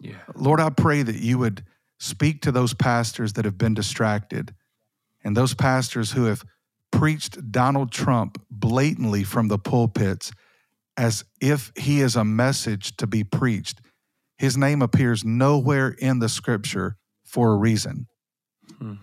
Yeah. 0.00 0.16
Lord, 0.34 0.60
I 0.60 0.70
pray 0.70 1.02
that 1.02 1.16
you 1.16 1.38
would 1.38 1.64
speak 2.02 2.42
to 2.42 2.50
those 2.50 2.74
pastors 2.74 3.34
that 3.34 3.44
have 3.44 3.56
been 3.56 3.74
distracted 3.74 4.52
and 5.22 5.36
those 5.36 5.54
pastors 5.54 6.10
who 6.10 6.24
have 6.24 6.42
preached 6.90 7.52
Donald 7.52 7.92
Trump 7.92 8.42
blatantly 8.50 9.22
from 9.22 9.46
the 9.46 9.58
pulpits 9.58 10.32
as 10.96 11.24
if 11.40 11.70
he 11.76 12.00
is 12.00 12.16
a 12.16 12.24
message 12.24 12.96
to 12.96 13.06
be 13.06 13.22
preached. 13.22 13.80
His 14.36 14.56
name 14.56 14.82
appears 14.82 15.24
nowhere 15.24 15.90
in 15.90 16.18
the 16.18 16.28
scripture 16.28 16.96
for 17.24 17.52
a 17.52 17.56
reason. 17.56 18.08
Hmm. 18.78 18.94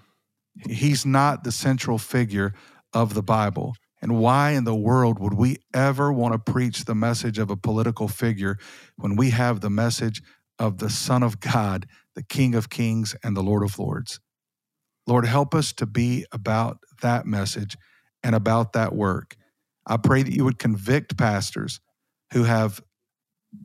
He's 0.70 1.06
not 1.06 1.46
the 1.46 1.54
central 1.54 1.98
figure 1.98 2.54
of 2.94 3.14
the 3.14 3.24
Bible. 3.24 3.76
And 4.02 4.20
why 4.20 4.52
in 4.52 4.66
the 4.66 4.76
world 4.76 5.20
would 5.20 5.34
we 5.34 5.58
ever 5.74 6.12
want 6.12 6.34
to 6.34 6.52
preach 6.52 6.84
the 6.84 6.96
message 6.96 7.40
of 7.40 7.50
a 7.50 7.56
political 7.56 8.10
figure 8.10 8.58
when 8.98 9.16
we 9.16 9.30
have 9.30 9.62
the 9.62 9.70
message 9.70 10.22
of 10.60 10.80
the 10.80 10.90
Son 10.90 11.24
of 11.24 11.40
God, 11.40 11.88
the 12.20 12.26
King 12.26 12.54
of 12.54 12.70
Kings, 12.70 13.16
and 13.24 13.36
the 13.36 13.42
Lord 13.42 13.64
of 13.64 13.80
Lords? 13.80 14.20
Lord, 15.08 15.26
help 15.26 15.56
us 15.56 15.72
to 15.72 15.86
be 15.86 16.26
about 16.34 16.80
that 17.02 17.26
message 17.26 17.78
and 18.22 18.36
about 18.36 18.74
that 18.74 18.94
work. 18.94 19.38
I 19.88 19.96
pray 19.96 20.22
that 20.22 20.34
you 20.34 20.44
would 20.44 20.60
convict 20.60 21.18
pastors 21.18 21.80
who 22.34 22.44
have 22.44 22.82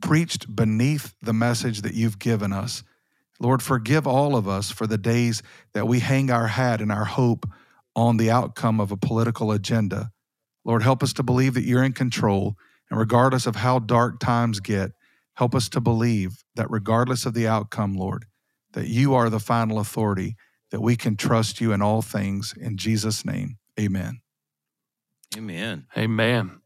preached 0.01 0.55
beneath 0.55 1.13
the 1.21 1.33
message 1.33 1.81
that 1.81 1.95
you've 1.95 2.17
given 2.17 2.53
us. 2.53 2.81
Lord, 3.41 3.61
forgive 3.61 4.07
all 4.07 4.37
of 4.37 4.47
us 4.47 4.71
for 4.71 4.87
the 4.87 4.97
days 4.97 5.43
that 5.73 5.85
we 5.85 5.99
hang 5.99 6.31
our 6.31 6.47
hat 6.47 6.79
and 6.79 6.93
our 6.93 7.03
hope 7.03 7.45
on 7.93 8.15
the 8.15 8.31
outcome 8.31 8.79
of 8.79 8.93
a 8.93 8.97
political 8.97 9.51
agenda. 9.51 10.11
Lord, 10.63 10.81
help 10.81 11.03
us 11.03 11.11
to 11.13 11.23
believe 11.23 11.55
that 11.55 11.65
you're 11.65 11.83
in 11.83 11.91
control. 11.91 12.55
And 12.89 12.97
regardless 12.97 13.47
of 13.47 13.57
how 13.57 13.79
dark 13.79 14.21
times 14.21 14.61
get, 14.61 14.91
help 15.33 15.53
us 15.53 15.67
to 15.67 15.81
believe 15.81 16.45
that 16.55 16.71
regardless 16.71 17.25
of 17.25 17.33
the 17.33 17.49
outcome, 17.49 17.95
Lord, 17.95 18.23
that 18.75 18.87
you 18.87 19.15
are 19.15 19.29
the 19.29 19.39
final 19.39 19.79
authority, 19.79 20.35
that 20.69 20.81
we 20.81 20.95
can 20.95 21.15
trust 21.15 21.59
you 21.59 21.71
in 21.71 21.81
all 21.81 22.01
things. 22.01 22.53
In 22.59 22.77
Jesus' 22.77 23.25
name, 23.25 23.57
amen. 23.79 24.19
Amen. 25.35 25.87
Amen. 25.97 26.61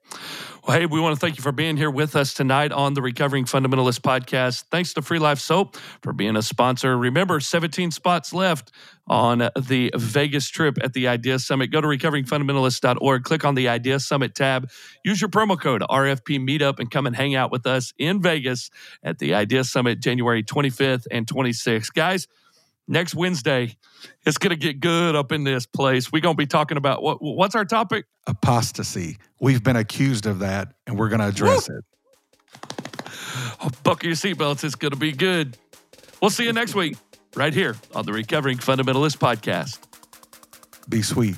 Well, 0.68 0.78
hey, 0.78 0.86
we 0.86 1.00
want 1.00 1.16
to 1.16 1.20
thank 1.20 1.38
you 1.38 1.42
for 1.42 1.54
being 1.54 1.78
here 1.78 1.90
with 1.90 2.18
us 2.18 2.34
tonight 2.34 2.74
on 2.74 2.94
the 2.94 3.02
Recovering 3.02 3.46
Fundamentalist 3.46 4.02
podcast. 4.02 4.66
Thanks 4.70 4.94
to 4.96 5.02
Free 5.02 5.18
Life 5.18 5.40
Soap 5.40 5.78
for 6.02 6.12
being 6.12 6.36
a 6.36 6.42
sponsor. 6.42 6.98
Remember, 6.98 7.40
17 7.40 7.92
spots 7.92 8.34
left 8.34 8.72
on 9.08 9.50
the 9.58 9.90
Vegas 9.96 10.50
trip 10.50 10.78
at 10.84 10.92
the 10.92 11.08
Idea 11.08 11.40
Summit. 11.40 11.68
Go 11.68 11.80
to 11.80 11.88
recoveringfundamentalist.org, 11.88 13.24
click 13.24 13.46
on 13.46 13.56
the 13.56 13.70
Idea 13.70 14.02
Summit 14.02 14.36
tab, 14.36 14.70
use 15.06 15.22
your 15.22 15.30
promo 15.30 15.60
code 15.60 15.82
RFP 15.90 16.40
Meetup, 16.46 16.80
and 16.80 16.92
come 16.92 17.08
and 17.08 17.16
hang 17.16 17.36
out 17.36 17.52
with 17.52 17.66
us 17.66 17.94
in 17.98 18.22
Vegas 18.22 18.70
at 19.02 19.20
the 19.20 19.34
Idea 19.36 19.64
Summit 19.64 20.02
January 20.02 20.44
25th 20.44 21.06
and 21.10 21.26
26th. 21.26 21.94
Guys, 21.94 22.28
next 22.90 23.16
Wednesday, 23.16 23.78
it's 24.26 24.38
going 24.38 24.50
to 24.50 24.58
get 24.58 24.82
good 24.82 25.16
up 25.16 25.32
in 25.32 25.46
this 25.46 25.66
place. 25.66 26.12
We're 26.12 26.22
going 26.22 26.36
to 26.36 26.38
be 26.38 26.48
talking 26.48 26.78
about 26.78 27.02
what? 27.02 27.22
What's 27.22 27.56
our 27.56 27.64
topic? 27.64 28.06
Apostasy. 28.28 29.18
We've 29.40 29.64
been 29.64 29.78
accused 29.78 30.26
of 30.26 30.40
that, 30.40 30.74
and 30.86 30.98
we're 30.98 31.10
going 31.10 31.22
to 31.22 31.28
address 31.28 31.70
Woo! 31.70 31.78
it. 31.78 31.86
Oh, 33.62 33.70
buckle 33.84 34.08
your 34.08 34.16
seatbelts. 34.16 34.64
It's 34.64 34.76
going 34.76 34.92
to 34.92 34.98
be 34.98 35.12
good. 35.12 35.58
We'll 36.22 36.32
see 36.32 36.44
you 36.44 36.54
next 36.54 36.76
week, 36.76 36.98
right 37.36 37.54
here 37.54 37.78
on 37.96 38.06
the 38.06 38.12
Recovering 38.12 38.58
Fundamentalist 38.58 39.18
Podcast. 39.18 39.80
Be 40.90 41.02
sweet. 41.02 41.38